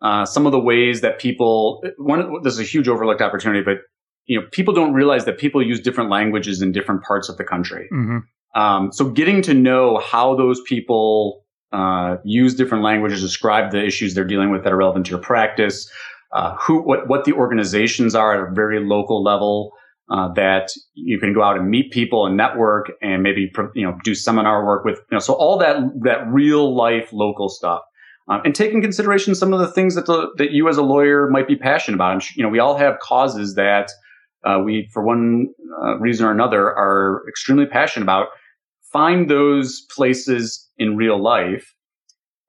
uh, 0.00 0.24
some 0.24 0.46
of 0.46 0.52
the 0.52 0.58
ways 0.58 1.00
that 1.00 1.18
people. 1.18 1.82
One, 1.98 2.42
this 2.42 2.54
is 2.54 2.60
a 2.60 2.64
huge 2.64 2.88
overlooked 2.88 3.20
opportunity, 3.20 3.62
but 3.62 3.78
you 4.26 4.40
know, 4.40 4.46
people 4.52 4.74
don't 4.74 4.94
realize 4.94 5.24
that 5.24 5.38
people 5.38 5.64
use 5.64 5.80
different 5.80 6.10
languages 6.10 6.62
in 6.62 6.72
different 6.72 7.02
parts 7.02 7.28
of 7.28 7.36
the 7.36 7.44
country. 7.44 7.88
Mm-hmm. 7.92 8.60
Um, 8.60 8.92
so, 8.92 9.08
getting 9.08 9.42
to 9.42 9.54
know 9.54 9.98
how 9.98 10.36
those 10.36 10.60
people 10.62 11.44
uh, 11.72 12.16
use 12.24 12.54
different 12.54 12.84
languages, 12.84 13.20
describe 13.20 13.72
the 13.72 13.84
issues 13.84 14.14
they're 14.14 14.24
dealing 14.24 14.50
with 14.50 14.64
that 14.64 14.72
are 14.72 14.76
relevant 14.76 15.06
to 15.06 15.10
your 15.10 15.20
practice, 15.20 15.90
uh, 16.32 16.56
who, 16.56 16.82
what, 16.82 17.08
what 17.08 17.24
the 17.24 17.32
organizations 17.32 18.14
are 18.14 18.34
at 18.34 18.50
a 18.50 18.54
very 18.54 18.80
local 18.84 19.22
level 19.22 19.72
uh, 20.12 20.32
that 20.34 20.68
you 20.94 21.18
can 21.18 21.32
go 21.32 21.42
out 21.42 21.56
and 21.56 21.70
meet 21.70 21.90
people 21.90 22.26
and 22.26 22.36
network 22.36 22.92
and 23.00 23.22
maybe 23.22 23.50
you 23.74 23.86
know 23.86 23.96
do 24.04 24.14
seminar 24.14 24.66
work 24.66 24.84
with 24.84 24.98
you 24.98 25.16
know 25.16 25.18
so 25.18 25.32
all 25.32 25.56
that 25.58 25.76
that 26.02 26.26
real 26.28 26.76
life 26.76 27.12
local 27.12 27.48
stuff 27.48 27.80
um, 28.28 28.40
and 28.44 28.54
take 28.54 28.72
in 28.72 28.80
consideration 28.80 29.34
some 29.34 29.52
of 29.52 29.60
the 29.60 29.68
things 29.68 29.94
that 29.94 30.06
the, 30.06 30.28
that 30.36 30.52
you 30.52 30.68
as 30.68 30.76
a 30.76 30.82
lawyer 30.82 31.28
might 31.28 31.48
be 31.48 31.56
passionate 31.56 31.96
about. 31.96 32.30
You 32.36 32.42
know, 32.42 32.48
we 32.48 32.60
all 32.60 32.76
have 32.76 32.98
causes 33.00 33.54
that 33.56 33.90
uh, 34.44 34.60
we, 34.64 34.88
for 34.92 35.02
one 35.02 35.48
uh, 35.82 35.98
reason 35.98 36.26
or 36.26 36.30
another, 36.30 36.66
are 36.66 37.24
extremely 37.28 37.66
passionate 37.66 38.04
about. 38.04 38.28
Find 38.92 39.28
those 39.28 39.84
places 39.94 40.68
in 40.78 40.96
real 40.96 41.20
life, 41.20 41.74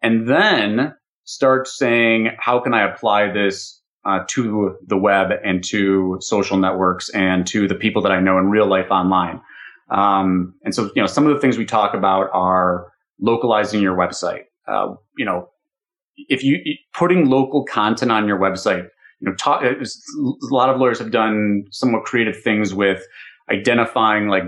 and 0.01 0.27
then 0.27 0.93
start 1.23 1.67
saying, 1.67 2.31
"How 2.37 2.59
can 2.59 2.73
I 2.73 2.83
apply 2.83 3.31
this 3.31 3.81
uh, 4.05 4.19
to 4.29 4.77
the 4.85 4.97
web 4.97 5.31
and 5.43 5.63
to 5.63 6.17
social 6.21 6.57
networks 6.57 7.09
and 7.09 7.47
to 7.47 7.67
the 7.67 7.75
people 7.75 8.01
that 8.01 8.11
I 8.11 8.19
know 8.19 8.37
in 8.37 8.49
real 8.49 8.67
life 8.67 8.91
online. 8.91 9.41
Um, 9.89 10.55
and 10.63 10.73
so, 10.73 10.91
you 10.95 11.01
know, 11.01 11.07
some 11.07 11.27
of 11.27 11.33
the 11.33 11.39
things 11.39 11.57
we 11.57 11.65
talk 11.65 11.93
about 11.93 12.29
are 12.33 12.91
localizing 13.19 13.81
your 13.81 13.95
website. 13.95 14.43
Uh, 14.67 14.95
you 15.17 15.25
know, 15.25 15.49
if 16.15 16.43
you 16.43 16.59
putting 16.93 17.29
local 17.29 17.65
content 17.65 18.11
on 18.11 18.27
your 18.27 18.39
website, 18.39 18.87
you 19.19 19.29
know, 19.29 19.35
talk, 19.35 19.63
a 19.63 19.75
lot 20.53 20.69
of 20.69 20.79
lawyers 20.79 20.99
have 20.99 21.11
done 21.11 21.63
somewhat 21.71 22.03
creative 22.03 22.41
things 22.41 22.73
with 22.73 23.05
identifying 23.51 24.27
like 24.27 24.43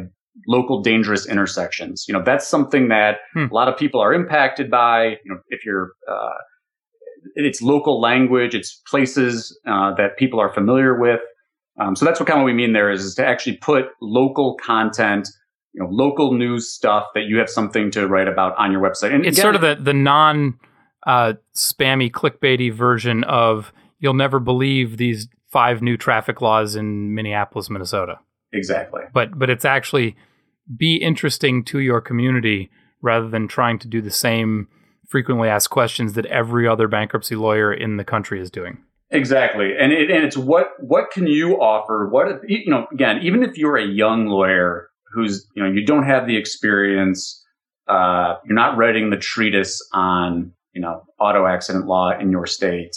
local 0.47 0.81
dangerous 0.81 1.25
intersections. 1.25 2.05
You 2.07 2.13
know, 2.13 2.23
that's 2.23 2.47
something 2.47 2.89
that 2.89 3.19
hmm. 3.33 3.45
a 3.49 3.53
lot 3.53 3.67
of 3.67 3.77
people 3.77 4.01
are 4.01 4.13
impacted 4.13 4.69
by. 4.69 5.17
You 5.23 5.33
know, 5.33 5.39
if 5.49 5.65
you're 5.65 5.93
uh, 6.09 6.33
it's 7.35 7.61
local 7.61 7.99
language, 7.99 8.53
it's 8.53 8.81
places 8.87 9.57
uh, 9.67 9.93
that 9.95 10.17
people 10.17 10.39
are 10.39 10.53
familiar 10.53 10.99
with. 10.99 11.21
Um, 11.79 11.95
so 11.95 12.05
that's 12.05 12.19
what 12.19 12.27
kind 12.27 12.39
of 12.39 12.43
what 12.43 12.47
we 12.47 12.53
mean 12.53 12.73
there 12.73 12.91
is, 12.91 13.03
is 13.03 13.15
to 13.15 13.25
actually 13.25 13.57
put 13.57 13.85
local 14.01 14.55
content 14.55 15.27
you 15.75 15.83
know 15.83 15.89
local 15.89 16.33
news 16.33 16.69
stuff 16.69 17.07
that 17.13 17.23
you 17.23 17.37
have 17.37 17.49
something 17.49 17.91
to 17.91 18.07
write 18.07 18.27
about 18.27 18.57
on 18.57 18.71
your 18.71 18.81
website. 18.81 19.13
And 19.13 19.25
it's 19.25 19.37
again, 19.37 19.43
sort 19.43 19.55
of 19.55 19.61
the 19.61 19.75
the 19.75 19.93
non 19.93 20.57
uh, 21.05 21.33
spammy 21.53 22.09
clickbaity 22.09 22.73
version 22.73 23.23
of 23.25 23.73
you'll 23.99 24.13
never 24.13 24.39
believe 24.39 24.97
these 24.97 25.27
five 25.51 25.81
new 25.81 25.97
traffic 25.97 26.41
laws 26.41 26.75
in 26.75 27.13
Minneapolis, 27.13 27.69
Minnesota. 27.69 28.19
Exactly. 28.53 29.01
But 29.13 29.37
but 29.37 29.49
it's 29.49 29.65
actually 29.65 30.15
be 30.75 30.95
interesting 30.95 31.63
to 31.65 31.79
your 31.79 32.01
community 32.01 32.71
rather 33.01 33.29
than 33.29 33.47
trying 33.47 33.77
to 33.79 33.87
do 33.87 34.01
the 34.01 34.11
same 34.11 34.67
frequently 35.07 35.49
asked 35.49 35.69
questions 35.69 36.13
that 36.13 36.25
every 36.27 36.67
other 36.67 36.87
bankruptcy 36.87 37.35
lawyer 37.35 37.73
in 37.73 37.97
the 37.97 38.03
country 38.03 38.41
is 38.41 38.49
doing. 38.49 38.83
Exactly, 39.11 39.73
and 39.79 39.93
it, 39.93 40.09
and 40.09 40.23
it's 40.23 40.35
what 40.35 40.71
what 40.79 41.11
can 41.11 41.27
you 41.27 41.61
offer? 41.61 42.07
What 42.09 42.27
you 42.49 42.71
know? 42.71 42.87
Again, 42.91 43.19
even 43.21 43.43
if 43.43 43.57
you're 43.57 43.77
a 43.77 43.85
young 43.85 44.27
lawyer 44.27 44.89
who's 45.13 45.47
you 45.55 45.63
know 45.63 45.69
you 45.69 45.85
don't 45.85 46.03
have 46.03 46.25
the 46.25 46.35
experience, 46.35 47.43
uh, 47.87 48.35
you're 48.45 48.55
not 48.55 48.77
writing 48.77 49.11
the 49.11 49.17
treatise 49.17 49.79
on 49.93 50.51
you 50.73 50.81
know 50.81 51.03
auto 51.19 51.45
accident 51.45 51.85
law 51.85 52.11
in 52.17 52.31
your 52.31 52.47
state. 52.47 52.95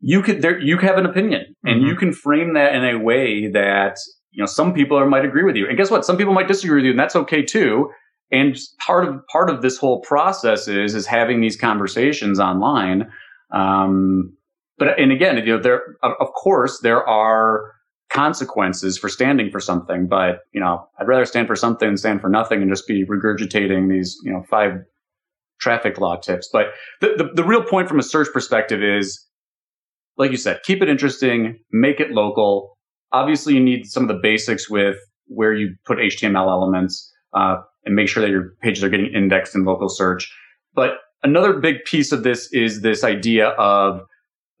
You 0.00 0.20
could 0.20 0.42
there 0.42 0.58
you 0.58 0.76
have 0.78 0.98
an 0.98 1.06
opinion, 1.06 1.56
and 1.64 1.80
mm-hmm. 1.80 1.88
you 1.88 1.96
can 1.96 2.12
frame 2.12 2.52
that 2.54 2.74
in 2.74 2.84
a 2.84 2.98
way 2.98 3.48
that 3.48 3.96
you 4.30 4.42
know 4.42 4.46
some 4.46 4.74
people 4.74 4.98
are, 4.98 5.06
might 5.06 5.24
agree 5.24 5.42
with 5.42 5.56
you, 5.56 5.66
and 5.66 5.76
guess 5.78 5.90
what? 5.90 6.04
Some 6.04 6.18
people 6.18 6.34
might 6.34 6.48
disagree 6.48 6.76
with 6.76 6.84
you, 6.84 6.90
and 6.90 7.00
that's 7.00 7.16
okay 7.16 7.42
too. 7.42 7.90
And 8.34 8.58
part 8.84 9.06
of 9.06 9.26
part 9.28 9.48
of 9.48 9.62
this 9.62 9.78
whole 9.78 10.00
process 10.00 10.66
is 10.66 10.94
is 10.94 11.06
having 11.06 11.40
these 11.40 11.56
conversations 11.56 12.40
online. 12.40 13.10
Um, 13.52 14.36
but 14.76 14.98
and 14.98 15.12
again, 15.12 15.36
you 15.38 15.56
know, 15.56 15.62
there 15.62 15.82
of 16.02 16.28
course 16.34 16.80
there 16.80 17.06
are 17.08 17.72
consequences 18.12 18.98
for 18.98 19.08
standing 19.08 19.50
for 19.50 19.60
something, 19.60 20.08
but 20.08 20.40
you 20.52 20.60
know, 20.60 20.88
I'd 20.98 21.06
rather 21.06 21.24
stand 21.24 21.46
for 21.46 21.54
something 21.54 21.88
than 21.88 21.96
stand 21.96 22.20
for 22.20 22.28
nothing 22.28 22.60
and 22.60 22.70
just 22.70 22.88
be 22.88 23.04
regurgitating 23.06 23.88
these 23.88 24.16
you 24.24 24.32
know 24.32 24.42
five 24.50 24.72
traffic 25.60 25.98
law 25.98 26.16
tips. 26.16 26.48
But 26.52 26.66
the, 27.00 27.14
the, 27.16 27.30
the 27.34 27.44
real 27.44 27.62
point 27.62 27.88
from 27.88 28.00
a 28.00 28.02
search 28.02 28.28
perspective 28.32 28.82
is, 28.82 29.24
like 30.16 30.32
you 30.32 30.36
said, 30.36 30.60
keep 30.64 30.82
it 30.82 30.88
interesting, 30.88 31.60
make 31.70 32.00
it 32.00 32.10
local. 32.10 32.76
Obviously, 33.12 33.54
you 33.54 33.60
need 33.60 33.86
some 33.86 34.02
of 34.02 34.08
the 34.08 34.20
basics 34.20 34.68
with 34.68 34.96
where 35.26 35.54
you 35.54 35.76
put 35.86 35.98
HTML 35.98 36.48
elements 36.48 37.12
uh, 37.32 37.56
and 37.86 37.94
make 37.94 38.08
sure 38.08 38.22
that 38.22 38.30
your 38.30 38.54
pages 38.62 38.82
are 38.82 38.88
getting 38.88 39.12
indexed 39.12 39.54
in 39.54 39.64
local 39.64 39.88
search. 39.88 40.32
But 40.74 40.92
another 41.22 41.54
big 41.54 41.84
piece 41.84 42.12
of 42.12 42.22
this 42.22 42.48
is 42.52 42.82
this 42.82 43.04
idea 43.04 43.48
of 43.50 44.00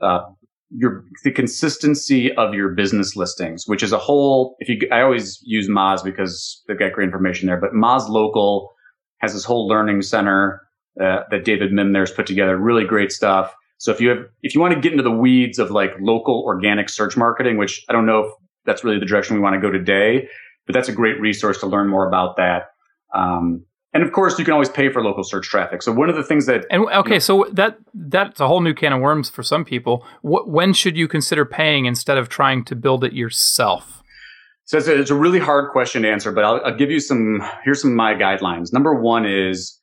uh, 0.00 0.20
your 0.70 1.04
the 1.22 1.30
consistency 1.30 2.32
of 2.34 2.54
your 2.54 2.70
business 2.70 3.16
listings, 3.16 3.64
which 3.66 3.82
is 3.82 3.92
a 3.92 3.98
whole. 3.98 4.56
If 4.58 4.68
you, 4.68 4.88
I 4.90 5.02
always 5.02 5.40
use 5.42 5.68
Moz 5.68 6.02
because 6.02 6.62
they've 6.66 6.78
got 6.78 6.92
great 6.92 7.06
information 7.06 7.46
there. 7.46 7.60
But 7.60 7.72
Moz 7.72 8.08
Local 8.08 8.72
has 9.18 9.32
this 9.32 9.44
whole 9.44 9.68
learning 9.68 10.02
center 10.02 10.60
uh, 11.00 11.20
that 11.30 11.44
David 11.44 11.72
Mihm 11.72 11.92
there's 11.92 12.10
put 12.10 12.26
together. 12.26 12.56
Really 12.56 12.84
great 12.84 13.12
stuff. 13.12 13.54
So 13.78 13.92
if 13.92 14.00
you 14.00 14.08
have, 14.10 14.24
if 14.42 14.54
you 14.54 14.60
want 14.60 14.74
to 14.74 14.80
get 14.80 14.92
into 14.92 15.02
the 15.02 15.10
weeds 15.10 15.58
of 15.58 15.70
like 15.70 15.92
local 16.00 16.42
organic 16.46 16.88
search 16.88 17.16
marketing, 17.16 17.56
which 17.56 17.84
I 17.88 17.92
don't 17.92 18.06
know 18.06 18.20
if 18.20 18.32
that's 18.64 18.84
really 18.84 18.98
the 18.98 19.06
direction 19.06 19.36
we 19.36 19.42
want 19.42 19.54
to 19.54 19.60
go 19.60 19.70
today, 19.70 20.28
but 20.66 20.72
that's 20.72 20.88
a 20.88 20.92
great 20.92 21.20
resource 21.20 21.58
to 21.60 21.66
learn 21.66 21.88
more 21.88 22.06
about 22.08 22.36
that. 22.36 22.70
Um, 23.14 23.64
and 23.94 24.02
of 24.02 24.10
course, 24.10 24.38
you 24.38 24.44
can 24.44 24.52
always 24.52 24.68
pay 24.68 24.90
for 24.90 25.02
local 25.02 25.22
search 25.22 25.48
traffic. 25.48 25.80
So 25.80 25.92
one 25.92 26.10
of 26.10 26.16
the 26.16 26.24
things 26.24 26.46
that 26.46 26.66
and 26.68 26.82
okay, 26.82 27.10
you 27.10 27.14
know, 27.14 27.18
so 27.20 27.46
that 27.52 27.78
that's 27.94 28.40
a 28.40 28.48
whole 28.48 28.60
new 28.60 28.74
can 28.74 28.92
of 28.92 29.00
worms 29.00 29.30
for 29.30 29.44
some 29.44 29.64
people. 29.64 30.04
What, 30.22 30.48
when 30.48 30.72
should 30.72 30.96
you 30.96 31.06
consider 31.06 31.44
paying 31.44 31.86
instead 31.86 32.18
of 32.18 32.28
trying 32.28 32.64
to 32.64 32.74
build 32.74 33.04
it 33.04 33.12
yourself? 33.12 34.02
So 34.64 34.78
it's 34.78 34.88
a, 34.88 34.98
it's 34.98 35.10
a 35.10 35.14
really 35.14 35.38
hard 35.38 35.70
question 35.70 36.02
to 36.02 36.10
answer, 36.10 36.32
but 36.32 36.44
I'll, 36.44 36.60
I'll 36.64 36.76
give 36.76 36.90
you 36.90 36.98
some. 36.98 37.40
Here's 37.64 37.82
some 37.82 37.92
of 37.92 37.96
my 37.96 38.14
guidelines. 38.14 38.72
Number 38.72 38.94
one 38.94 39.26
is, 39.26 39.80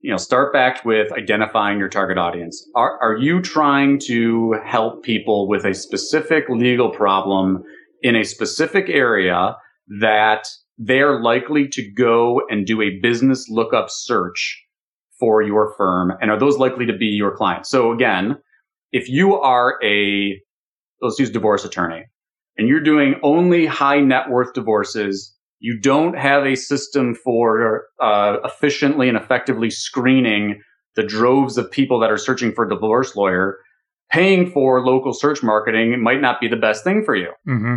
you 0.00 0.12
know, 0.12 0.16
start 0.16 0.52
back 0.52 0.84
with 0.84 1.10
identifying 1.12 1.78
your 1.78 1.88
target 1.88 2.18
audience. 2.18 2.64
Are 2.76 3.00
are 3.02 3.16
you 3.16 3.42
trying 3.42 3.98
to 4.06 4.60
help 4.64 5.02
people 5.02 5.48
with 5.48 5.64
a 5.64 5.74
specific 5.74 6.44
legal 6.48 6.90
problem 6.90 7.64
in 8.02 8.14
a 8.14 8.22
specific 8.22 8.88
area 8.88 9.56
that 10.00 10.46
they're 10.78 11.20
likely 11.20 11.68
to 11.68 11.92
go 11.92 12.42
and 12.48 12.66
do 12.66 12.82
a 12.82 12.98
business 13.00 13.48
lookup 13.48 13.86
search 13.88 14.60
for 15.18 15.42
your 15.42 15.74
firm. 15.76 16.12
And 16.20 16.30
are 16.30 16.38
those 16.38 16.58
likely 16.58 16.86
to 16.86 16.96
be 16.96 17.06
your 17.06 17.36
clients? 17.36 17.70
So 17.70 17.92
again, 17.92 18.36
if 18.92 19.08
you 19.08 19.34
are 19.36 19.78
a, 19.82 20.40
let's 21.00 21.18
use 21.18 21.30
divorce 21.30 21.64
attorney 21.64 22.04
and 22.58 22.68
you're 22.68 22.80
doing 22.80 23.16
only 23.22 23.66
high 23.66 24.00
net 24.00 24.28
worth 24.28 24.52
divorces, 24.54 25.34
you 25.60 25.78
don't 25.80 26.16
have 26.18 26.44
a 26.44 26.56
system 26.56 27.14
for 27.14 27.84
uh, 28.02 28.36
efficiently 28.44 29.08
and 29.08 29.16
effectively 29.16 29.70
screening 29.70 30.60
the 30.96 31.02
droves 31.02 31.56
of 31.56 31.70
people 31.70 32.00
that 32.00 32.10
are 32.10 32.18
searching 32.18 32.52
for 32.52 32.64
a 32.64 32.68
divorce 32.68 33.16
lawyer. 33.16 33.58
Paying 34.12 34.50
for 34.50 34.84
local 34.84 35.12
search 35.12 35.42
marketing 35.42 36.00
might 36.02 36.20
not 36.20 36.40
be 36.40 36.46
the 36.46 36.56
best 36.56 36.84
thing 36.84 37.02
for 37.04 37.16
you. 37.16 37.30
Mm-hmm. 37.48 37.76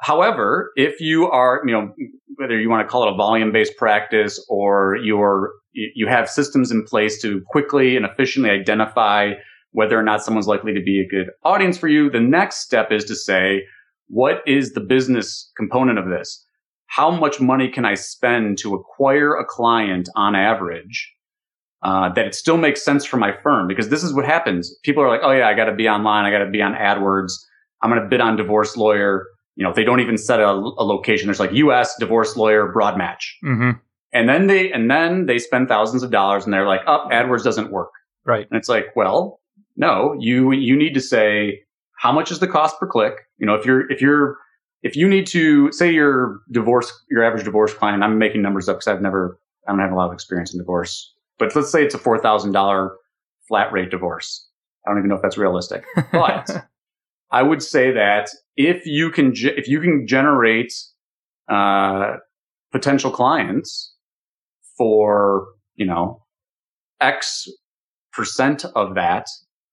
However, 0.00 0.72
if 0.76 1.00
you 1.00 1.28
are, 1.28 1.62
you 1.66 1.72
know, 1.72 1.92
whether 2.36 2.58
you 2.58 2.70
want 2.70 2.86
to 2.86 2.90
call 2.90 3.06
it 3.06 3.12
a 3.12 3.16
volume 3.16 3.52
based 3.52 3.76
practice 3.76 4.44
or 4.48 4.96
you're, 4.96 5.52
you 5.72 6.06
have 6.06 6.28
systems 6.28 6.70
in 6.70 6.84
place 6.84 7.20
to 7.22 7.42
quickly 7.48 7.96
and 7.96 8.06
efficiently 8.06 8.50
identify 8.50 9.32
whether 9.72 9.98
or 9.98 10.02
not 10.02 10.24
someone's 10.24 10.48
likely 10.48 10.72
to 10.74 10.82
be 10.82 11.00
a 11.00 11.06
good 11.06 11.30
audience 11.44 11.78
for 11.78 11.86
you, 11.86 12.10
the 12.10 12.20
next 12.20 12.60
step 12.60 12.90
is 12.90 13.04
to 13.04 13.14
say, 13.14 13.62
what 14.08 14.42
is 14.46 14.72
the 14.72 14.80
business 14.80 15.50
component 15.56 15.98
of 15.98 16.08
this? 16.08 16.44
How 16.86 17.10
much 17.10 17.40
money 17.40 17.68
can 17.68 17.84
I 17.84 17.94
spend 17.94 18.58
to 18.58 18.74
acquire 18.74 19.34
a 19.34 19.44
client 19.44 20.08
on 20.16 20.34
average? 20.34 21.12
Uh, 21.82 22.12
that 22.12 22.26
it 22.26 22.34
still 22.34 22.58
makes 22.58 22.84
sense 22.84 23.06
for 23.06 23.16
my 23.16 23.32
firm 23.42 23.66
because 23.66 23.88
this 23.88 24.02
is 24.02 24.12
what 24.12 24.26
happens. 24.26 24.76
People 24.82 25.02
are 25.02 25.08
like, 25.08 25.20
oh 25.22 25.30
yeah, 25.30 25.48
I 25.48 25.54
got 25.54 25.64
to 25.64 25.74
be 25.74 25.88
online. 25.88 26.26
I 26.26 26.30
got 26.30 26.44
to 26.44 26.50
be 26.50 26.60
on 26.60 26.74
AdWords. 26.74 27.32
I'm 27.80 27.90
going 27.90 28.02
to 28.02 28.08
bid 28.08 28.20
on 28.20 28.36
divorce 28.36 28.76
lawyer 28.76 29.24
you 29.56 29.64
know, 29.64 29.70
if 29.70 29.76
they 29.76 29.84
don't 29.84 30.00
even 30.00 30.16
set 30.16 30.40
a, 30.40 30.50
a 30.50 30.84
location. 30.84 31.26
There's 31.26 31.40
like 31.40 31.52
U.S. 31.52 31.94
divorce 31.98 32.36
lawyer 32.36 32.70
broad 32.72 32.96
match, 32.96 33.38
mm-hmm. 33.44 33.78
and 34.12 34.28
then 34.28 34.46
they 34.46 34.72
and 34.72 34.90
then 34.90 35.26
they 35.26 35.38
spend 35.38 35.68
thousands 35.68 36.02
of 36.02 36.10
dollars, 36.10 36.44
and 36.44 36.52
they're 36.52 36.66
like, 36.66 36.80
"Up, 36.86 37.06
oh, 37.06 37.14
AdWords 37.14 37.42
doesn't 37.42 37.70
work." 37.70 37.90
Right, 38.24 38.46
and 38.50 38.58
it's 38.58 38.68
like, 38.68 38.86
well, 38.94 39.40
no, 39.76 40.16
you 40.18 40.52
you 40.52 40.76
need 40.76 40.94
to 40.94 41.00
say 41.00 41.60
how 41.98 42.12
much 42.12 42.30
is 42.30 42.38
the 42.38 42.48
cost 42.48 42.78
per 42.78 42.86
click. 42.86 43.14
You 43.38 43.46
know, 43.46 43.54
if 43.54 43.64
you're 43.66 43.90
if 43.90 44.00
you're 44.00 44.36
if 44.82 44.96
you 44.96 45.08
need 45.08 45.26
to 45.28 45.70
say 45.72 45.92
your 45.92 46.40
divorce, 46.50 46.92
your 47.10 47.22
average 47.22 47.44
divorce 47.44 47.74
client, 47.74 48.02
I'm 48.02 48.18
making 48.18 48.42
numbers 48.42 48.68
up 48.68 48.76
because 48.76 48.88
I've 48.88 49.02
never, 49.02 49.38
I 49.68 49.72
don't 49.72 49.80
have 49.80 49.92
a 49.92 49.94
lot 49.94 50.06
of 50.06 50.12
experience 50.12 50.52
in 50.52 50.58
divorce, 50.58 51.12
but 51.38 51.54
let's 51.54 51.70
say 51.70 51.84
it's 51.84 51.94
a 51.94 51.98
four 51.98 52.18
thousand 52.18 52.52
dollar 52.52 52.96
flat 53.48 53.72
rate 53.72 53.90
divorce. 53.90 54.46
I 54.86 54.90
don't 54.90 54.98
even 54.98 55.10
know 55.10 55.16
if 55.16 55.22
that's 55.22 55.36
realistic, 55.36 55.84
but 56.12 56.66
I 57.32 57.42
would 57.42 57.62
say 57.62 57.92
that 57.92 58.28
if 58.56 58.84
you 58.86 59.10
can, 59.10 59.34
ge- 59.34 59.56
if 59.56 59.68
you 59.68 59.80
can 59.80 60.06
generate 60.06 60.72
uh, 61.50 62.16
potential 62.72 63.10
clients 63.10 63.94
for 64.76 65.46
you 65.74 65.86
know 65.86 66.22
X 67.00 67.46
percent 68.12 68.64
of 68.74 68.94
that 68.94 69.26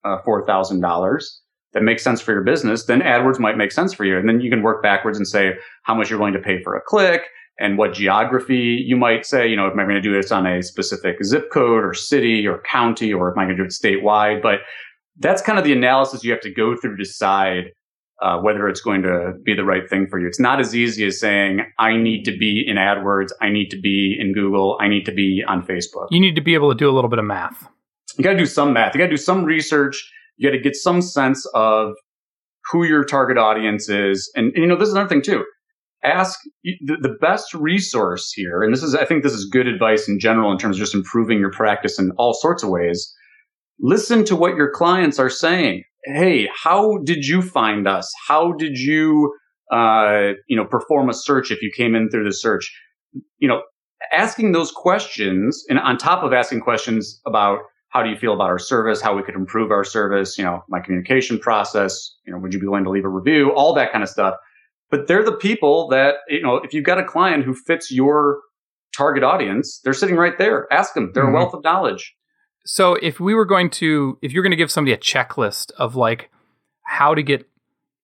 uh, 0.04 0.18
four 0.26 0.46
thousand 0.46 0.82
dollars 0.82 1.42
that 1.74 1.84
makes 1.84 2.04
sense 2.04 2.22
for 2.22 2.32
your 2.32 2.44
business, 2.44 2.86
then 2.86 3.02
AdWords 3.02 3.40
might 3.40 3.58
make 3.58 3.72
sense 3.72 3.94
for 3.94 4.06
you, 4.06 4.18
and 4.18 4.28
then 4.28 4.42
you 4.42 4.50
can 4.50 4.64
work 4.64 4.82
backwards 4.82 5.18
and 5.18 5.28
say 5.28 5.52
how 5.84 5.94
much 5.94 6.10
you're 6.10 6.18
willing 6.18 6.34
to 6.34 6.40
pay 6.40 6.62
for 6.64 6.76
a 6.76 6.82
click 6.82 7.22
and 7.60 7.78
what 7.78 7.94
geography 7.94 8.84
you 8.86 8.96
might 8.96 9.26
say. 9.26 9.48
You 9.48 9.56
know, 9.56 9.70
am 9.70 9.80
I 9.80 9.84
going 9.84 9.96
to 9.96 10.02
do 10.02 10.14
this 10.14 10.32
on 10.32 10.48
a 10.48 10.64
specific 10.64 11.24
zip 11.24 11.52
code 11.52 11.84
or 11.84 11.94
city 11.94 12.48
or 12.48 12.62
county, 12.64 13.14
or 13.14 13.32
am 13.32 13.40
I 13.40 13.46
going 13.46 13.58
to 13.58 13.64
do 13.64 13.68
it 13.68 13.72
statewide? 13.72 14.42
But 14.42 14.60
that's 15.20 15.42
kind 15.42 15.58
of 15.58 15.66
the 15.66 15.74
analysis 15.74 16.24
you 16.24 16.32
have 16.32 16.42
to 16.42 16.54
go 16.54 16.76
through 16.76 16.98
to 16.98 17.04
decide 17.04 17.66
uh, 18.22 18.40
whether 18.40 18.68
it's 18.68 18.82
going 18.82 19.04
to 19.04 19.34
be 19.44 19.54
the 19.54 19.64
right 19.64 19.88
thing 19.90 20.08
for 20.10 20.20
you. 20.20 20.28
It's 20.28 20.40
not 20.40 20.60
as 20.60 20.76
easy 20.76 21.06
as 21.06 21.20
saying, 21.20 21.62
I 21.78 21.98
need 21.98 22.24
to 22.24 22.36
be 22.36 22.64
in 22.66 22.78
AdWords, 22.78 23.30
I 23.42 23.50
need 23.50 23.70
to 23.70 23.80
be 23.80 24.18
in 24.20 24.34
Google, 24.34 24.78
I 24.82 24.88
need 24.88 25.06
to 25.06 25.12
be 25.12 25.44
on 25.48 25.62
Facebook. 25.64 26.08
You 26.10 26.20
need 26.20 26.36
to 26.36 26.42
be 26.42 26.56
able 26.56 26.72
to 26.72 26.78
do 26.78 26.90
a 26.90 26.94
little 26.94 27.10
bit 27.10 27.20
of 27.20 27.26
math. 27.26 27.68
You 28.18 28.24
got 28.24 28.32
to 28.32 28.38
do 28.38 28.48
some 28.48 28.74
math. 28.74 28.96
You 28.96 29.00
got 29.00 29.06
to 29.06 29.12
do 29.12 29.18
some 29.18 29.44
research. 29.44 30.12
You 30.38 30.50
got 30.50 30.56
to 30.56 30.62
get 30.62 30.76
some 30.76 31.02
sense 31.02 31.46
of 31.54 31.94
who 32.72 32.84
your 32.84 33.04
target 33.04 33.38
audience 33.38 33.90
is. 33.90 34.32
And, 34.36 34.48
and 34.54 34.58
you 34.58 34.68
know, 34.68 34.76
this 34.76 34.88
is 34.88 34.94
another 34.94 35.10
thing 35.10 35.22
too. 35.22 35.46
Ask 36.04 36.40
the, 36.64 36.98
the 37.02 37.16
best 37.22 37.54
resource 37.54 38.32
here, 38.32 38.62
and 38.62 38.72
this 38.72 38.84
is, 38.84 38.96
I 38.96 39.04
think 39.04 39.24
this 39.24 39.34
is 39.34 39.46
good 39.46 39.68
advice 39.68 40.08
in 40.08 40.20
general 40.20 40.52
in 40.52 40.58
terms 40.58 40.78
of 40.78 40.80
just 40.80 40.94
improving 40.94 41.40
your 41.40 41.52
practice 41.52 42.00
in 42.00 42.12
all 42.18 42.34
sorts 42.34 42.64
of 42.64 42.70
ways 42.70 43.14
listen 43.80 44.24
to 44.26 44.36
what 44.36 44.56
your 44.56 44.72
clients 44.72 45.20
are 45.20 45.30
saying. 45.30 45.84
Hey, 46.06 46.50
how 46.64 46.98
did 47.04 47.26
you 47.26 47.42
find 47.42 47.88
us? 47.88 48.12
How 48.28 48.54
did 48.54 48.78
you, 48.78 49.34
uh, 49.72 50.32
you 50.48 50.56
know, 50.56 50.66
perform 50.66 51.10
a 51.10 51.14
search 51.14 51.52
if 51.52 51.62
you 51.62 51.72
came 51.76 51.96
in 51.96 52.10
through 52.10 52.24
the 52.24 52.34
search? 52.34 52.72
You 53.40 53.48
know, 53.48 53.62
asking 54.14 54.52
those 54.54 54.72
questions 54.72 55.64
and 55.70 55.80
on 55.80 55.98
top 55.98 56.24
of 56.24 56.34
asking 56.34 56.62
questions 56.62 57.20
about 57.26 57.60
how 57.90 58.04
do 58.04 58.10
you 58.10 58.18
feel 58.18 58.34
about 58.34 58.50
our 58.50 58.60
service, 58.60 59.02
how 59.02 59.16
we 59.16 59.24
could 59.24 59.36
improve 59.36 59.72
our 59.72 59.84
service, 59.84 60.38
you 60.38 60.44
know, 60.44 60.62
my 60.70 60.80
communication 60.80 61.40
process, 61.40 62.16
you 62.26 62.32
know, 62.34 62.40
would 62.40 62.54
you 62.54 62.60
be 62.60 62.68
willing 62.68 62.84
to 62.84 62.90
leave 62.90 63.06
a 63.06 63.10
review, 63.10 63.52
all 63.54 63.74
that 63.74 63.92
kind 63.92 64.04
of 64.04 64.10
stuff. 64.10 64.36
but 64.90 65.08
they're 65.08 65.24
the 65.26 65.36
people 65.36 65.90
that, 65.90 66.16
you 66.30 66.42
know, 66.42 66.56
if 66.64 66.74
you've 66.74 66.86
got 66.86 66.98
a 66.98 67.04
client 67.04 67.44
who 67.44 67.54
fits 67.54 67.92
your 67.92 68.40
target 68.96 69.22
audience, 69.22 69.82
they're 69.84 69.94
sitting 69.94 70.16
right 70.16 70.38
there. 70.38 70.66
Ask 70.72 70.94
them. 70.94 71.12
They're 71.14 71.26
Mhm. 71.26 71.32
a 71.32 71.34
wealth 71.34 71.54
of 71.54 71.62
knowledge. 71.62 72.16
So 72.68 72.96
if 72.96 73.20
we 73.20 73.34
were 73.34 73.46
going 73.46 73.70
to, 73.72 74.20
if 74.22 74.34
you're 74.34 74.44
going 74.44 74.52
to 74.52 74.58
give 74.58 74.70
somebody 74.70 74.92
a 74.92 74.98
checklist 74.98 75.72
of 75.78 75.96
like 75.96 76.30
how 76.84 77.16
to 77.16 77.24
get 77.24 77.48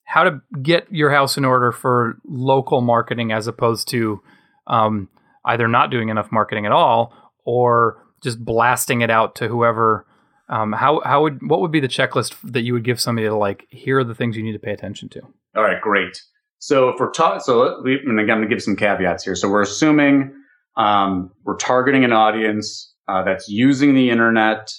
how 0.06 0.24
to 0.24 0.42
get 0.62 0.88
your 0.90 1.12
house 1.12 1.38
in 1.38 1.44
order 1.44 1.72
for 1.72 2.18
local 2.26 2.82
marketing 2.82 3.32
as 3.32 3.48
opposed 3.48 3.90
to 3.90 4.22
um, 4.68 5.10
either 5.46 5.68
not 5.68 5.92
doing 5.92 6.10
enough 6.10 6.32
marketing 6.32 6.66
at 6.66 6.72
all 6.72 7.14
or 7.46 8.02
just 8.22 8.44
blasting 8.44 9.02
it 9.02 9.10
out 9.10 9.36
to 9.36 9.50
whoever. 9.50 10.06
Um, 10.48 10.72
how 10.72 11.02
how 11.04 11.24
would 11.24 11.40
what 11.50 11.60
would 11.60 11.72
be 11.72 11.82
the 11.82 11.90
checklist 11.90 12.36
that 12.44 12.62
you 12.62 12.72
would 12.72 12.86
give 12.86 13.02
somebody 13.02 13.28
to 13.28 13.36
like? 13.36 13.68
Here 13.70 14.00
are 14.00 14.04
the 14.06 14.16
things 14.16 14.38
you 14.38 14.44
need 14.44 14.54
to 14.54 14.60
pay 14.60 14.72
attention 14.72 15.10
to. 15.10 15.22
All 15.58 15.64
right, 15.64 15.82
great. 15.82 16.22
So 16.60 16.88
if 16.88 17.00
we're 17.02 17.12
ta- 17.12 17.40
so 17.40 17.82
we, 17.84 17.96
and 17.96 18.18
again, 18.18 18.32
I'm 18.32 18.38
going 18.38 18.50
to 18.50 18.56
give 18.56 18.64
some 18.64 18.78
caveats 18.78 19.26
here. 19.26 19.36
So 19.36 19.50
we're 19.50 19.64
assuming 19.64 20.34
um, 20.78 21.32
we're 21.44 21.58
targeting 21.58 22.06
an 22.06 22.14
audience 22.14 22.93
uh, 23.08 23.24
that's 23.24 23.48
using 23.50 23.96
the 23.96 24.10
internet 24.10 24.72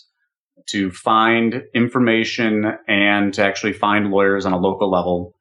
to 0.67 0.91
find 0.91 1.63
information 1.75 2.73
and 2.89 3.35
to 3.35 3.45
actually 3.45 3.73
find 3.73 4.11
lawyers 4.11 4.47
on 4.47 4.53
a 4.53 4.59
local 4.59 4.91
level. 4.91 5.35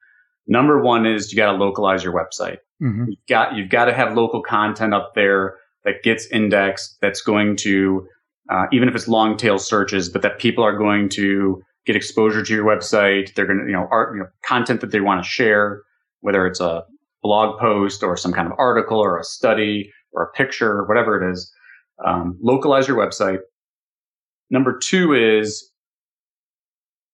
Number 0.47 0.81
one 0.81 1.05
is 1.05 1.31
you 1.31 1.37
got 1.37 1.51
to 1.51 1.57
localize 1.57 2.03
your 2.03 2.13
website. 2.13 2.57
Mm-hmm. 2.81 3.05
You've 3.07 3.27
got 3.29 3.55
you've 3.55 3.69
got 3.69 3.85
to 3.85 3.93
have 3.93 4.15
local 4.15 4.41
content 4.41 4.93
up 4.93 5.13
there 5.15 5.55
that 5.85 6.03
gets 6.03 6.27
indexed. 6.27 6.97
That's 7.01 7.21
going 7.21 7.55
to 7.57 8.07
uh, 8.49 8.65
even 8.73 8.89
if 8.89 8.95
it's 8.95 9.07
long 9.07 9.37
tail 9.37 9.57
searches, 9.57 10.09
but 10.09 10.21
that 10.21 10.39
people 10.39 10.63
are 10.63 10.77
going 10.77 11.07
to 11.09 11.61
get 11.85 11.95
exposure 11.95 12.43
to 12.43 12.53
your 12.53 12.65
website. 12.65 13.33
They're 13.35 13.45
going 13.45 13.59
to 13.59 13.65
you 13.65 13.73
know 13.73 13.87
art 13.89 14.15
you 14.15 14.19
know 14.19 14.27
content 14.45 14.81
that 14.81 14.91
they 14.91 14.99
want 14.99 15.23
to 15.23 15.29
share, 15.29 15.81
whether 16.19 16.45
it's 16.45 16.59
a 16.59 16.83
blog 17.21 17.57
post 17.59 18.03
or 18.03 18.17
some 18.17 18.33
kind 18.33 18.47
of 18.47 18.53
article 18.57 18.99
or 18.99 19.17
a 19.17 19.23
study 19.23 19.89
or 20.11 20.23
a 20.23 20.31
picture 20.31 20.71
or 20.71 20.85
whatever 20.87 21.21
it 21.21 21.31
is. 21.31 21.51
Um, 22.05 22.37
localize 22.41 22.87
your 22.87 22.97
website. 22.97 23.39
Number 24.49 24.77
two 24.77 25.13
is 25.13 25.71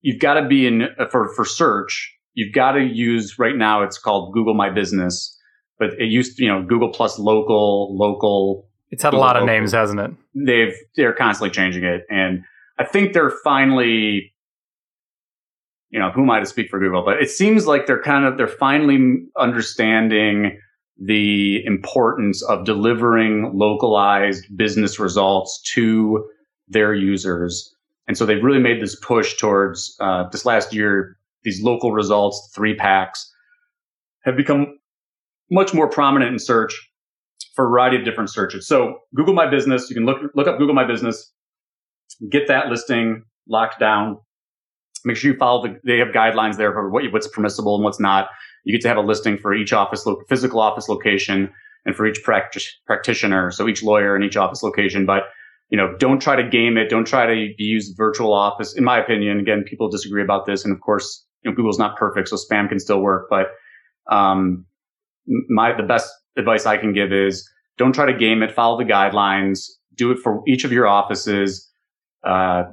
you've 0.02 0.20
got 0.20 0.36
to 0.36 0.48
be 0.48 0.68
in 0.68 0.90
for 1.12 1.34
for 1.36 1.46
search. 1.46 2.16
You've 2.34 2.54
got 2.54 2.74
to 2.74 2.84
use 2.84 3.38
right 3.38 3.56
now. 3.56 3.84
It's 3.84 3.98
called 3.98 4.34
Google 4.34 4.54
My 4.54 4.70
Business, 4.70 5.38
but 5.78 5.90
it 6.00 6.10
used 6.10 6.38
to, 6.38 6.44
you 6.44 6.50
know 6.50 6.64
Google 6.64 6.90
Plus 6.90 7.20
Local, 7.20 7.96
Local. 7.98 8.68
It's 8.92 9.04
had 9.04 9.14
a 9.14 9.18
lot 9.18 9.36
of 9.36 9.42
local. 9.42 9.56
names, 9.56 9.72
hasn't 9.72 10.00
it? 10.00 10.12
They've 10.34 10.76
they're 10.96 11.14
constantly 11.14 11.52
changing 11.52 11.84
it, 11.84 12.06
and 12.10 12.44
I 12.78 12.86
think 12.86 13.14
they're 13.14 13.34
finally. 13.44 14.34
You 15.92 16.00
know, 16.00 16.12
who 16.12 16.22
am 16.22 16.30
I 16.30 16.40
to 16.40 16.46
speak 16.46 16.70
for 16.70 16.80
Google? 16.80 17.04
But 17.04 17.20
it 17.20 17.32
seems 17.32 17.66
like 17.66 17.88
they're 17.88 18.02
kind 18.02 18.24
of 18.24 18.38
they're 18.38 18.48
finally 18.48 19.24
understanding 19.38 20.60
the 21.02 21.64
importance 21.66 22.44
of 22.44 22.66
delivering 22.66 23.52
localized 23.54 24.46
business 24.56 25.00
results 25.00 25.62
to 25.74 26.28
their 26.68 26.94
users. 26.94 27.74
And 28.08 28.18
so 28.18 28.26
they've 28.26 28.44
really 28.44 28.60
made 28.60 28.82
this 28.82 28.96
push 28.96 29.38
towards 29.38 29.96
uh, 30.00 30.28
this 30.30 30.46
last 30.46 30.74
year. 30.74 31.18
These 31.44 31.64
local 31.64 31.94
results, 31.94 32.52
three 32.54 32.76
packs, 32.76 33.34
have 34.24 34.36
become 34.36 34.78
much 35.50 35.74
more 35.74 35.90
prominent 35.90 36.32
in 36.32 36.40
search 36.40 36.74
for 37.56 37.66
a 37.66 37.70
variety 37.70 37.98
of 37.98 38.04
different 38.04 38.30
searches. 38.30 38.68
So 38.68 39.00
Google 39.16 39.34
My 39.34 39.50
Business, 39.50 39.90
you 39.90 39.96
can 39.96 40.06
look 40.06 40.18
look 40.36 40.48
up 40.48 40.58
Google 40.58 40.76
My 40.76 40.86
Business, 40.86 41.32
get 42.30 42.48
that 42.48 42.68
listing 42.68 43.24
locked 43.48 43.80
down. 43.80 44.18
Make 45.06 45.16
sure 45.16 45.32
you 45.32 45.38
follow 45.38 45.66
the. 45.66 45.80
They 45.86 45.98
have 46.00 46.10
guidelines 46.10 46.58
there 46.58 46.74
for 46.74 46.90
what 46.90 47.04
what's 47.12 47.28
permissible 47.28 47.76
and 47.76 47.84
what's 47.84 48.00
not. 48.00 48.30
You 48.64 48.74
get 48.74 48.82
to 48.82 48.88
have 48.88 48.98
a 48.98 49.02
listing 49.02 49.38
for 49.38 49.54
each 49.54 49.74
office, 49.74 50.06
lo- 50.06 50.22
physical 50.28 50.60
office 50.60 50.90
location, 50.90 51.50
and 51.86 51.96
for 51.96 52.06
each 52.06 52.22
practi- 52.26 52.66
practitioner. 52.86 53.52
So 53.52 53.68
each 53.68 53.84
lawyer 53.84 54.16
in 54.16 54.24
each 54.24 54.38
office 54.38 54.64
location. 54.64 55.06
But 55.06 55.24
you 55.70 55.78
know, 55.78 55.96
don't 56.00 56.20
try 56.20 56.36
to 56.36 56.48
game 56.48 56.78
it. 56.78 56.90
Don't 56.90 57.06
try 57.06 57.28
to 57.28 57.54
use 57.58 57.94
virtual 57.96 58.34
office. 58.34 58.76
In 58.76 58.84
my 58.84 59.00
opinion, 59.00 59.40
again, 59.40 59.64
people 59.68 59.90
disagree 59.90 60.24
about 60.24 60.46
this, 60.46 60.66
and 60.66 60.74
of 60.74 60.82
course, 60.82 61.26
you 61.44 61.52
know, 61.52 61.56
Google's 61.56 61.80
not 61.80 61.96
perfect, 61.96 62.28
so 62.30 62.38
spam 62.38 62.68
can 62.68 62.80
still 62.80 63.02
work. 63.02 63.28
But 63.30 63.48
um, 64.12 64.66
my 65.50 65.76
the 65.76 65.84
best 65.84 66.12
advice 66.38 66.66
I 66.66 66.78
can 66.78 66.94
give 66.94 67.14
is 67.14 67.48
don't 67.78 67.94
try 67.94 68.06
to 68.12 68.18
game 68.18 68.42
it. 68.42 68.52
Follow 68.52 68.78
the 68.78 68.84
guidelines. 68.84 69.68
Do 69.96 70.12
it 70.12 70.20
for 70.20 70.42
each 70.48 70.64
of 70.64 70.72
your 70.72 70.88
offices. 70.88 71.68
Uh, 72.24 72.64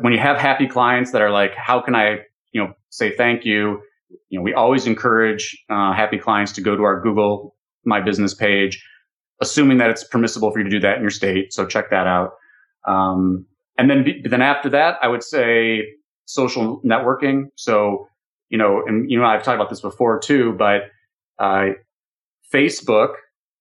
when 0.00 0.12
you 0.12 0.18
have 0.18 0.36
happy 0.36 0.68
clients 0.68 1.12
that 1.12 1.22
are 1.22 1.30
like, 1.30 1.54
how 1.56 1.80
can 1.80 1.94
I, 1.94 2.18
you 2.52 2.62
know, 2.62 2.72
say 2.90 3.16
thank 3.16 3.44
you? 3.44 3.80
You 4.28 4.38
know, 4.38 4.42
we 4.42 4.54
always 4.54 4.86
encourage 4.86 5.56
uh, 5.70 5.92
happy 5.92 6.18
clients 6.18 6.52
to 6.52 6.60
go 6.60 6.76
to 6.76 6.82
our 6.82 7.00
Google 7.00 7.54
My 7.84 8.00
Business 8.00 8.34
page, 8.34 8.84
assuming 9.40 9.78
that 9.78 9.90
it's 9.90 10.04
permissible 10.04 10.50
for 10.50 10.58
you 10.58 10.64
to 10.64 10.70
do 10.70 10.80
that 10.80 10.96
in 10.96 11.02
your 11.02 11.10
state. 11.10 11.52
So 11.52 11.66
check 11.66 11.90
that 11.90 12.06
out. 12.06 12.32
Um, 12.86 13.46
and 13.78 13.90
then, 13.90 14.04
then 14.24 14.42
after 14.42 14.68
that, 14.70 14.96
I 15.02 15.08
would 15.08 15.22
say 15.22 15.84
social 16.26 16.80
networking. 16.82 17.44
So, 17.56 18.08
you 18.48 18.58
know, 18.58 18.82
and 18.86 19.10
you 19.10 19.18
know, 19.18 19.24
I've 19.24 19.42
talked 19.42 19.56
about 19.56 19.70
this 19.70 19.80
before 19.80 20.18
too, 20.18 20.54
but 20.58 20.82
uh, 21.38 21.70
Facebook 22.52 23.14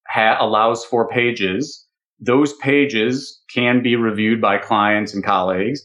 ha- 0.07 0.37
allows 0.39 0.83
for 0.85 1.07
pages. 1.07 1.85
Those 2.19 2.53
pages 2.53 3.41
can 3.53 3.81
be 3.81 3.95
reviewed 3.95 4.41
by 4.41 4.57
clients 4.57 5.13
and 5.13 5.23
colleagues. 5.23 5.81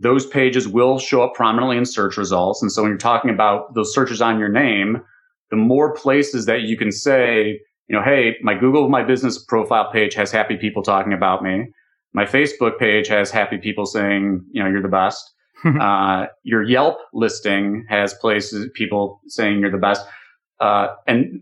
Those 0.00 0.26
pages 0.26 0.68
will 0.68 0.98
show 0.98 1.22
up 1.22 1.34
prominently 1.34 1.76
in 1.76 1.84
search 1.84 2.16
results. 2.16 2.62
And 2.62 2.70
so 2.70 2.82
when 2.82 2.90
you're 2.92 2.98
talking 2.98 3.30
about 3.30 3.74
those 3.74 3.92
searches 3.92 4.22
on 4.22 4.38
your 4.38 4.48
name, 4.48 5.02
the 5.50 5.56
more 5.56 5.94
places 5.94 6.46
that 6.46 6.62
you 6.62 6.76
can 6.76 6.92
say, 6.92 7.60
you 7.88 7.96
know, 7.96 8.02
hey, 8.02 8.36
my 8.42 8.54
Google 8.54 8.88
My 8.88 9.02
Business 9.02 9.42
profile 9.42 9.90
page 9.90 10.14
has 10.14 10.30
happy 10.30 10.56
people 10.56 10.82
talking 10.82 11.12
about 11.12 11.42
me. 11.42 11.66
My 12.12 12.24
Facebook 12.24 12.78
page 12.78 13.08
has 13.08 13.30
happy 13.30 13.58
people 13.58 13.86
saying, 13.86 14.44
you 14.52 14.62
know, 14.62 14.68
you're 14.68 14.82
the 14.82 14.88
best. 14.88 15.32
uh, 15.80 16.26
your 16.44 16.62
Yelp 16.62 16.98
listing 17.12 17.84
has 17.88 18.14
places, 18.14 18.68
people 18.74 19.20
saying 19.26 19.58
you're 19.60 19.70
the 19.70 19.78
best. 19.78 20.06
Uh, 20.60 20.88
and 21.06 21.40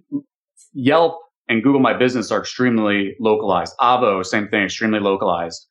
Yelp 0.73 1.19
and 1.49 1.63
Google 1.63 1.81
My 1.81 1.95
Business 1.95 2.31
are 2.31 2.41
extremely 2.41 3.15
localized. 3.21 3.75
Avvo, 3.81 4.25
same 4.25 4.49
thing, 4.49 4.65
extremely 4.65 5.01
localized. 5.01 5.67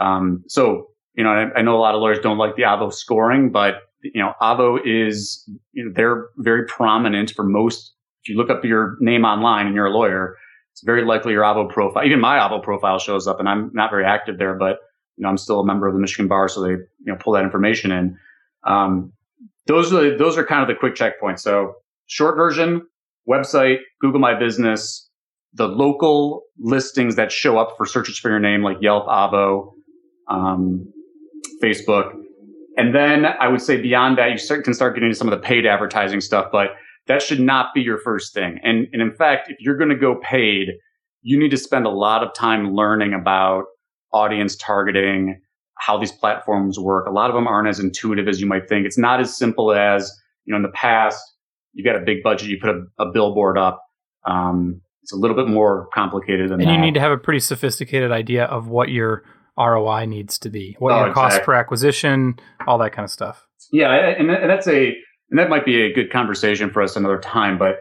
Um, 0.00 0.44
so, 0.48 0.88
you 1.14 1.24
know, 1.24 1.30
I, 1.30 1.58
I 1.58 1.62
know 1.62 1.76
a 1.76 1.80
lot 1.80 1.94
of 1.94 2.00
lawyers 2.00 2.18
don't 2.20 2.38
like 2.38 2.56
the 2.56 2.62
Avvo 2.62 2.92
scoring, 2.92 3.50
but 3.50 3.74
you 4.02 4.22
know, 4.22 4.32
Avvo 4.40 4.78
is, 4.84 5.48
you 5.72 5.84
know, 5.84 5.92
they're 5.94 6.28
very 6.38 6.66
prominent 6.66 7.32
for 7.32 7.44
most. 7.44 7.94
If 8.22 8.28
you 8.28 8.36
look 8.36 8.50
up 8.50 8.64
your 8.64 8.96
name 9.00 9.24
online 9.24 9.66
and 9.66 9.74
you're 9.74 9.86
a 9.86 9.90
lawyer, 9.90 10.36
it's 10.72 10.82
very 10.82 11.04
likely 11.04 11.32
your 11.32 11.42
Avvo 11.42 11.68
profile, 11.68 12.04
even 12.04 12.20
my 12.20 12.38
Avvo 12.38 12.62
profile 12.62 12.98
shows 12.98 13.26
up 13.26 13.40
and 13.40 13.48
I'm 13.48 13.70
not 13.74 13.90
very 13.90 14.04
active 14.04 14.38
there, 14.38 14.54
but 14.54 14.78
you 15.16 15.24
know, 15.24 15.28
I'm 15.28 15.36
still 15.36 15.60
a 15.60 15.66
member 15.66 15.86
of 15.86 15.94
the 15.94 16.00
Michigan 16.00 16.28
bar. 16.28 16.48
So 16.48 16.62
they, 16.62 16.70
you 16.70 16.86
know, 17.06 17.16
pull 17.16 17.34
that 17.34 17.44
information 17.44 17.92
in. 17.92 18.16
Um, 18.66 19.12
those 19.66 19.92
are, 19.92 20.10
the, 20.10 20.16
those 20.16 20.38
are 20.38 20.46
kind 20.46 20.62
of 20.62 20.68
the 20.68 20.74
quick 20.74 20.94
checkpoints. 20.94 21.40
So 21.40 21.74
short 22.06 22.36
version, 22.36 22.86
website, 23.28 23.78
Google 24.00 24.20
My 24.20 24.38
Business, 24.38 25.08
the 25.52 25.68
local 25.68 26.42
listings 26.58 27.16
that 27.16 27.32
show 27.32 27.58
up 27.58 27.74
for 27.76 27.84
searches 27.84 28.18
for 28.18 28.30
your 28.30 28.40
name, 28.40 28.62
like 28.62 28.78
Yelp, 28.80 29.06
Avvo, 29.06 29.72
um, 30.28 30.90
Facebook. 31.62 32.12
And 32.76 32.94
then 32.94 33.26
I 33.26 33.48
would 33.48 33.60
say 33.60 33.80
beyond 33.80 34.18
that, 34.18 34.30
you 34.30 34.38
start, 34.38 34.64
can 34.64 34.74
start 34.74 34.94
getting 34.94 35.08
into 35.08 35.18
some 35.18 35.28
of 35.28 35.32
the 35.32 35.44
paid 35.44 35.66
advertising 35.66 36.20
stuff, 36.20 36.50
but 36.50 36.68
that 37.06 37.22
should 37.22 37.40
not 37.40 37.74
be 37.74 37.80
your 37.80 37.98
first 37.98 38.32
thing. 38.32 38.58
And, 38.62 38.86
and 38.92 39.02
in 39.02 39.12
fact, 39.12 39.50
if 39.50 39.56
you're 39.60 39.76
going 39.76 39.90
to 39.90 39.96
go 39.96 40.20
paid, 40.22 40.68
you 41.22 41.38
need 41.38 41.50
to 41.50 41.56
spend 41.56 41.86
a 41.86 41.90
lot 41.90 42.22
of 42.22 42.32
time 42.32 42.74
learning 42.74 43.12
about 43.12 43.64
audience 44.12 44.56
targeting, 44.56 45.40
how 45.76 45.98
these 45.98 46.12
platforms 46.12 46.78
work. 46.78 47.06
A 47.06 47.10
lot 47.10 47.30
of 47.30 47.34
them 47.34 47.46
aren't 47.46 47.68
as 47.68 47.80
intuitive 47.80 48.28
as 48.28 48.40
you 48.40 48.46
might 48.46 48.68
think. 48.68 48.86
It's 48.86 48.98
not 48.98 49.20
as 49.20 49.36
simple 49.36 49.72
as, 49.72 50.10
you 50.44 50.52
know, 50.52 50.56
in 50.56 50.62
the 50.62 50.68
past, 50.68 51.22
you 51.72 51.84
got 51.84 51.96
a 51.96 52.04
big 52.04 52.22
budget, 52.22 52.48
you 52.48 52.58
put 52.60 52.70
a, 52.70 52.82
a 52.98 53.12
billboard 53.12 53.58
up. 53.58 53.82
Um, 54.26 54.80
it's 55.02 55.12
a 55.12 55.16
little 55.16 55.36
bit 55.36 55.48
more 55.48 55.88
complicated 55.94 56.50
than 56.50 56.60
And 56.60 56.62
that. 56.62 56.68
And 56.68 56.74
you 56.74 56.80
need 56.80 56.94
to 56.94 57.00
have 57.00 57.12
a 57.12 57.16
pretty 57.16 57.40
sophisticated 57.40 58.12
idea 58.12 58.44
of 58.44 58.68
what 58.68 58.90
your 58.90 59.24
ROI 59.60 60.06
needs 60.06 60.38
to 60.38 60.50
be, 60.50 60.76
what 60.78 60.92
Oh, 60.92 61.04
your 61.04 61.14
cost 61.14 61.42
per 61.42 61.54
acquisition, 61.54 62.38
all 62.66 62.78
that 62.78 62.92
kind 62.92 63.04
of 63.04 63.10
stuff. 63.10 63.46
Yeah, 63.72 63.92
and, 63.92 64.30
and 64.30 64.50
that's 64.50 64.66
a 64.66 64.94
and 65.30 65.38
that 65.38 65.48
might 65.48 65.64
be 65.64 65.82
a 65.82 65.92
good 65.92 66.10
conversation 66.10 66.70
for 66.70 66.82
us 66.82 66.96
another 66.96 67.18
time. 67.18 67.58
But 67.58 67.80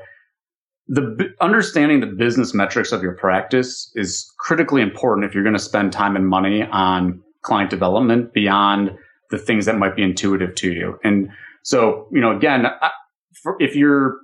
the 0.88 1.30
understanding 1.40 2.00
the 2.00 2.08
business 2.08 2.54
metrics 2.54 2.92
of 2.92 3.02
your 3.02 3.14
practice 3.14 3.92
is 3.96 4.32
critically 4.40 4.82
important 4.82 5.26
if 5.26 5.34
you're 5.34 5.44
going 5.44 5.56
to 5.56 5.62
spend 5.62 5.94
time 5.94 6.16
and 6.16 6.28
money 6.28 6.64
on 6.64 7.22
client 7.42 7.70
development 7.70 8.34
beyond 8.34 8.92
the 9.30 9.38
things 9.38 9.66
that 9.66 9.78
might 9.78 9.96
be 9.96 10.04
intuitive 10.04 10.56
to 10.56 10.72
you. 10.72 11.00
And 11.04 11.30
so, 11.64 12.08
you 12.12 12.20
know, 12.20 12.36
again, 12.36 12.66
I, 12.66 12.90
for, 13.42 13.56
if 13.60 13.76
you're 13.76 14.18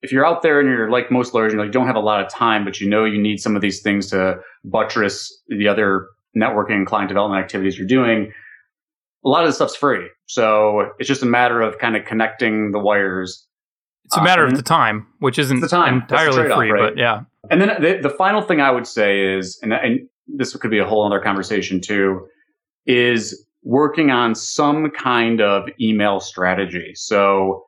if 0.00 0.12
you're 0.12 0.24
out 0.24 0.42
there 0.42 0.60
and 0.60 0.68
you're 0.68 0.90
like 0.90 1.10
most 1.10 1.34
lawyers, 1.34 1.52
you 1.52 1.58
know, 1.58 1.64
you 1.64 1.72
don't 1.72 1.86
have 1.86 1.96
a 1.96 2.00
lot 2.00 2.24
of 2.24 2.30
time, 2.30 2.64
but 2.64 2.80
you 2.80 2.88
know 2.88 3.04
you 3.04 3.20
need 3.20 3.38
some 3.40 3.56
of 3.56 3.62
these 3.62 3.82
things 3.82 4.08
to 4.10 4.38
buttress 4.64 5.42
the 5.48 5.66
other 5.66 6.06
networking 6.38 6.74
and 6.74 6.86
client 6.86 7.08
development 7.08 7.42
activities 7.42 7.78
you're 7.78 7.86
doing. 7.86 8.32
A 9.24 9.28
lot 9.28 9.42
of 9.42 9.48
this 9.48 9.56
stuff's 9.56 9.76
free. 9.76 10.08
So 10.26 10.92
it's 10.98 11.08
just 11.08 11.22
a 11.22 11.26
matter 11.26 11.60
of 11.60 11.78
kind 11.78 11.96
of 11.96 12.04
connecting 12.04 12.72
the 12.72 12.78
wires. 12.78 13.46
It's 14.04 14.16
a 14.16 14.22
matter 14.22 14.44
uh, 14.44 14.48
of 14.48 14.56
the 14.56 14.62
time, 14.62 15.06
which 15.18 15.38
isn't 15.38 15.60
the 15.60 15.68
time. 15.68 16.02
entirely 16.02 16.54
free, 16.54 16.70
right? 16.70 16.90
but 16.90 16.96
yeah. 16.96 17.22
And 17.50 17.60
then 17.60 17.80
the, 17.80 17.98
the 18.02 18.10
final 18.10 18.42
thing 18.42 18.60
I 18.60 18.70
would 18.70 18.86
say 18.86 19.36
is, 19.36 19.58
and, 19.62 19.72
and 19.72 20.08
this 20.26 20.54
could 20.56 20.70
be 20.70 20.78
a 20.78 20.86
whole 20.86 21.04
other 21.04 21.20
conversation 21.20 21.80
too, 21.80 22.26
is 22.86 23.44
working 23.62 24.10
on 24.10 24.34
some 24.34 24.90
kind 24.90 25.40
of 25.40 25.68
email 25.80 26.20
strategy. 26.20 26.92
So 26.94 27.64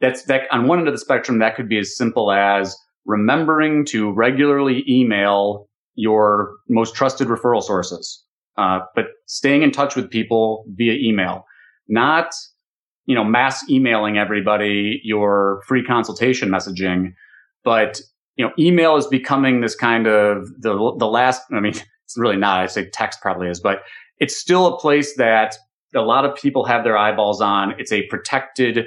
that's 0.00 0.24
that 0.24 0.42
on 0.50 0.66
one 0.66 0.78
end 0.78 0.88
of 0.88 0.94
the 0.94 0.98
spectrum, 0.98 1.38
that 1.38 1.56
could 1.56 1.68
be 1.68 1.78
as 1.78 1.96
simple 1.96 2.32
as 2.32 2.76
remembering 3.04 3.84
to 3.86 4.10
regularly 4.12 4.84
email 4.88 5.68
your 5.94 6.56
most 6.68 6.94
trusted 6.94 7.28
referral 7.28 7.62
sources, 7.62 8.24
uh, 8.56 8.80
but 8.94 9.06
staying 9.26 9.62
in 9.62 9.70
touch 9.70 9.96
with 9.96 10.10
people 10.10 10.64
via 10.74 10.94
email, 10.94 11.44
not 11.88 12.34
you 13.06 13.14
know 13.14 13.24
mass 13.24 13.68
emailing 13.68 14.18
everybody 14.18 15.00
your 15.02 15.62
free 15.66 15.84
consultation 15.84 16.48
messaging, 16.48 17.12
but 17.64 18.00
you 18.36 18.44
know 18.44 18.52
email 18.58 18.96
is 18.96 19.06
becoming 19.06 19.60
this 19.60 19.74
kind 19.74 20.06
of 20.06 20.48
the 20.60 20.94
the 20.98 21.06
last. 21.06 21.42
I 21.52 21.60
mean, 21.60 21.72
it's 22.04 22.16
really 22.16 22.36
not. 22.36 22.60
I 22.60 22.66
say 22.66 22.88
text 22.90 23.20
probably 23.20 23.48
is, 23.48 23.60
but 23.60 23.82
it's 24.18 24.36
still 24.36 24.66
a 24.66 24.78
place 24.78 25.16
that 25.16 25.56
a 25.94 26.00
lot 26.00 26.24
of 26.24 26.34
people 26.36 26.64
have 26.64 26.84
their 26.84 26.96
eyeballs 26.96 27.40
on. 27.40 27.74
It's 27.78 27.92
a 27.92 28.06
protected 28.06 28.86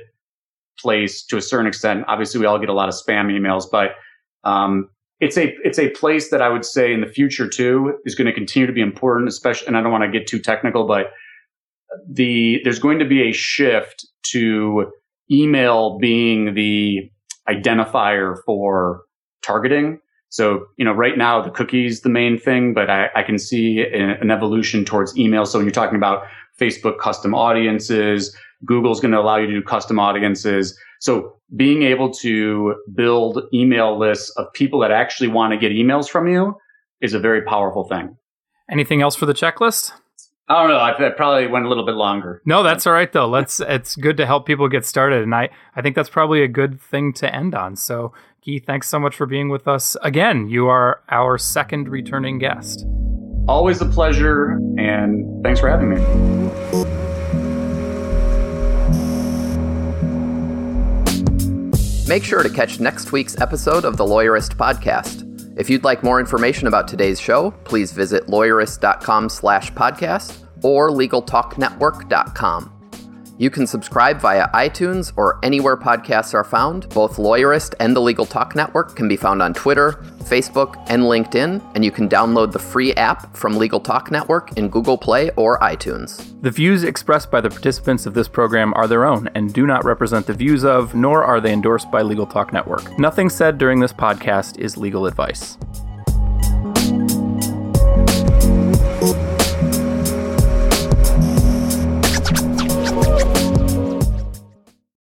place 0.80 1.24
to 1.26 1.38
a 1.38 1.42
certain 1.42 1.68
extent. 1.68 2.06
Obviously, 2.08 2.40
we 2.40 2.46
all 2.46 2.60
get 2.60 2.70
a 2.70 2.74
lot 2.74 2.90
of 2.90 2.96
spam 2.96 3.32
emails, 3.32 3.66
but 3.72 3.92
um, 4.44 4.90
it's 5.20 5.38
a 5.38 5.56
it's 5.64 5.80
a 5.80 5.90
place 5.92 6.30
that 6.30 6.42
I 6.42 6.50
would 6.50 6.66
say 6.66 6.94
in 6.94 7.02
the 7.02 7.08
future 7.08 7.48
too 7.48 7.98
is 8.06 8.16
going 8.16 8.28
to 8.28 8.34
continue 8.34 8.68
to 8.68 8.74
be 8.74 8.82
important. 8.82 9.30
Especially, 9.30 9.68
and 9.68 9.78
I 9.78 9.82
don't 9.82 9.92
want 9.92 10.04
to 10.04 10.12
get 10.12 10.28
too 10.28 10.40
technical, 10.40 10.88
but 10.88 11.08
the 12.10 12.60
there's 12.64 12.80
going 12.80 13.00
to 13.00 13.06
be 13.06 13.30
a 13.30 13.32
shift 13.32 14.06
to 14.32 14.92
email 15.32 15.98
being 16.00 16.54
the 16.54 17.10
identifier 17.50 18.36
for 18.46 19.04
targeting. 19.44 20.00
So, 20.30 20.66
you 20.78 20.84
know, 20.84 20.92
right 20.92 21.18
now 21.18 21.42
the 21.42 21.50
cookie's 21.50 22.02
the 22.02 22.10
main 22.10 22.38
thing, 22.38 22.74
but 22.74 22.90
I, 22.90 23.10
I 23.16 23.24
can 23.24 23.38
see 23.38 23.86
an, 23.94 24.30
evolution 24.32 24.84
towards 24.84 25.18
email. 25.18 25.46
So 25.46 25.60
when 25.60 25.66
you're 25.66 25.72
talking 25.72 25.96
about 25.96 26.24
Facebook 26.60 27.00
custom 27.00 27.34
audiences, 27.34 28.36
Google's 28.66 29.00
going 29.00 29.12
to 29.12 29.20
allow 29.20 29.38
you 29.38 29.48
to 29.48 29.54
do 29.54 29.62
custom 29.62 30.00
audiences. 30.00 30.78
So 31.06 31.38
being 31.56 31.84
able 31.84 32.12
to 32.16 32.78
build 32.96 33.44
email 33.54 33.96
lists 33.96 34.32
of 34.38 34.52
people 34.54 34.80
that 34.80 34.90
actually 34.90 35.28
want 35.28 35.54
to 35.54 35.58
get 35.60 35.72
emails 35.72 36.10
from 36.10 36.28
you 36.28 36.58
is 37.00 37.14
a 37.14 37.20
very 37.20 37.44
powerful 37.44 37.84
thing. 37.84 38.18
Anything 38.72 39.04
else 39.04 39.16
for 39.16 39.28
the 39.28 39.34
checklist? 39.34 39.92
I 40.50 40.64
don't 40.64 40.72
know. 40.72 40.80
I, 40.80 41.12
probably 41.12 41.46
went 41.46 41.66
a 41.66 41.70
little 41.70 41.86
bit 41.86 41.94
longer. 41.94 42.42
No, 42.44 42.64
that's 42.64 42.88
all 42.88 42.94
right 42.94 43.12
though. 43.12 43.28
Let's. 43.28 43.60
it's 43.60 43.96
good 43.96 44.18
to 44.18 44.26
help 44.26 44.48
people 44.48 44.68
get 44.68 44.84
started, 44.84 45.22
and 45.22 45.36
I 45.36 45.50
I 45.76 45.84
think 45.84 45.96
that's 45.96 46.10
probably 46.10 46.42
a 46.42 46.48
good 46.48 46.82
thing 46.82 47.14
to 47.14 47.34
end 47.34 47.54
on. 47.54 47.76
So, 47.76 48.12
Gyi, 48.44 48.66
thanks 48.66 48.90
so 48.90 49.00
much 49.00 49.16
for 49.16 49.28
being 49.28 49.50
with 49.50 49.68
us 49.68 49.96
again. 50.02 50.50
You 50.50 50.68
are 50.70 51.02
our 51.10 51.38
second 51.38 51.88
returning 51.88 52.40
guest. 52.40 52.84
Always 53.48 53.80
a 53.80 53.86
pleasure, 53.86 54.60
and 54.80 55.44
thanks 55.44 55.60
for 55.60 55.70
having 55.70 55.90
me. 55.90 57.15
Make 62.08 62.24
sure 62.24 62.44
to 62.44 62.50
catch 62.50 62.80
next 62.80 63.12
week's 63.12 63.40
episode 63.42 63.84
of 63.84 63.98
the 63.98 64.06
Lawyerist 64.06 64.56
podcast. 64.58 65.24
If 65.58 65.70
you'd 65.70 65.84
like 65.84 66.04
more 66.04 66.20
information 66.20 66.68
about 66.68 66.88
today's 66.88 67.20
show, 67.20 67.52
please 67.64 67.92
visit 67.94 68.28
lawyerist.com 68.28 69.30
slash 69.30 69.72
podcast 69.72 70.38
or 70.62 70.92
legaltalknetwork.com. 70.92 72.75
You 73.38 73.50
can 73.50 73.68
subscribe 73.68 74.22
via 74.22 74.48
iTunes 74.54 75.12
or 75.18 75.40
anywhere 75.44 75.76
podcasts 75.76 76.34
are 76.34 76.46
found. 76.46 76.88
Both 76.90 77.18
Lawyerist 77.18 77.74
and 77.82 77.94
the 77.94 78.00
Legal 78.00 78.26
Talk 78.26 78.56
Network 78.56 78.96
can 78.96 79.10
be 79.10 79.18
found 79.18 79.42
on 79.42 79.54
Twitter, 79.54 79.92
Facebook, 80.24 80.82
and 80.88 81.04
LinkedIn, 81.04 81.62
and 81.76 81.84
you 81.84 81.92
can 81.92 82.08
download 82.08 82.54
the 82.54 82.60
free 82.60 82.94
app 82.94 83.36
from 83.36 83.58
Legal 83.58 83.82
Talk 83.82 84.10
Network 84.10 84.58
in 84.58 84.70
Google 84.70 84.98
Play 84.98 85.32
or 85.32 85.60
iTunes. 85.60 86.42
The 86.44 86.52
views 86.52 86.86
expressed 86.86 87.30
by 87.30 87.42
the 87.42 87.50
participants 87.50 88.06
of 88.06 88.14
this 88.14 88.30
program 88.30 88.74
are 88.74 88.88
their 88.88 89.06
own 89.06 89.28
and 89.36 89.54
do 89.54 89.68
not 89.68 89.84
represent 89.84 90.28
the 90.28 90.34
views 90.34 90.64
of, 90.64 90.96
nor 90.96 91.26
are 91.26 91.42
they 91.42 91.52
endorsed 91.52 91.92
by 91.92 92.04
Legal 92.04 92.26
Talk 92.26 92.54
Network. 92.54 92.98
Nothing 92.98 93.30
said 93.30 93.58
during 93.58 93.82
this 93.82 93.94
podcast 93.94 94.58
is 94.60 94.78
legal 94.78 95.08
advice. 95.08 95.58